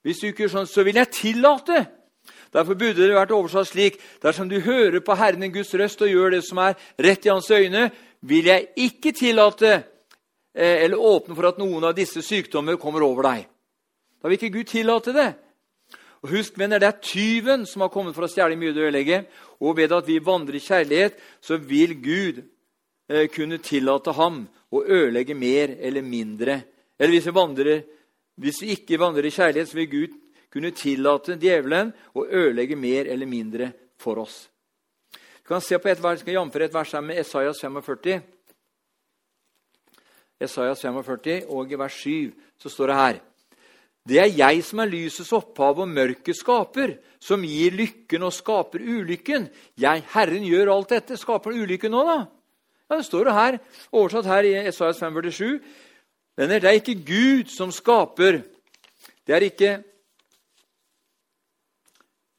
Hvis 0.04 0.20
du 0.20 0.28
ikke 0.28 0.44
gjør 0.44 0.50
sånn, 0.50 0.68
så 0.68 0.84
vil 0.84 0.96
jeg 0.96 1.08
tillate. 1.12 1.86
Derfor 2.54 2.76
burde 2.76 3.08
det 3.08 3.16
vært 3.16 3.32
oversatt 3.32 3.68
slik.: 3.68 4.00
Dersom 4.22 4.50
du 4.50 4.60
hører 4.60 5.00
på 5.00 5.16
Herren 5.16 5.52
Guds 5.52 5.74
røst 5.74 6.02
og 6.02 6.10
gjør 6.10 6.30
det 6.30 6.44
som 6.44 6.58
er 6.58 6.76
rett 7.00 7.26
i 7.26 7.30
Hans 7.30 7.52
øyne, 7.52 7.92
vil 8.22 8.46
jeg 8.46 8.68
ikke 8.76 9.12
tillate 9.12 9.84
eh, 10.56 10.84
eller 10.84 10.98
åpne 10.98 11.36
for 11.36 11.48
at 11.48 11.58
noen 11.58 11.84
av 11.84 11.96
disse 11.96 12.22
sykdommer 12.22 12.76
kommer 12.76 13.02
over 13.02 13.24
deg. 13.24 13.48
Da 14.22 14.28
vil 14.28 14.38
ikke 14.38 14.58
Gud 14.58 14.64
tillate 14.66 15.14
det. 15.14 15.34
Og 16.24 16.32
Husk, 16.32 16.56
venner, 16.60 16.80
det 16.80 16.88
er 16.88 17.02
tyven 17.04 17.66
som 17.68 17.84
har 17.84 17.92
kommet 17.92 18.16
for 18.16 18.24
å 18.24 18.32
stjele, 18.32 18.56
mye 18.56 18.72
og 18.72 18.80
ødelegge. 18.86 19.26
Og 19.60 19.76
ved 19.76 19.92
at 19.92 20.08
vi 20.08 20.22
vandrer 20.24 20.56
i 20.56 20.64
kjærlighet, 20.64 21.18
så 21.44 21.58
vil 21.60 21.98
Gud 22.00 22.40
eh, 23.12 23.28
kunne 23.32 23.60
tillate 23.64 24.14
ham 24.16 24.46
å 24.72 24.84
ødelegge 24.84 25.36
mer 25.38 25.76
eller 25.80 26.02
mindre 26.02 26.64
Eller 27.00 27.18
hvis 27.18 27.26
vi, 27.28 27.34
vandrer, 27.36 27.82
hvis 28.40 28.62
vi 28.62 28.76
ikke 28.78 29.00
vandrer 29.02 29.26
i 29.26 29.34
kjærlighet, 29.34 29.68
så 29.68 29.76
vil 29.76 29.90
Gud 29.90 30.12
kunne 30.54 30.72
tillate 30.78 31.36
djevelen 31.42 31.90
å 32.14 32.24
ødelegge 32.24 32.78
mer 32.78 33.10
eller 33.10 33.28
mindre 33.28 33.72
for 34.00 34.22
oss. 34.22 34.48
Vi 35.12 35.50
kan 35.50 35.62
se 35.62 35.80
på 35.82 35.90
et 35.90 36.04
vers, 36.04 36.22
skal 36.22 36.38
jamføre 36.38 36.70
et 36.70 36.74
vers 36.78 36.94
her 36.94 37.02
med 37.04 37.20
Esaias 37.20 37.60
45. 37.60 38.22
Esaias 40.40 40.86
45, 40.86 41.50
og 41.50 41.74
i 41.74 41.82
vers 41.82 41.98
7 42.06 42.32
så 42.62 42.72
står 42.72 42.94
det 42.94 43.00
her 43.02 43.22
Det 44.04 44.20
er 44.20 44.34
jeg 44.36 44.64
som 44.68 44.82
er 44.84 44.91
lysets 44.91 45.32
opphav 45.36 45.80
og 45.80 45.88
mørket 45.88 46.36
skaper, 46.36 46.97
som 47.24 47.43
gir 47.47 47.72
lykken 47.72 48.26
og 48.28 48.34
skaper 48.36 48.84
ulykken. 48.84 49.47
Jeg, 49.80 50.04
Herren, 50.12 50.43
gjør 50.43 50.74
alt 50.74 50.91
dette. 50.91 51.18
Skaper 51.20 51.54
han 51.54 51.64
ulykken 51.64 51.93
nå, 51.95 52.04
da? 52.08 52.18
Ja, 52.89 52.97
Det 52.97 53.06
står 53.08 53.24
det 53.26 53.34
her, 53.34 53.58
oversatt 53.91 54.28
her 54.28 54.43
i 54.43 54.54
Esaias 54.68 54.99
547. 54.99 55.62
Venner, 56.36 56.60
det 56.60 56.70
er 56.70 56.82
ikke 56.82 56.99
Gud 56.99 57.49
som 57.54 57.72
skaper. 57.72 58.41
Det 59.24 59.36
er 59.36 59.47
ikke 59.47 59.72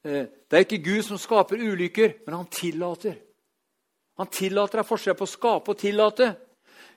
eh, 0.04 0.26
det 0.54 0.58
er 0.58 0.66
ikke 0.66 0.84
Gud 0.84 1.02
som 1.02 1.18
skaper 1.18 1.58
ulykker, 1.58 2.12
men 2.26 2.34
han 2.36 2.46
tillater. 2.46 3.16
Han 4.20 4.28
tillater. 4.30 4.78
Er 4.78 4.86
forskjell 4.86 5.16
på 5.18 5.26
å 5.26 5.32
skape 5.32 5.72
og 5.72 5.80
tillate. 5.80 6.28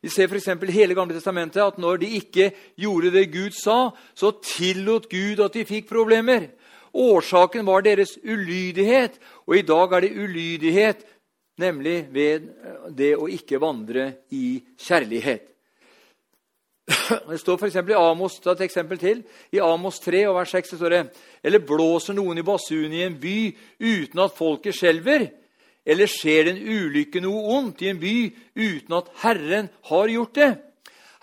Vi 0.02 0.10
ser 0.14 0.30
f.eks. 0.30 0.48
i 0.48 0.76
hele 0.76 0.96
Gamle 0.98 1.18
testamentet 1.18 1.64
at 1.64 1.80
når 1.82 2.02
de 2.04 2.14
ikke 2.20 2.52
gjorde 2.78 3.12
det 3.12 3.32
Gud 3.34 3.56
sa, 3.58 3.90
så 4.16 4.32
tillot 4.44 5.10
Gud 5.10 5.42
at 5.44 5.54
de 5.58 5.66
fikk 5.66 5.90
problemer. 5.90 6.50
Årsaken 6.94 7.66
var 7.66 7.84
deres 7.86 8.18
ulydighet, 8.24 9.20
og 9.46 9.58
i 9.58 9.66
dag 9.66 9.94
er 9.94 10.06
det 10.06 10.16
ulydighet, 10.18 11.06
nemlig 11.58 12.08
ved 12.14 12.50
det 12.98 13.14
å 13.18 13.28
ikke 13.30 13.62
vandre 13.62 14.12
i 14.34 14.60
kjærlighet. 14.78 15.54
Det 16.88 17.40
står 17.40 17.58
for 17.60 17.68
i 17.68 17.94
Amos 18.00 18.40
et 18.40 18.62
eksempel 18.64 18.98
til. 18.98 19.24
I 19.52 19.60
Amos 19.60 20.00
3 20.00 20.22
og 20.30 20.38
vers 20.38 20.54
6 20.56 20.78
står 20.78 20.90
det 20.90 21.02
Eller 21.44 21.60
blåser 21.60 22.16
noen 22.16 22.38
i 22.38 22.46
basunen 22.48 22.94
i 22.94 23.04
en 23.04 23.18
by 23.20 23.52
uten 23.80 24.24
at 24.24 24.38
folket 24.38 24.76
skjelver? 24.76 25.28
Eller 25.88 26.10
skjer 26.12 26.48
det 26.48 26.56
en 26.56 26.64
ulykke, 26.68 27.22
noe 27.24 27.44
ondt, 27.56 27.82
i 27.86 27.92
en 27.94 28.00
by 28.02 28.16
uten 28.60 28.98
at 28.98 29.12
Herren 29.24 29.70
har 29.88 30.12
gjort 30.12 30.36
det? 30.36 30.50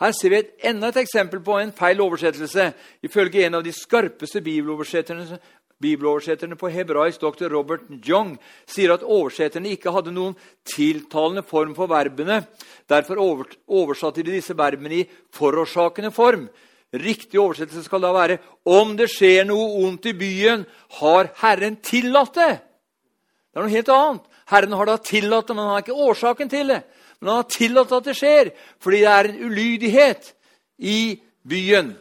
Her 0.01 0.15
ser 0.17 0.33
vi 0.33 0.39
et, 0.41 0.55
enda 0.67 0.89
et 0.91 1.03
eksempel 1.05 1.43
på 1.45 1.59
en 1.61 1.73
feil 1.77 2.01
oversettelse. 2.03 2.73
Ifølge 3.05 3.45
en 3.45 3.61
av 3.61 3.63
de 3.67 3.75
skarpeste 3.77 4.43
bibeloversetterne, 4.43 5.39
bibeloversetterne 5.85 6.57
på 6.59 6.71
hebraisk, 6.73 7.23
dr. 7.23 7.47
Robert 7.53 7.87
Young, 8.09 8.35
sier 8.67 8.97
at 8.97 9.05
oversetterne 9.05 9.71
ikke 9.77 9.93
hadde 9.95 10.15
noen 10.17 10.35
tiltalende 10.67 11.45
form 11.47 11.77
for 11.77 11.93
verbene. 11.93 12.43
Derfor 12.91 13.21
oversatte 13.21 14.25
de 14.25 14.39
disse 14.41 14.57
verbene 14.59 15.03
i 15.03 15.09
forårsakende 15.37 16.11
form. 16.15 16.49
Riktig 16.95 17.41
oversettelse 17.43 17.87
skal 17.87 18.05
da 18.05 18.13
være 18.15 18.39
om 18.71 18.95
det 18.99 19.11
skjer 19.11 19.47
noe 19.49 19.83
ondt 19.85 20.11
i 20.11 20.17
byen, 20.19 20.63
har 21.01 21.33
Herren 21.43 21.81
tillatt 21.83 22.39
det. 22.39 22.55
Det 23.51 23.61
er 23.61 23.67
noe 23.67 23.75
helt 23.75 23.91
annet. 23.95 24.31
Herren 24.55 24.77
har 24.79 24.89
da 24.89 24.97
tillatt 25.03 25.51
det, 25.51 25.57
men 25.57 25.65
han 25.67 25.75
har 25.75 25.85
ikke 25.85 26.07
årsaken 26.07 26.51
til 26.53 26.73
det. 26.73 26.81
Men 27.19 27.33
han 27.33 27.43
har 27.43 27.51
tillatt 27.51 27.93
at 27.99 28.09
det 28.09 28.17
skjer, 28.19 28.51
fordi 28.83 29.03
det 29.03 29.13
er 29.13 29.29
en 29.31 29.45
ulydighet 29.49 30.33
i 30.79 30.99
byen. 31.45 31.95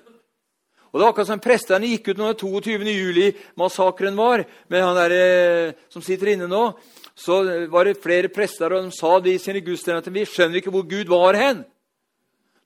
Og 0.94 1.00
det 1.00 1.06
var 1.08 1.12
akkurat 1.14 1.30
som 1.32 1.42
Prestene 1.42 1.90
gikk 1.90 2.12
ut 2.12 2.20
når 2.22 2.36
22. 2.38 2.92
juli-massakren 2.94 4.16
var. 4.16 4.46
med 4.70 4.84
han 4.84 4.96
der, 4.96 5.12
eh, 5.12 5.74
som 5.90 6.02
sitter 6.02 6.28
inne 6.28 6.48
nå, 6.48 6.78
Så 7.16 7.68
var 7.70 7.86
det 7.86 8.02
flere 8.02 8.28
prester 8.28 8.74
og 8.74 8.86
de 8.86 8.92
sa 8.92 9.20
det 9.20 9.34
i 9.34 9.38
sine 9.38 9.62
gudstjenester 9.62 10.12
vi 10.12 10.26
skjønner 10.26 10.58
ikke 10.58 10.72
hvor 10.72 10.82
Gud 10.82 11.06
var 11.06 11.34
hen. 11.36 11.64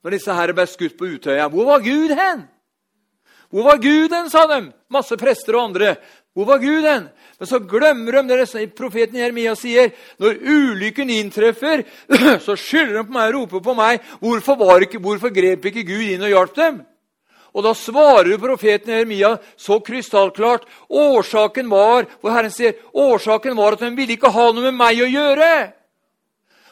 Når 0.02 0.10
disse 0.10 0.32
her 0.32 0.52
ble 0.52 0.66
skutt 0.66 0.96
på 0.96 1.04
Utøya. 1.04 1.48
Hvor 1.48 1.66
var 1.66 1.80
Gud 1.80 2.10
hen? 2.16 2.48
Hvor 3.50 3.64
var 3.64 3.76
Gud 3.76 4.12
hen, 4.12 4.30
sa 4.30 4.46
de. 4.46 4.72
Masse 4.88 5.16
prester 5.16 5.56
og 5.56 5.68
andre. 5.68 5.96
Hvor 6.36 6.46
var 6.46 6.60
Gud 6.62 6.84
hen? 6.86 7.08
Men 7.38 7.48
så 7.50 7.58
glemmer 7.58 8.12
de 8.12 8.36
det 8.36 8.74
profeten 8.76 9.18
Jeremia 9.18 9.54
sier. 9.58 9.90
Når 10.18 10.38
ulykken 10.42 11.10
inntreffer, 11.10 11.84
så 12.46 12.56
skylder 12.56 13.00
de 13.00 13.06
på 13.06 13.16
meg 13.16 13.30
og 13.30 13.34
roper 13.34 13.64
på 13.64 13.74
meg. 13.78 14.04
Hvorfor, 14.20 14.82
ikke, 14.82 15.00
hvorfor 15.02 15.34
grep 15.34 15.66
ikke 15.66 15.86
Gud 15.86 16.06
inn 16.12 16.22
og 16.22 16.34
hjalp 16.34 16.54
dem? 16.56 16.78
Og 17.54 17.64
Da 17.64 17.72
svarer 17.74 18.38
profeten 18.38 18.92
Jeremia 18.92 19.36
så 19.56 19.80
krystallklart. 19.80 20.68
Årsaken 20.90 21.70
var 21.70 22.06
hvor 22.20 22.30
Herren 22.30 22.52
sier, 22.54 22.76
årsaken 22.94 23.56
var 23.56 23.74
at 23.74 23.82
de 23.82 23.90
ville 23.96 24.14
ikke 24.14 24.30
ha 24.30 24.50
noe 24.52 24.68
med 24.68 24.76
meg 24.78 25.00
å 25.02 25.08
gjøre. 25.08 25.52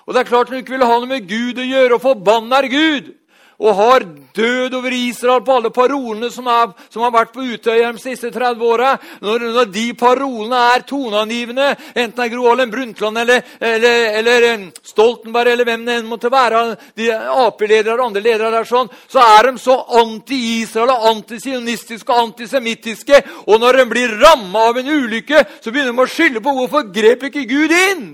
Og 0.06 0.14
det 0.14 0.20
er 0.20 0.28
klart 0.28 0.52
de 0.52 0.60
ikke 0.60 0.76
ville 0.76 0.86
ha 0.86 0.98
noe 1.00 1.10
med 1.10 1.26
Gud 1.26 1.58
å 1.58 1.66
gjøre, 1.66 1.96
og 1.96 2.04
forbanner 2.04 2.68
Gud 2.70 3.14
og 3.58 3.74
har 3.74 4.04
død 4.36 4.74
over 4.76 4.92
Israel 4.92 5.40
på 5.44 5.54
alle 5.56 5.70
parolene 5.72 6.28
som, 6.32 6.46
er, 6.50 6.72
som 6.92 7.04
har 7.06 7.12
vært 7.14 7.32
på 7.32 7.44
Utøya 7.44 7.92
de 7.94 8.02
siste 8.02 8.30
30 8.34 8.64
åra. 8.66 8.90
Når, 9.24 9.46
når, 9.54 9.70
de 9.72 9.86
parolene 9.96 10.60
er 10.74 10.84
toneangivende, 10.88 11.70
enten 11.94 12.16
det 12.16 12.26
er 12.26 12.32
Gro 12.34 12.48
Harlem 12.50 12.70
Brundtland 12.72 13.22
eller, 13.22 13.42
eller, 13.60 13.96
eller, 14.20 14.66
Stoltenberg 14.84 15.54
eller 15.54 15.68
hvem 15.68 15.86
det 15.88 15.98
enn 16.00 16.10
måtte 16.10 16.32
være, 16.32 16.62
de 16.98 17.10
Ap-ledere 17.16 17.96
og 17.96 18.10
andre 18.10 18.24
ledere 18.24 18.52
der 18.58 18.68
sånn, 18.68 18.92
så 19.08 19.24
er 19.24 19.50
de 19.50 19.56
så 19.62 19.78
anti-Israel 20.02 20.92
og 20.92 21.08
antisionistiske 21.14 22.12
og 22.12 22.30
antisemittiske. 22.30 23.22
Og 23.46 23.60
når 23.62 23.80
de 23.80 23.90
blir 23.90 24.16
ramma 24.20 24.68
av 24.70 24.80
en 24.80 24.92
ulykke, 24.92 25.44
så 25.60 25.72
begynner 25.72 25.96
de 25.96 26.04
å 26.04 26.10
skylde 26.10 26.44
på 26.44 26.56
hvorfor 26.60 26.88
grep 26.92 27.28
ikke 27.30 27.48
Gud 27.48 27.72
inn. 27.72 28.08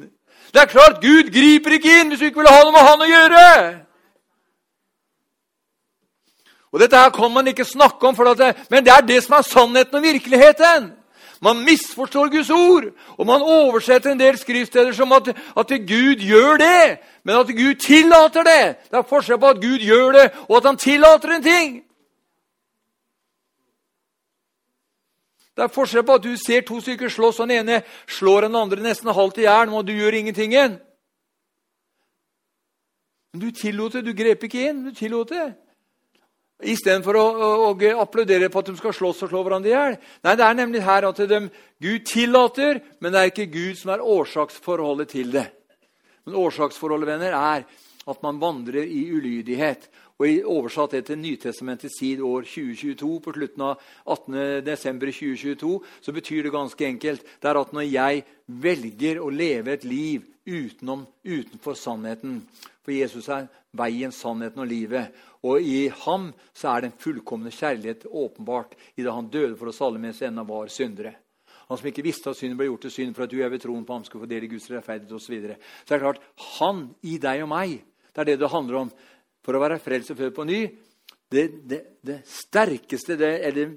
Det 0.52 0.60
er 0.60 0.68
klart 0.68 1.00
Gud 1.02 1.32
griper 1.32 1.78
ikke 1.78 2.00
inn 2.00 2.12
hvis 2.12 2.20
du 2.20 2.28
ikke 2.28 2.42
vil 2.42 2.52
ha 2.52 2.60
noe 2.60 2.74
med 2.74 2.86
han 2.86 3.02
å 3.02 3.08
gjøre. 3.08 3.46
Og 6.72 6.80
Dette 6.80 6.96
her 6.96 7.10
kan 7.12 7.30
man 7.32 7.46
ikke 7.46 7.64
snakke 7.64 8.06
om, 8.06 8.16
det, 8.36 8.56
men 8.70 8.84
det 8.84 8.92
er 8.92 9.00
det 9.06 9.22
som 9.24 9.36
er 9.36 9.42
sannheten 9.42 9.94
og 9.94 10.02
virkeligheten. 10.02 10.92
Man 11.42 11.64
misforstår 11.64 12.30
Guds 12.30 12.50
ord, 12.50 12.84
og 13.18 13.26
man 13.26 13.42
oversetter 13.42 14.12
en 14.12 14.20
del 14.20 14.38
skriftsteder 14.38 14.92
som 14.92 15.12
at, 15.12 15.28
at 15.56 15.66
Gud 15.68 16.22
gjør 16.22 16.56
det, 16.56 16.98
men 17.24 17.36
at 17.36 17.46
Gud 17.46 17.74
tillater 17.74 18.42
det. 18.42 18.76
Det 18.90 18.98
er 18.98 19.08
forskjell 19.08 19.40
på 19.42 19.48
at 19.48 19.60
Gud 19.60 19.78
gjør 19.78 20.12
det, 20.12 20.30
og 20.48 20.56
at 20.56 20.64
han 20.64 20.76
tillater 20.76 21.28
en 21.34 21.42
ting. 21.42 21.82
Det 25.56 25.64
er 25.66 25.74
forskjell 25.74 26.06
på 26.06 26.14
at 26.14 26.24
du 26.24 26.36
ser 26.36 26.62
to 26.64 26.80
stykker 26.80 27.08
slåss, 27.08 27.40
og 27.40 27.48
den 27.48 27.58
ene 27.58 27.82
slår 28.08 28.46
den 28.46 28.56
andre 28.56 28.80
nesten 28.80 29.12
halvt 29.12 29.42
i 29.42 29.44
hjel, 29.44 29.74
og 29.74 29.86
du 29.86 29.92
gjør 29.92 30.14
ingenting. 30.22 30.54
Men 33.32 33.40
du 33.40 33.50
tillot 33.50 33.92
det. 33.92 34.06
Du 34.06 34.14
grep 34.16 34.44
ikke 34.44 34.68
inn. 34.68 34.84
Du 34.86 34.94
tillot 34.94 35.28
det. 35.28 35.52
Istedenfor 36.62 37.18
å, 37.18 37.24
å, 37.32 37.48
å 37.72 38.02
applaudere 38.04 38.50
på 38.52 38.62
at 38.62 38.70
de 38.70 38.76
skal 38.78 38.94
slåss 38.94 39.24
og 39.26 39.32
slå 39.32 39.42
hverandre 39.46 39.70
i 39.70 39.74
hjel. 39.74 39.96
Nei, 40.22 40.36
det 40.38 40.46
er 40.46 40.58
nemlig 40.58 40.84
her 40.86 41.08
at 41.08 41.22
de, 41.30 41.40
Gud 41.82 42.04
tillater, 42.06 42.82
men 43.02 43.14
det 43.14 43.20
er 43.20 43.32
ikke 43.32 43.50
Gud 43.50 43.80
som 43.80 43.94
er 43.94 44.04
årsaksforholdet 44.04 45.10
til 45.14 45.32
det. 45.34 45.48
Men 46.26 46.38
årsaksforholdet 46.38 47.10
venner, 47.10 47.34
er 47.34 47.66
at 48.10 48.22
man 48.22 48.40
vandrer 48.42 48.86
i 48.86 49.04
ulydighet. 49.10 49.88
Og 50.22 50.28
i 50.28 50.42
oversatt 50.46 50.92
det 50.94 51.06
til 51.08 51.18
Nytestamentets 51.18 51.96
tid 51.98 52.20
år 52.22 52.44
2022, 52.46 53.08
på 53.24 53.32
slutten 53.34 53.64
av 53.66 53.80
18.12.2022, 54.06 55.72
så 56.02 56.14
betyr 56.14 56.46
det 56.46 56.54
ganske 56.54 56.86
enkelt 56.86 57.24
det 57.42 57.50
er 57.50 57.58
at 57.58 57.72
når 57.74 57.88
jeg 57.88 58.22
velger 58.62 59.22
å 59.22 59.32
leve 59.34 59.74
et 59.74 59.86
liv 59.88 60.28
utenom, 60.46 61.06
utenfor 61.24 61.74
sannheten 61.78 62.42
For 62.82 62.90
Jesus 62.90 63.28
er 63.30 63.46
veien, 63.78 64.10
sannheten 64.10 64.64
og 64.64 64.66
livet. 64.66 65.14
Og 65.42 65.64
i 65.66 65.88
ham 66.04 66.30
så 66.54 66.70
er 66.70 66.84
den 66.84 66.94
fullkomne 66.94 67.50
kjærlighet 67.50 68.06
åpenbart 68.06 68.76
i 68.94 69.02
det 69.02 69.14
han 69.14 69.30
døde 69.30 69.56
for 69.58 69.72
oss 69.72 69.80
alle 69.82 69.98
mens 70.02 70.22
ennå 70.22 70.44
var 70.46 70.70
syndere. 70.70 71.16
Han 71.66 71.78
som 71.78 71.88
ikke 71.88 72.04
visste 72.04 72.30
at 72.30 72.38
synden 72.38 72.58
ble 72.58 72.68
gjort 72.68 72.84
til 72.86 72.94
synd 72.94 73.16
for 73.16 73.24
at 73.24 73.32
du 73.32 73.40
er 73.42 73.50
ved 73.50 73.62
troen 73.62 73.84
på 73.86 73.96
ham 73.96 74.04
skulle 74.06 74.26
få 74.26 74.30
del 74.30 74.46
i 74.46 74.50
Guds 74.52 74.68
rettferdighet 74.70 75.14
osv. 75.16 75.24
Så, 75.24 75.32
videre. 75.32 75.56
så 75.82 75.94
er 75.94 75.98
det 75.98 76.04
klart, 76.04 76.22
han 76.58 76.82
i 77.08 77.16
deg 77.22 77.42
og 77.46 77.50
meg, 77.50 77.78
det 78.12 78.22
er 78.22 78.28
det 78.28 78.38
det 78.42 78.52
handler 78.52 78.80
om. 78.84 78.92
For 79.42 79.56
å 79.56 79.62
være 79.62 79.80
frelst 79.82 80.12
og 80.14 80.20
født 80.20 80.36
på 80.36 80.46
ny, 80.46 80.60
det, 81.32 81.46
det, 81.66 81.80
det 82.04 82.18
sterkeste, 82.28 83.16
det, 83.18 83.32
eller 83.48 83.72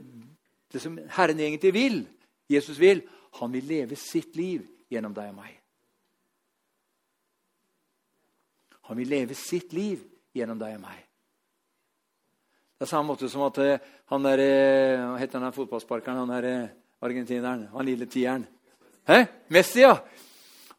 det 0.76 0.82
som 0.84 0.98
Herren 1.16 1.40
egentlig 1.40 1.72
vil, 1.74 2.02
Jesus 2.52 2.78
vil, 2.78 3.02
han 3.40 3.54
vil 3.56 3.66
leve 3.70 3.98
sitt 3.98 4.36
liv 4.36 4.68
gjennom 4.92 5.16
deg 5.16 5.32
og 5.32 5.40
meg. 5.40 5.56
Han 8.92 9.00
vil 9.00 9.10
leve 9.16 9.40
sitt 9.40 9.74
liv 9.74 10.04
gjennom 10.36 10.60
deg 10.62 10.78
og 10.78 10.84
meg. 10.84 11.05
Det 12.76 12.84
er 12.84 12.90
samme 12.92 13.08
måte 13.08 13.30
som 13.32 13.46
at 13.46 13.58
eh, 13.64 13.84
han 14.12 14.26
der, 14.26 14.42
eh, 14.44 15.00
Hva 15.00 15.20
heter 15.22 15.40
han 15.40 15.54
fotballsparkeren? 15.56 16.18
Han 16.18 16.34
der 16.34 16.48
eh, 16.50 16.74
argentineren? 17.02 17.70
Han 17.72 17.86
lille 17.86 18.06
tieren? 18.06 18.44
Hæ? 19.08 19.26
Messi, 19.48 19.80
ja! 19.80 19.96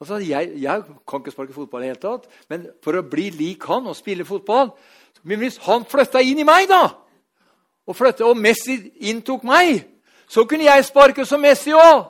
Altså, 0.01 0.19
jeg, 0.21 0.51
jeg, 0.61 0.83
kan 1.09 1.21
ikke 1.21 1.33
sparke 1.33 1.53
fotball 1.57 1.81
i 1.83 1.87
det 1.87 1.95
hele 1.95 2.03
tatt, 2.03 2.27
men 2.51 2.67
for 2.85 2.99
å 2.99 3.07
bli 3.09 3.31
lik 3.33 3.65
han 3.65 3.87
og 3.89 3.97
spille 3.97 4.27
fotball 4.29 4.75
Hvis 5.25 5.57
han 5.65 5.87
flytta 5.89 6.21
inn 6.21 6.43
i 6.43 6.45
meg, 6.45 6.69
da, 6.69 6.83
og, 7.87 7.97
flyttet, 7.97 8.27
og 8.29 8.37
Messi 8.37 8.77
inntok 9.09 9.47
meg, 9.49 9.87
så 10.29 10.45
kunne 10.45 10.69
jeg 10.69 10.85
sparke 10.85 11.25
som 11.25 11.41
Messi 11.41 11.73
òg. 11.73 12.05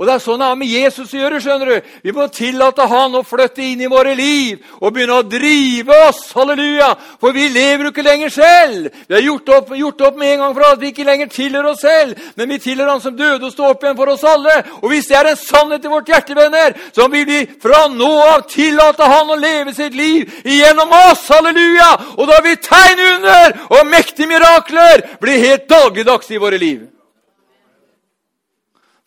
Og 0.00 0.06
det 0.08 0.14
er 0.14 0.22
sånn 0.24 0.40
det 0.40 0.46
er 0.48 0.56
med 0.56 0.70
Jesus 0.72 1.10
å 1.12 1.18
gjøre. 1.18 1.38
skjønner 1.44 1.68
du. 1.68 1.88
Vi 2.02 2.12
må 2.16 2.24
tillate 2.32 2.86
han 2.88 3.16
å 3.18 3.20
flytte 3.20 3.60
inn 3.60 3.82
i 3.84 3.88
våre 3.92 4.14
liv 4.16 4.62
og 4.80 4.94
begynne 4.94 5.18
å 5.20 5.26
drive 5.28 5.96
oss. 6.06 6.22
Halleluja! 6.32 6.94
For 7.20 7.34
vi 7.36 7.50
lever 7.52 7.84
jo 7.84 7.90
ikke 7.92 8.04
lenger 8.06 8.30
selv. 8.32 8.86
Vi 9.04 9.14
har 9.14 9.26
gjort 9.26 9.50
opp, 9.58 9.74
gjort 9.76 10.04
opp 10.08 10.16
med 10.16 10.32
en 10.32 10.40
gang 10.40 10.54
for 10.56 10.64
at 10.70 10.80
vi 10.80 10.88
ikke 10.94 11.04
lenger 11.04 11.28
tilhører 11.28 11.68
oss 11.74 11.82
selv, 11.84 12.16
men 12.38 12.48
vi 12.48 12.58
tilhører 12.64 12.94
Han 12.94 13.02
som 13.04 13.18
døde 13.18 13.44
og 13.44 13.52
står 13.52 13.74
opp 13.74 13.84
igjen 13.84 13.98
for 13.98 14.12
oss 14.14 14.24
alle. 14.24 14.54
Og 14.80 14.86
hvis 14.88 15.10
det 15.10 15.18
er 15.18 15.28
en 15.28 15.42
sannhet 15.42 15.84
i 15.84 15.92
vårt 15.92 16.08
hjerte, 16.08 16.36
venner, 16.38 16.78
så 16.96 17.04
vil 17.12 17.26
vi 17.28 17.42
fra 17.60 17.82
nå 17.92 18.08
av 18.24 18.46
tillate 18.48 19.10
Han 19.10 19.34
å 19.34 19.36
leve 19.36 19.74
sitt 19.76 19.98
liv 19.98 20.32
igjennom 20.46 20.96
oss. 21.10 21.26
Halleluja! 21.28 21.90
Og 22.16 22.24
da 22.30 22.40
vil 22.48 22.56
tegn 22.64 23.04
under 23.10 23.60
og 23.68 23.92
mektige 23.92 24.32
mirakler 24.32 25.04
bli 25.20 25.36
helt 25.44 25.68
dagligdags 25.68 26.32
i 26.32 26.40
våre 26.40 26.56
liv. 26.56 26.88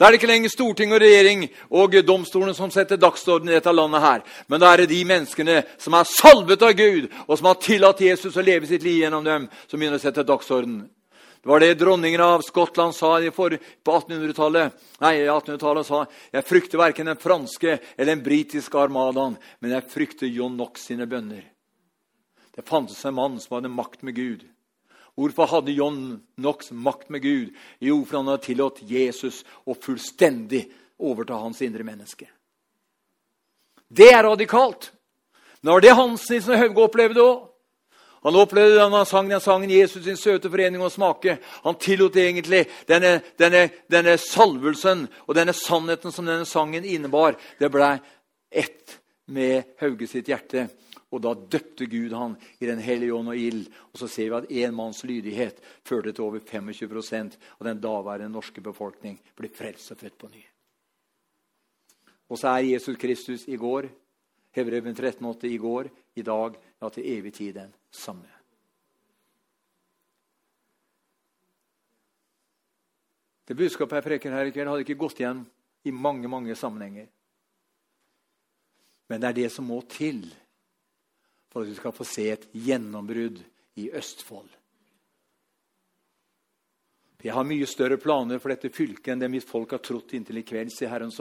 Da 0.03 0.09
er 0.09 0.17
det 0.17 0.17
ikke 0.19 0.27
lenger 0.27 0.51
storting 0.51 0.91
og 0.91 0.99
regjering 0.99 1.45
og 1.79 1.93
domstolene 2.03 2.51
som 2.57 2.67
setter 2.75 2.99
dagsorden 2.99 3.47
i 3.47 3.53
dette 3.53 3.71
landet. 3.71 4.01
her. 4.01 4.23
Men 4.49 4.59
da 4.59 4.73
er 4.73 4.77
det 4.77 4.89
de 4.89 5.05
menneskene 5.05 5.63
som 5.79 5.93
er 5.93 6.03
salvet 6.03 6.61
av 6.61 6.73
Gud, 6.75 7.07
og 7.25 7.37
som 7.37 7.47
har 7.47 7.55
tillatt 7.55 8.01
Jesus 8.01 8.35
å 8.35 8.43
leve 8.43 8.67
sitt 8.67 8.83
liv 8.83 8.99
gjennom 8.99 9.23
dem, 9.23 9.47
som 9.65 9.79
begynner 9.79 9.95
å 9.95 10.03
sette 10.03 10.27
dagsorden. 10.27 10.89
Det 11.41 11.47
var 11.47 11.59
det 11.59 11.79
dronningen 11.79 12.19
av 12.19 12.41
Skottland 12.41 12.93
sa 12.93 13.15
på 13.31 13.47
1800-tallet. 13.47 14.73
Nei, 14.99 15.23
1800-tallet 15.23 15.87
sa 15.87 16.05
jeg 16.33 16.47
frykter 16.51 16.77
verken 16.77 17.05
den 17.05 17.23
franske 17.23 17.79
eller 17.95 18.11
den 18.11 18.23
britiske 18.23 18.77
armadaen, 18.77 19.37
men 19.61 19.71
jeg 19.71 19.87
frykter 19.87 20.27
John 20.27 20.59
Knox 20.59 20.83
sine 20.83 21.07
bønner. 21.07 21.47
Det 22.51 22.67
fantes 22.67 23.05
en 23.05 23.15
mann 23.15 23.39
som 23.39 23.55
hadde 23.55 23.71
makt 23.71 24.03
med 24.03 24.15
Gud. 24.19 24.43
Hvorfor 25.15 25.45
hadde 25.51 25.75
John 25.75 26.23
Knox 26.35 26.71
makt 26.71 27.09
med 27.09 27.21
Gud? 27.21 27.53
Jo, 27.79 27.99
for 28.05 28.17
han 28.17 28.31
hadde 28.31 28.45
tillatt 28.47 28.81
Jesus 28.89 29.43
å 29.65 29.75
fullstendig 29.77 30.65
overta 30.97 31.37
hans 31.37 31.61
indre 31.61 31.85
menneske. 31.85 32.29
Det 33.93 34.09
er 34.09 34.23
radikalt. 34.25 34.89
Men 35.61 35.69
det 35.69 35.73
var 35.73 35.81
det 35.85 35.97
Hans 35.97 36.29
Nilsen 36.29 36.59
Hauge 36.59 36.87
opplevde 36.87 37.23
òg. 37.23 37.49
Han 38.23 38.37
opplevde 38.39 38.77
da 38.79 38.87
han 38.87 39.05
sang 39.05 39.29
den 39.29 39.41
sangen 39.43 39.69
'Jesus 39.69 40.03
sin 40.03 40.17
søte 40.17 40.49
forening 40.49 40.81
og 40.81 40.91
smake'. 40.91 41.37
Han 41.63 41.75
tillot 41.75 42.15
egentlig 42.15 42.65
denne, 42.87 43.21
denne, 43.39 43.69
denne 43.91 44.17
salvelsen 44.17 45.07
og 45.27 45.35
denne 45.35 45.53
sannheten 45.53 46.11
som 46.11 46.25
denne 46.25 46.45
sangen 46.45 46.85
innebar. 46.85 47.35
Det 47.59 47.71
ble 47.71 47.99
ett 48.51 48.99
med 49.27 49.63
Hauge 49.79 50.07
sitt 50.07 50.27
hjerte. 50.27 50.69
Og 51.13 51.21
da 51.21 51.33
døpte 51.37 51.85
Gud 51.85 52.15
han 52.17 52.35
i 52.57 52.65
Den 52.65 52.81
hellige 52.81 53.13
ånd 53.13 53.29
og 53.29 53.37
ild. 53.37 53.67
Og 53.93 54.01
så 54.01 54.09
ser 54.09 54.31
vi 54.31 54.39
at 54.39 54.49
én 54.65 54.73
manns 54.73 55.03
lydighet 55.05 55.61
førte 55.85 56.11
til 56.11 56.25
over 56.25 56.39
25% 56.39 57.37
av 57.59 57.67
den 57.69 57.81
daværende 57.81 58.33
norske 58.33 58.61
befolkning 58.61 59.19
ble 59.37 59.51
frelst 59.53 59.93
og 59.93 60.01
født 60.01 60.17
på 60.17 60.31
ny. 60.33 60.43
Og 62.33 62.39
så 62.39 62.55
er 62.55 62.71
Jesus 62.73 62.97
Kristus 62.97 63.47
i 63.47 63.59
går, 63.61 63.91
Hebreven 64.53 64.95
13,8 64.95 65.49
i 65.49 65.57
går, 65.57 65.89
i 66.15 66.21
dag, 66.21 66.57
ja, 66.81 66.89
til 66.89 67.09
evig 67.09 67.33
tid 67.33 67.53
den 67.53 67.73
samme. 67.91 68.29
Det 73.43 73.57
budskapet 73.57 73.99
jeg 73.99 74.05
preker 74.07 74.33
her 74.33 74.47
i 74.47 74.53
kveld, 74.55 74.69
hadde 74.71 74.85
ikke 74.85 75.01
gått 75.01 75.19
igjen 75.19 75.43
i 75.83 75.91
mange 75.91 76.29
mange 76.31 76.55
sammenhenger. 76.55 77.09
Men 79.11 79.21
det 79.21 79.29
er 79.29 79.39
det 79.41 79.49
som 79.51 79.67
må 79.67 79.81
til 79.91 80.23
for 81.53 81.61
at 81.61 81.69
du 81.69 81.77
skal 81.77 81.93
få 81.93 82.05
se 82.07 82.25
et 82.33 82.47
gjennombrudd 82.57 83.37
i 83.77 83.91
Østfold. 83.93 84.49
Jeg 87.23 87.31
har 87.31 87.45
mye 87.47 87.67
større 87.69 87.95
planer 88.01 88.41
for 88.41 88.51
dette 88.51 88.73
fylket 88.73 89.13
enn 89.13 89.21
det 89.21 89.29
mitt 89.31 89.47
folk 89.47 89.71
har 89.71 89.79
trodd 89.79 90.11
inntil 90.17 90.41
i 90.41 90.43
kveld. 90.43 90.73
sier 90.73 90.91
Herren. 90.91 91.13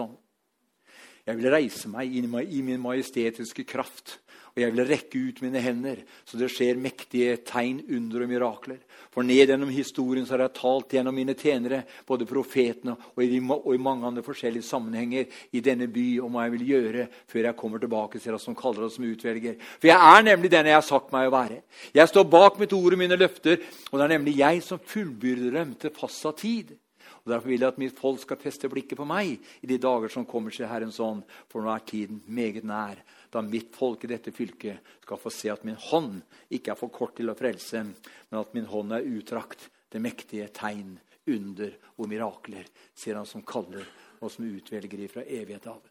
Jeg 1.23 1.39
vil 1.39 1.53
reise 1.53 1.89
meg 1.89 2.11
i 2.11 2.63
min 2.63 2.81
majestetiske 2.83 3.65
kraft 3.65 4.17
og 4.53 4.61
jeg 4.61 4.73
vil 4.75 4.85
rekke 4.85 5.21
ut 5.29 5.39
mine 5.41 5.61
hender, 5.65 6.03
så 6.29 6.37
det 6.37 6.51
skjer 6.53 6.81
mektige 6.81 7.39
tegn, 7.49 7.79
under 7.97 8.25
og 8.25 8.29
mirakler. 8.29 8.83
For 9.13 9.25
ned 9.25 9.49
gjennom 9.49 9.73
historien 9.73 10.27
så 10.29 10.35
har 10.37 10.45
jeg 10.45 10.55
talt 10.59 10.93
gjennom 10.93 11.17
mine 11.17 11.35
tjenere, 11.39 11.83
både 12.09 12.29
profetene 12.29 12.95
og 13.15 13.23
i, 13.25 13.41
og 13.41 13.71
i 13.73 13.81
mange 13.81 14.09
andre 14.09 14.25
forskjellige 14.27 14.67
sammenhenger 14.69 15.41
i 15.57 15.65
denne 15.65 15.89
by, 15.93 16.07
om 16.25 16.37
hva 16.37 16.45
jeg 16.47 16.55
vil 16.59 16.69
gjøre 16.69 17.09
før 17.33 17.49
jeg 17.49 17.59
kommer 17.63 17.81
tilbake 17.81 18.21
til 18.21 18.33
dere 18.33 18.43
som 18.45 18.59
kaller 18.59 18.87
oss 18.87 18.99
som 19.01 19.09
utvelger. 19.09 19.57
For 19.79 19.89
jeg 19.89 20.13
er 20.13 20.29
nemlig 20.29 20.53
den 20.53 20.69
jeg 20.69 20.77
har 20.77 20.87
sagt 20.87 21.17
meg 21.17 21.31
å 21.31 21.35
være. 21.35 21.63
Jeg 21.97 22.13
står 22.13 22.29
bak 22.37 22.61
mitt 22.61 22.77
ord 22.77 22.93
og 22.93 23.01
mine 23.01 23.21
løfter, 23.21 23.61
og 23.89 23.99
det 23.99 24.07
er 24.07 24.15
nemlig 24.19 24.39
jeg 24.43 24.65
som 24.69 24.85
fullbyrder 24.93 25.61
dem 25.63 25.77
til 25.81 25.97
fastsatt 25.97 26.45
tid. 26.45 26.77
Og 27.23 27.31
Derfor 27.31 27.49
vil 27.49 27.61
jeg 27.61 27.71
at 27.71 27.79
mitt 27.79 27.99
folk 27.99 28.19
skal 28.21 28.41
feste 28.41 28.69
blikket 28.71 28.99
på 28.99 29.07
meg 29.07 29.37
i 29.63 29.69
de 29.71 29.79
dager 29.79 30.11
som 30.11 30.27
kommer, 30.27 30.51
til 30.51 30.67
Herrens 30.67 30.99
ånd. 31.01 31.23
For 31.53 31.63
nå 31.63 31.71
er 31.71 31.85
tiden 31.87 32.23
meget 32.27 32.67
nær, 32.67 32.99
da 33.33 33.41
mitt 33.43 33.73
folk 33.77 34.05
i 34.05 34.11
dette 34.11 34.33
fylket 34.35 34.99
skal 35.03 35.21
få 35.21 35.31
se 35.33 35.49
at 35.53 35.65
min 35.65 35.79
hånd 35.89 36.21
ikke 36.53 36.75
er 36.75 36.79
for 36.79 36.93
kort 36.93 37.17
til 37.17 37.33
å 37.33 37.37
frelse, 37.39 37.81
men 37.85 38.41
at 38.41 38.53
min 38.57 38.69
hånd 38.69 38.93
er 38.93 39.09
utdrakt 39.09 39.69
til 39.93 40.05
mektige 40.05 40.51
tegn, 40.53 40.99
under 41.31 41.71
og 42.03 42.09
mirakler, 42.11 42.67
sier 42.99 43.15
han 43.15 43.29
som 43.31 43.45
kaller 43.47 43.87
og 44.19 44.31
som 44.31 44.47
utvelger 44.47 45.05
ifra 45.05 45.23
evighet 45.23 45.69
av. 45.71 45.83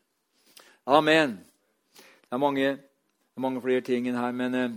Amen. 0.91 1.37
Det 1.95 2.35
er 2.35 2.41
mange, 2.41 2.65
det 2.75 3.39
er 3.39 3.45
mange 3.45 3.61
flere 3.63 3.83
ting 3.85 4.09
her, 4.11 4.33
men 4.35 4.57
eh, 4.59 4.75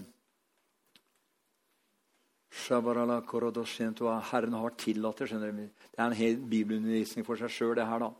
Herren 4.30 4.54
har 4.54 4.78
tillatt 4.78 5.18
det. 5.18 5.28
skjønner 5.28 5.52
du. 5.52 5.66
Det 5.90 5.98
er 5.98 6.06
en 6.06 6.16
hel 6.18 6.38
bibelundervisning 6.38 7.26
for 7.26 7.40
seg 7.40 7.50
sjøl, 7.50 7.74
det 7.78 7.86
her. 7.88 8.06
da. 8.06 8.12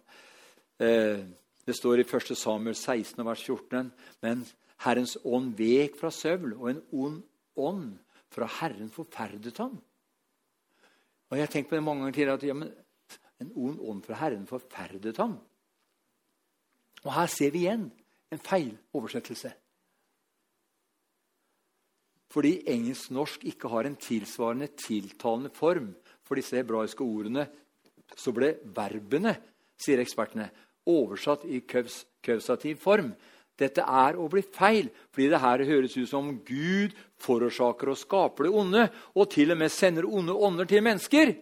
Det 1.65 1.77
står 1.77 2.03
i 2.03 2.05
1. 2.05 2.37
Samuel 2.37 2.77
16, 2.77 3.25
vers 3.25 3.43
14.: 3.43 3.91
Men 4.23 4.45
Herrens 4.85 5.17
ånd 5.25 5.55
vek 5.59 5.97
fra 5.97 6.11
søvn, 6.13 6.53
og 6.53 6.71
en 6.71 6.83
ond 6.93 7.23
ånd 7.57 7.91
fra 8.35 8.49
Herren 8.61 8.91
forferdet 8.91 9.59
ham. 9.59 9.79
Og 11.31 11.37
Jeg 11.39 11.47
har 11.47 11.53
tenkt 11.53 11.71
på 11.71 11.77
det 11.77 11.83
mange 11.83 12.03
ganger 12.03 12.15
tidligere 12.15 12.35
at 12.35 12.47
ja, 12.47 12.55
men 12.55 12.73
en 13.41 13.53
ond 13.57 13.81
ånd 13.81 14.03
fra 14.05 14.19
Herren 14.21 14.47
forferdet 14.47 15.17
ham. 15.17 15.39
Og 17.05 17.13
her 17.13 17.27
ser 17.27 17.51
vi 17.51 17.65
igjen 17.65 17.91
en 18.33 18.43
feil 18.43 18.75
oversettelse 18.93 19.55
fordi 22.35 22.65
engelsk-norsk 22.67 23.45
ikke 23.47 23.69
har 23.71 23.87
en 23.87 23.95
tilsvarende 23.95 24.67
tiltalende 24.75 25.53
form 25.55 25.93
for 26.27 26.35
disse 26.35 26.57
hebraiske 26.59 27.05
ordene, 27.05 27.45
så 28.19 28.33
ble 28.35 28.49
verbene, 28.75 29.37
sier 29.79 30.03
ekspertene, 30.03 30.49
oversatt 30.87 31.45
i 31.47 31.63
kausativ 31.65 32.83
form. 32.83 33.13
Dette 33.55 33.85
er 33.87 34.17
å 34.19 34.27
bli 34.31 34.43
feil, 34.43 34.89
fordi 35.15 35.29
det 35.31 35.41
her 35.43 35.63
høres 35.69 35.95
ut 35.95 36.11
som 36.11 36.33
Gud 36.47 36.95
forårsaker 37.23 37.93
og 37.93 38.01
skaper 38.01 38.49
det 38.49 38.55
onde, 38.63 38.89
og 39.15 39.31
til 39.31 39.55
og 39.55 39.61
med 39.61 39.71
sender 39.71 40.09
onde 40.11 40.35
ånder 40.35 40.67
til 40.71 40.83
mennesker. 40.83 41.37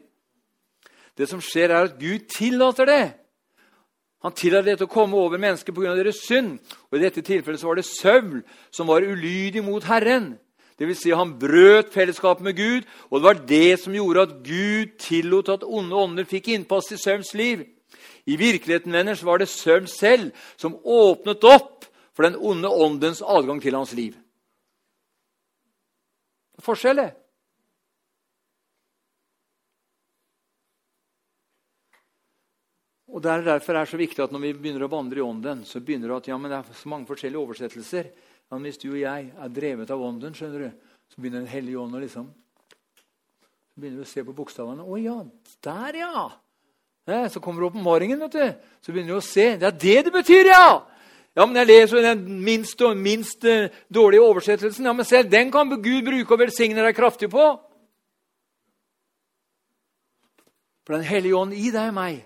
Det 1.16 1.28
som 1.28 1.40
skjer, 1.44 1.72
er 1.72 1.88
at 1.88 1.98
Gud 2.00 2.28
tillater 2.32 2.88
det. 2.88 3.04
Han 4.22 4.36
tillater 4.38 4.70
dette 4.70 4.86
å 4.86 4.92
komme 4.92 5.18
over 5.18 5.40
mennesker 5.40 5.74
pga. 5.74 5.96
deres 5.96 6.22
synd. 6.22 6.60
Og 6.90 6.98
I 6.98 7.02
dette 7.02 7.24
tilfellet 7.26 7.64
var 7.64 7.76
det 7.76 7.88
Saul 7.88 8.42
som 8.70 8.86
var 8.86 9.02
ulydig 9.02 9.64
mot 9.64 9.84
Herren. 9.84 10.38
Det 10.78 10.86
vil 10.86 10.96
Si 10.96 11.10
han 11.10 11.38
brøt 11.38 11.92
fellesskapet 11.92 12.42
med 12.42 12.56
Gud, 12.56 12.82
og 13.10 13.20
det 13.20 13.24
var 13.24 13.46
det 13.46 13.80
som 13.80 13.94
gjorde 13.94 14.22
at 14.22 14.42
Gud 14.44 14.98
tillot 14.98 15.48
at 15.48 15.64
onde 15.64 15.94
ånder 15.94 16.24
fikk 16.24 16.48
innpass 16.48 16.92
i 16.92 16.96
Sauls 16.96 17.34
liv. 17.34 17.66
I 18.26 18.36
virkeligheten 18.40 18.92
venner, 18.92 19.14
så 19.18 19.26
var 19.26 19.42
det 19.42 19.50
Søvn 19.50 19.88
selv 19.90 20.30
som 20.56 20.78
åpnet 20.82 21.44
opp 21.48 21.88
for 22.12 22.26
den 22.26 22.36
onde 22.36 22.68
åndens 22.68 23.22
adgang 23.22 23.60
til 23.62 23.76
hans 23.76 23.94
liv. 23.96 24.16
Forskjell, 26.62 27.00
det. 27.00 27.10
Og 33.12 33.20
der, 33.20 33.42
er 33.42 33.44
Derfor 33.44 33.76
er 33.76 33.84
det 33.84 33.92
så 33.92 34.00
viktig 34.00 34.22
at 34.24 34.32
når 34.32 34.40
vi 34.40 34.52
begynner 34.56 34.86
å 34.86 34.92
vandre 34.92 35.20
i 35.20 35.24
ånden, 35.24 35.66
så 35.68 35.82
begynner 35.84 36.08
det 36.08 36.20
at 36.22 36.28
ja, 36.30 36.38
men 36.40 36.52
det 36.52 36.60
er 36.62 36.78
så 36.78 36.88
mange 36.88 37.08
forskjellige 37.10 37.42
oversettelser. 37.42 38.08
Men 38.52 38.64
hvis 38.64 38.80
du 38.80 38.86
og 38.92 39.00
jeg 39.00 39.26
er 39.32 39.52
drevet 39.52 39.92
av 39.92 40.04
ånden, 40.04 40.36
skjønner 40.36 40.64
du, 40.64 40.94
så 41.12 41.20
begynner 41.20 41.44
Den 41.44 41.52
hellige 41.52 41.80
ånd 41.80 41.96
å 41.96 42.00
liksom 42.00 42.30
Så 42.32 43.80
begynner 43.80 44.00
du 44.00 44.06
å 44.06 44.08
se 44.08 44.24
på 44.24 44.36
bokstavene. 44.36 44.84
Å 44.84 44.96
ja, 45.00 45.18
der, 45.64 46.00
ja! 46.00 46.24
Så 47.06 47.40
kommer 47.40 47.60
du 47.60 47.66
opp 47.66 47.76
om 47.76 47.82
morgenen, 47.82 48.20
vet 48.20 48.32
du. 48.32 48.68
Så 48.82 48.92
begynner 48.92 49.16
du 49.16 49.18
å 49.18 49.24
se. 49.24 49.56
Det 49.58 49.66
er 49.66 49.78
det 49.78 49.98
det 50.06 50.12
betyr, 50.14 50.52
ja! 50.52 50.66
Ja, 51.32 51.46
men 51.46 51.56
Jeg 51.56 51.66
leser 51.66 52.02
den 52.04 52.40
minst, 52.44 52.80
minst 52.96 53.44
uh, 53.48 53.72
dårlige 53.88 54.22
oversettelsen. 54.22 54.84
Ja, 54.84 54.92
men 54.92 55.08
selv 55.08 55.30
den 55.32 55.50
kan 55.50 55.70
Gud 55.70 56.04
bruke 56.04 56.34
og 56.34 56.42
velsigne 56.44 56.84
deg 56.84 56.96
kraftig 56.96 57.30
på. 57.32 57.46
For 60.84 60.98
Den 60.98 61.06
hellige 61.08 61.38
ånd 61.38 61.54
i 61.54 61.70
deg 61.72 61.88
og 61.88 61.96
meg, 61.96 62.18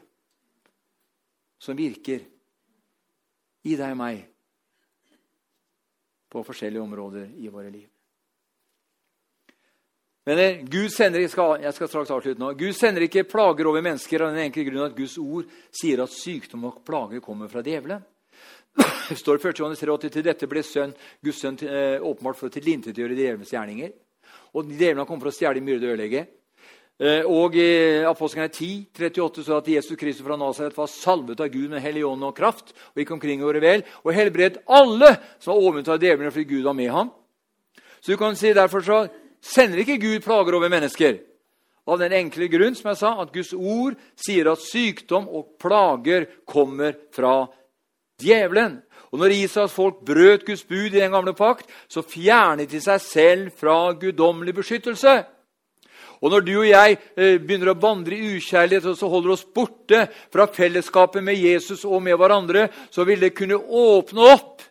som 1.61 1.77
virker 1.79 2.25
i 3.67 3.77
deg 3.77 3.93
og 3.93 4.01
meg, 4.01 4.25
på 6.33 6.43
forskjellige 6.43 6.83
områder 6.83 7.29
i 7.39 7.53
våre 7.53 7.71
liv. 7.71 7.87
Men 10.27 10.43
eh, 10.43 10.63
Gud 10.67 10.91
sender, 10.91 11.23
jeg 11.23 11.31
skal, 11.31 11.61
jeg 11.63 11.75
skal 11.77 11.91
straks 11.91 12.11
avslutte 12.11 12.43
nå. 12.43 12.51
Gud 12.59 12.75
sender 12.75 13.07
ikke 13.07 13.27
plager 13.31 13.69
over 13.71 13.85
mennesker 13.85 14.25
av 14.25 14.35
den 14.35 14.49
enkle 14.49 14.65
grunn 14.67 14.87
at 14.89 14.97
Guds 14.97 15.17
ord 15.23 15.47
sier 15.71 16.03
at 16.03 16.15
sykdom 16.15 16.67
og 16.67 16.81
plager 16.87 17.23
kommer 17.25 17.51
fra 17.53 17.63
djevelen. 17.67 18.03
Det 19.09 19.19
står 19.21 19.39
1. 19.39 19.61
Johannes 19.61 19.83
3,80 19.85 20.17
til 20.17 20.25
dette 20.27 20.49
ble 20.51 20.65
sønn, 20.67 20.97
Guds 21.23 21.39
sønn 21.45 21.61
eh, 21.63 22.03
åpenbart 22.03 22.41
for 22.41 22.51
å 22.51 22.57
tilintetgjøre 22.57 23.15
djevelens 23.15 23.55
gjerninger. 23.55 23.95
Og 24.57 24.73
Djevelen 24.73 25.07
kommet 25.07 25.27
for 25.27 25.31
å 25.31 25.37
stjele, 25.37 25.63
myrde 25.63 25.87
og 25.87 25.95
ødelegge. 25.95 26.25
Eh, 26.97 27.29
og 27.29 27.55
i 27.61 28.03
Apostlene 28.09 28.49
10, 28.49 28.89
38 28.97 29.45
så 29.45 29.59
at 29.61 29.69
Jesus 29.69 29.99
Kristus 30.01 30.25
fra 30.25 30.39
Nasaret 30.41 30.75
var 30.75 30.89
salvet 30.89 31.43
av 31.45 31.51
Gud 31.53 31.69
med 31.75 31.85
hellig 31.85 32.07
ånd 32.09 32.25
og 32.25 32.35
kraft 32.39 32.73
og 32.73 33.03
gikk 33.03 33.13
omkring 33.19 33.45
og 33.45 33.61
vel, 33.61 33.85
og 34.03 34.17
helbredet 34.17 34.65
alle 34.65 35.13
som 35.37 35.53
var 35.53 35.61
overvunnet 35.61 35.93
av 35.93 36.01
djevelen 36.01 36.33
fordi 36.33 36.49
Gud 36.55 36.65
var 36.65 36.79
med 36.79 36.91
ham. 36.95 37.13
Så 38.01 38.15
du 38.15 38.19
kan 38.21 38.39
si 38.39 38.55
derfor 38.57 38.83
så 38.83 39.03
sender 39.47 39.83
ikke 39.83 40.01
Gud 40.03 40.25
plager 40.25 40.59
over 40.59 40.73
mennesker. 40.73 41.21
Av 41.87 42.01
den 42.01 42.17
enkle 42.19 42.49
grunn 42.51 42.75
som 42.75 42.91
jeg 42.91 42.99
sa, 42.99 43.13
at 43.23 43.31
Guds 43.35 43.53
ord 43.55 43.95
sier 44.19 44.51
at 44.51 44.65
sykdom 44.65 45.29
og 45.31 45.55
plager 45.63 46.27
kommer 46.49 46.97
fra 47.15 47.45
djevelen. 48.23 48.81
Og 49.15 49.23
når 49.23 49.37
Israels 49.37 49.75
folk 49.77 50.01
brøt 50.07 50.45
Guds 50.49 50.65
bud 50.67 50.91
i 50.91 50.99
den 50.99 51.15
gamle 51.15 51.35
pakt, 51.37 51.71
så 51.87 52.03
fjernet 52.03 52.73
de 52.73 52.81
seg 52.83 53.03
selv 53.05 53.55
fra 53.55 53.95
guddommelig 53.95 54.57
beskyttelse. 54.57 55.15
Og 56.25 56.33
når 56.33 56.45
du 56.47 56.53
og 56.57 56.67
jeg 56.67 56.97
eh, 56.97 57.37
begynner 57.39 57.75
å 57.75 57.79
vandre 57.79 58.17
i 58.17 58.35
ukjærlighet 58.39 58.89
og 58.89 58.97
så 58.99 59.11
holder 59.13 59.35
oss 59.35 59.45
borte 59.55 60.07
fra 60.33 60.49
fellesskapet 60.49 61.23
med 61.23 61.39
Jesus 61.39 61.85
og 61.85 62.01
med 62.03 62.17
hverandre, 62.19 62.67
så 62.91 63.05
vil 63.07 63.21
det 63.23 63.35
kunne 63.37 63.61
åpne 63.61 64.31
opp 64.33 64.65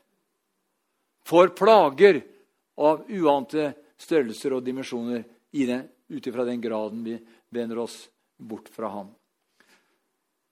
for 1.26 1.54
plager 1.58 2.20
av 2.82 3.06
uante 3.08 3.72
størrelser 4.06 4.56
og 4.56 4.64
dimensjoner 4.66 5.26
ut 5.56 6.28
ifra 6.28 6.46
den 6.46 6.62
graden 6.62 7.04
vi 7.06 7.16
vender 7.54 7.80
oss 7.82 8.10
bort 8.38 8.70
fra 8.70 8.90
ham. 8.92 9.14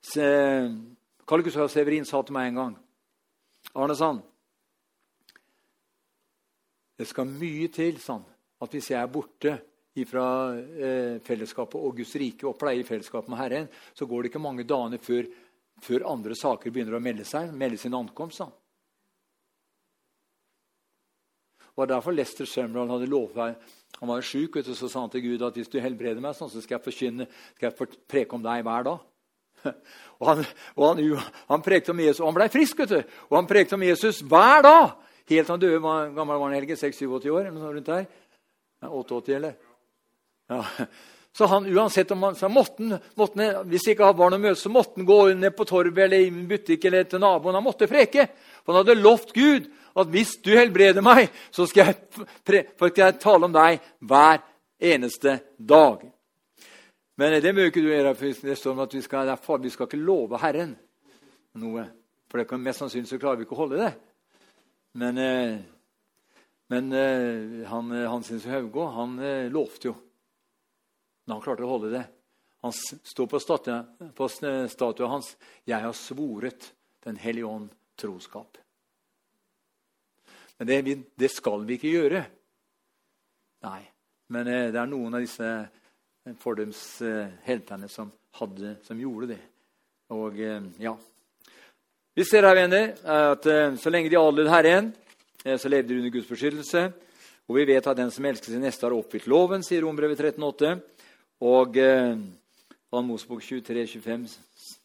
Se, 0.03 0.23
Karl 1.27 1.43
Gustav 1.43 1.69
Severin 1.71 2.07
sa 2.07 2.21
til 2.23 2.35
meg 2.35 2.49
en 2.49 2.57
gang 2.59 2.73
Arne 3.79 3.95
Sand 3.95 4.19
Det 6.99 7.07
skal 7.07 7.29
mye 7.29 7.69
til 7.71 8.01
sånn, 8.03 8.25
at 8.59 8.75
hvis 8.75 8.89
jeg 8.91 8.99
er 8.99 9.11
borte 9.11 9.53
fra 10.09 10.25
eh, 10.57 11.21
fellesskapet 11.23 11.77
og 11.77 11.99
Guds 11.99 12.15
rike 12.17 12.47
og 12.49 12.57
pleier 12.57 12.85
fellesskapet 12.87 13.29
med 13.29 13.39
Herren, 13.39 13.67
så 13.93 14.07
går 14.09 14.23
det 14.23 14.31
ikke 14.31 14.41
mange 14.41 14.65
dagene 14.65 14.97
før, 15.01 15.27
før 15.85 16.07
andre 16.09 16.37
saker 16.37 16.73
begynner 16.73 16.97
å 16.97 17.03
melde 17.03 17.25
seg, 17.27 17.51
melde 17.53 17.77
sin 17.81 17.93
ankomst. 17.97 18.41
Sånn. 18.41 18.53
Det 21.73 21.81
var 21.81 21.89
derfor 21.89 22.13
Lester 22.13 22.45
Sumrall 22.45 22.91
hadde 22.93 23.09
lovet 23.09 23.55
Han 23.99 24.09
var 24.09 24.21
sjuk, 24.21 24.59
og 24.59 24.67
så 24.77 24.89
sa 24.89 25.01
han 25.01 25.09
til 25.09 25.23
Gud 25.25 25.41
at 25.41 25.55
hvis 25.57 25.71
du 25.73 25.79
helbreder 25.81 26.21
meg, 26.21 26.35
sånn, 26.37 26.51
så 26.51 26.61
skal 26.61 26.77
jeg 26.77 26.85
forkynne, 26.85 27.25
skal 27.55 27.71
jeg 27.71 27.87
preke 28.09 28.37
om 28.37 28.43
deg 28.43 28.61
hver 28.67 28.85
dag. 28.89 29.01
Og 30.19 30.27
han, 30.27 30.41
og 30.75 30.83
han, 30.87 31.23
han 31.49 31.63
prekte 31.63 31.91
om 31.91 31.99
Jesus, 31.99 32.21
og 32.21 32.29
han 32.29 32.35
ble 32.37 32.45
frisk. 32.51 32.77
vet 32.79 32.91
du. 32.93 33.15
Og 33.27 33.35
han 33.35 33.47
prekte 33.47 33.75
om 33.75 33.83
Jesus 33.83 34.21
hver 34.23 34.61
dag! 34.63 34.93
Helt 35.27 35.47
til 35.47 35.51
han 35.51 35.59
døde. 35.59 35.79
Var, 35.83 36.11
gammel 36.15 36.39
var 36.39 36.47
han, 36.47 36.55
Helge? 36.55 36.77
86 36.79 37.27
år? 37.31 37.41
eller 37.41 37.57
noe 37.57 37.71
rundt 37.73 37.89
der? 37.89 38.05
88, 38.87 39.33
eller? 39.35 39.57
Ja. 40.51 40.61
Så 41.37 41.47
han, 41.49 41.65
uansett 41.65 42.11
om 42.13 42.23
han, 42.27 42.35
så 42.37 42.45
måtte 42.45 42.99
måtte 43.17 43.47
Hvis 43.65 43.87
ikke 43.89 44.05
han 44.05 44.17
var 44.19 44.29
noe 44.29 44.41
møte, 44.43 44.59
så 44.61 44.69
måtte 44.69 44.99
han 44.99 45.07
gå 45.07 45.15
ned 45.33 45.55
på 45.57 45.65
torvet 45.65 46.03
eller 46.05 46.21
i 46.21 46.27
en 46.29 46.43
butikk 46.45 46.85
eller 46.85 47.07
til 47.09 47.23
naboen. 47.23 47.57
Han 47.57 47.65
måtte 47.65 47.89
preke. 47.89 48.27
For 48.61 48.69
han 48.75 48.83
hadde 48.83 49.01
lovt 49.01 49.33
Gud 49.33 49.65
at 49.95 50.09
hvis 50.09 50.35
du 50.43 50.51
helbreder 50.57 51.05
meg, 51.05 51.29
så 51.53 51.67
skal 51.69 51.91
jeg, 51.91 52.65
skal 52.77 53.03
jeg 53.03 53.19
tale 53.21 53.49
om 53.49 53.53
deg 53.53 53.83
hver 54.01 54.41
eneste 54.81 55.37
dag. 55.57 56.01
Men 57.21 57.35
det 57.43 57.53
må 57.53 57.67
ikke 57.67 57.83
du 57.83 57.91
gjøre, 57.91 58.15
for 58.17 58.47
det 58.47 58.57
står 58.57 58.73
om 58.73 58.81
at 58.87 58.95
vi 58.95 59.03
skal, 59.05 59.27
derfor, 59.29 59.61
vi 59.61 59.69
skal 59.73 59.89
ikke 59.89 60.01
love 60.01 60.39
Herren 60.41 60.73
noe. 61.61 61.85
For 62.29 62.41
det 62.41 62.47
kan 62.49 62.63
mest 62.63 62.81
sannsynlig 62.81 63.11
så 63.11 63.21
klarer 63.21 63.37
vi 63.37 63.45
ikke 63.45 63.53
å 63.53 63.61
holde 63.61 63.83
det. 63.83 63.91
Men, 64.97 65.19
eh, 65.21 65.59
men 66.73 66.89
eh, 66.97 67.61
han, 67.69 67.93
Hans 68.09 68.33
Haugå 68.49 68.87
han 68.95 69.19
eh, 69.21 69.51
lovte 69.53 69.91
jo. 69.91 69.93
Men 71.25 71.37
han 71.37 71.45
klarte 71.45 71.67
å 71.67 71.69
holde 71.69 71.93
det. 71.93 72.03
Han 72.63 72.73
står 72.73 73.27
på 73.27 73.39
statuen 73.43 75.11
hans 75.11 75.35
'Jeg 75.65 75.81
har 75.83 75.93
svoret 75.93 76.73
Den 77.03 77.17
hellige 77.17 77.45
ånd 77.45 77.69
troskap'. 77.99 78.62
Men 80.63 80.85
det, 80.85 80.97
det, 81.19 81.27
skal 81.27 81.65
vi 81.67 81.75
ikke 81.75 81.91
gjøre. 81.91 82.19
Nei. 83.67 83.81
Men 84.31 84.47
eh, 84.47 84.69
det 84.71 84.79
er 84.79 84.87
noen 84.87 85.17
av 85.17 85.23
disse 85.25 85.43
eh, 85.43 86.37
fordømsheltene 86.39 87.89
som, 87.91 88.07
hadde, 88.39 88.77
som 88.87 89.01
gjorde 89.01 89.33
det. 89.33 89.41
Og 90.15 90.39
eh, 90.39 90.69
ja. 90.85 90.93
Vi 92.15 92.23
ser 92.29 92.47
her, 92.47 92.55
venner, 92.55 92.93
at 93.03 93.47
så 93.81 93.91
lenge 93.91 94.11
de 94.13 94.19
adlød 94.19 94.47
Herren, 94.53 94.91
så 95.41 95.67
levde 95.67 95.89
de 95.89 95.97
under 95.97 96.13
Guds 96.13 96.29
beskyttelse. 96.29 96.83
Og 97.49 97.57
vi 97.57 97.65
vet 97.73 97.89
at 97.89 97.97
den 97.99 98.11
som 98.13 98.27
elsker 98.29 98.53
sin 98.53 98.63
neste, 98.63 98.85
har 98.85 98.95
oppfylt 98.95 99.27
loven, 99.27 99.65
sier 99.65 99.83
Rombrevet 99.83 100.21
13,8. 100.21 100.77
Og 101.43 101.81
eh, 101.81 102.15
Mosebok 103.03 103.43
23, 103.43 103.87
25 103.97 104.29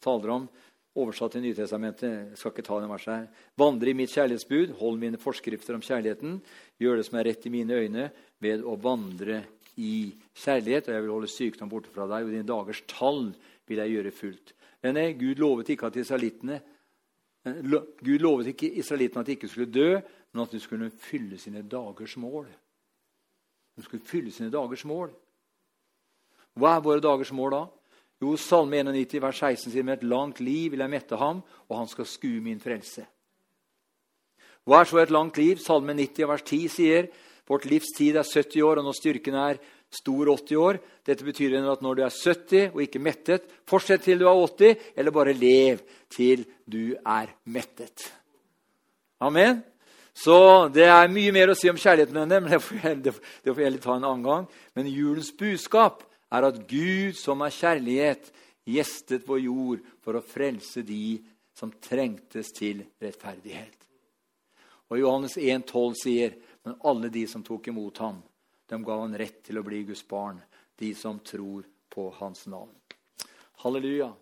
taler 0.03 0.35
om 0.35 0.49
oversatt 0.97 1.35
til 1.35 1.43
Nytestamentet. 1.43 2.33
Skal 2.39 2.53
ikke 2.53 2.65
ta 2.65 2.79
den 2.81 2.91
verset 2.91 3.13
her. 3.13 3.45
Vandre 3.59 3.91
i 3.91 3.97
mitt 3.97 4.13
kjærlighetsbud, 4.13 4.75
hold 4.79 4.99
mine 5.01 5.19
forskrifter 5.21 5.77
om 5.77 5.83
kjærligheten. 5.85 6.39
Gjør 6.81 6.99
det 6.99 7.05
som 7.07 7.19
er 7.19 7.29
rett 7.29 7.45
i 7.45 7.53
mine 7.53 7.77
øyne, 7.77 8.09
ved 8.39 8.63
å 8.63 8.75
vandre 8.79 9.43
i 9.77 10.11
kjærlighet. 10.33 10.89
Og 10.89 10.95
jeg 10.95 11.05
vil 11.05 11.13
holde 11.13 11.31
sykdom 11.31 11.71
borte 11.71 11.93
fra 11.93 12.07
deg, 12.09 12.25
og 12.25 12.33
dine 12.33 12.47
dagers 12.47 12.83
tall 12.89 13.29
vil 13.69 13.83
jeg 13.83 13.95
gjøre 13.95 14.15
fullt. 14.15 14.53
Denne, 14.83 15.09
Gud 15.19 15.41
lovet 15.41 15.73
ikke 15.73 15.89
at 15.89 15.97
israelittene 15.99 16.55
eh, 17.45 17.57
Gud 17.59 18.23
lovet 18.23 18.53
ikke 18.53 18.71
israelittene 18.79 19.25
at 19.25 19.27
de 19.27 19.35
ikke 19.35 19.49
skulle 19.51 19.71
dø, 19.71 19.99
men 20.31 20.43
at 20.43 20.53
de 20.53 20.61
skulle 20.63 20.91
fylle 20.93 21.37
sine 21.41 21.65
dagers 21.67 22.15
mål. 22.21 22.47
De 23.75 23.83
skulle 23.83 24.05
fylle 24.05 24.31
sine 24.31 24.51
dagers 24.53 24.85
mål. 24.87 25.11
Hva 26.59 26.75
er 26.75 26.83
våre 26.83 27.03
dagers 27.03 27.31
mål 27.35 27.53
da? 27.55 27.61
Jo, 28.19 28.35
Salme 28.35 28.81
91, 28.83 29.21
vers 29.23 29.39
16 29.39 29.71
sier 29.71 29.85
med 29.87 29.99
et 29.99 30.09
langt 30.11 30.41
liv 30.43 30.73
vil 30.73 30.83
jeg 30.83 30.91
mette 30.91 31.17
ham, 31.19 31.39
og 31.69 31.77
han 31.79 31.87
skal 31.87 32.07
skue 32.09 32.43
min 32.43 32.59
frelse. 32.59 33.05
Hva 34.67 34.81
er 34.81 34.89
så 34.89 34.99
et 34.99 35.13
langt 35.13 35.39
liv? 35.39 35.57
Salme 35.63 35.95
90, 35.95 36.27
vers 36.27 36.43
10 36.43 36.67
sier 36.73 37.07
vårt 37.49 37.65
livstid 37.65 38.19
er 38.19 38.27
70 38.27 38.61
år, 38.61 38.77
og 38.77 38.85
når 38.85 38.97
styrken 38.99 39.37
er 39.41 39.61
stor 39.89 40.29
80 40.35 40.59
år. 40.61 40.77
Dette 41.07 41.25
betyr 41.25 41.55
at 41.63 41.81
når 41.81 41.95
du 41.97 42.03
er 42.05 42.13
70 42.13 42.75
og 42.75 42.83
ikke 42.83 43.01
mettet, 43.01 43.47
fortsett 43.65 44.03
til 44.05 44.21
du 44.21 44.27
er 44.29 44.43
80, 44.43 44.85
eller 44.95 45.15
bare 45.15 45.33
lev 45.33 45.81
til 46.13 46.45
du 46.69 46.93
er 46.99 47.33
mettet. 47.49 48.05
Amen. 49.19 49.63
Så 50.13 50.67
det 50.73 50.85
er 50.91 51.09
mye 51.11 51.31
mer 51.33 51.49
å 51.49 51.57
si 51.57 51.71
om 51.71 51.79
kjærligheten 51.79 52.19
med 52.19 52.29
det, 52.29 52.39
men 52.43 52.51
det 52.51 52.61
får 52.61 53.63
jeg, 53.63 53.73
jeg 53.73 53.81
ta 53.81 53.95
en 53.95 54.05
annen 54.05 54.25
gang. 54.27 54.45
Men 54.75 54.91
julens 54.91 55.31
budskap 55.31 56.03
er 56.29 56.47
at 56.47 56.61
Gud, 56.69 57.17
som 57.17 57.41
er 57.41 57.53
kjærlighet, 57.53 58.31
gjestet 58.69 59.25
vår 59.27 59.41
jord 59.43 59.83
for 60.03 60.17
å 60.17 60.25
frelse 60.25 60.83
de 60.85 61.19
som 61.57 61.73
trengtes 61.81 62.53
til 62.55 62.83
rettferdighet. 63.01 63.75
Og 64.89 65.01
Johannes 65.01 65.35
1,12 65.37 65.97
sier, 66.01 66.37
men 66.65 66.77
alle 66.87 67.11
de 67.13 67.25
som 67.29 67.43
tok 67.45 67.69
imot 67.71 68.01
ham, 68.03 68.21
dem 68.69 68.85
ga 68.85 68.99
han 69.01 69.17
rett 69.17 69.41
til 69.45 69.59
å 69.59 69.65
bli 69.65 69.83
Guds 69.87 70.05
barn, 70.07 70.39
de 70.79 70.93
som 70.95 71.19
tror 71.25 71.65
på 71.89 72.07
hans 72.19 72.45
navn. 72.49 72.73
Halleluja. 73.63 74.13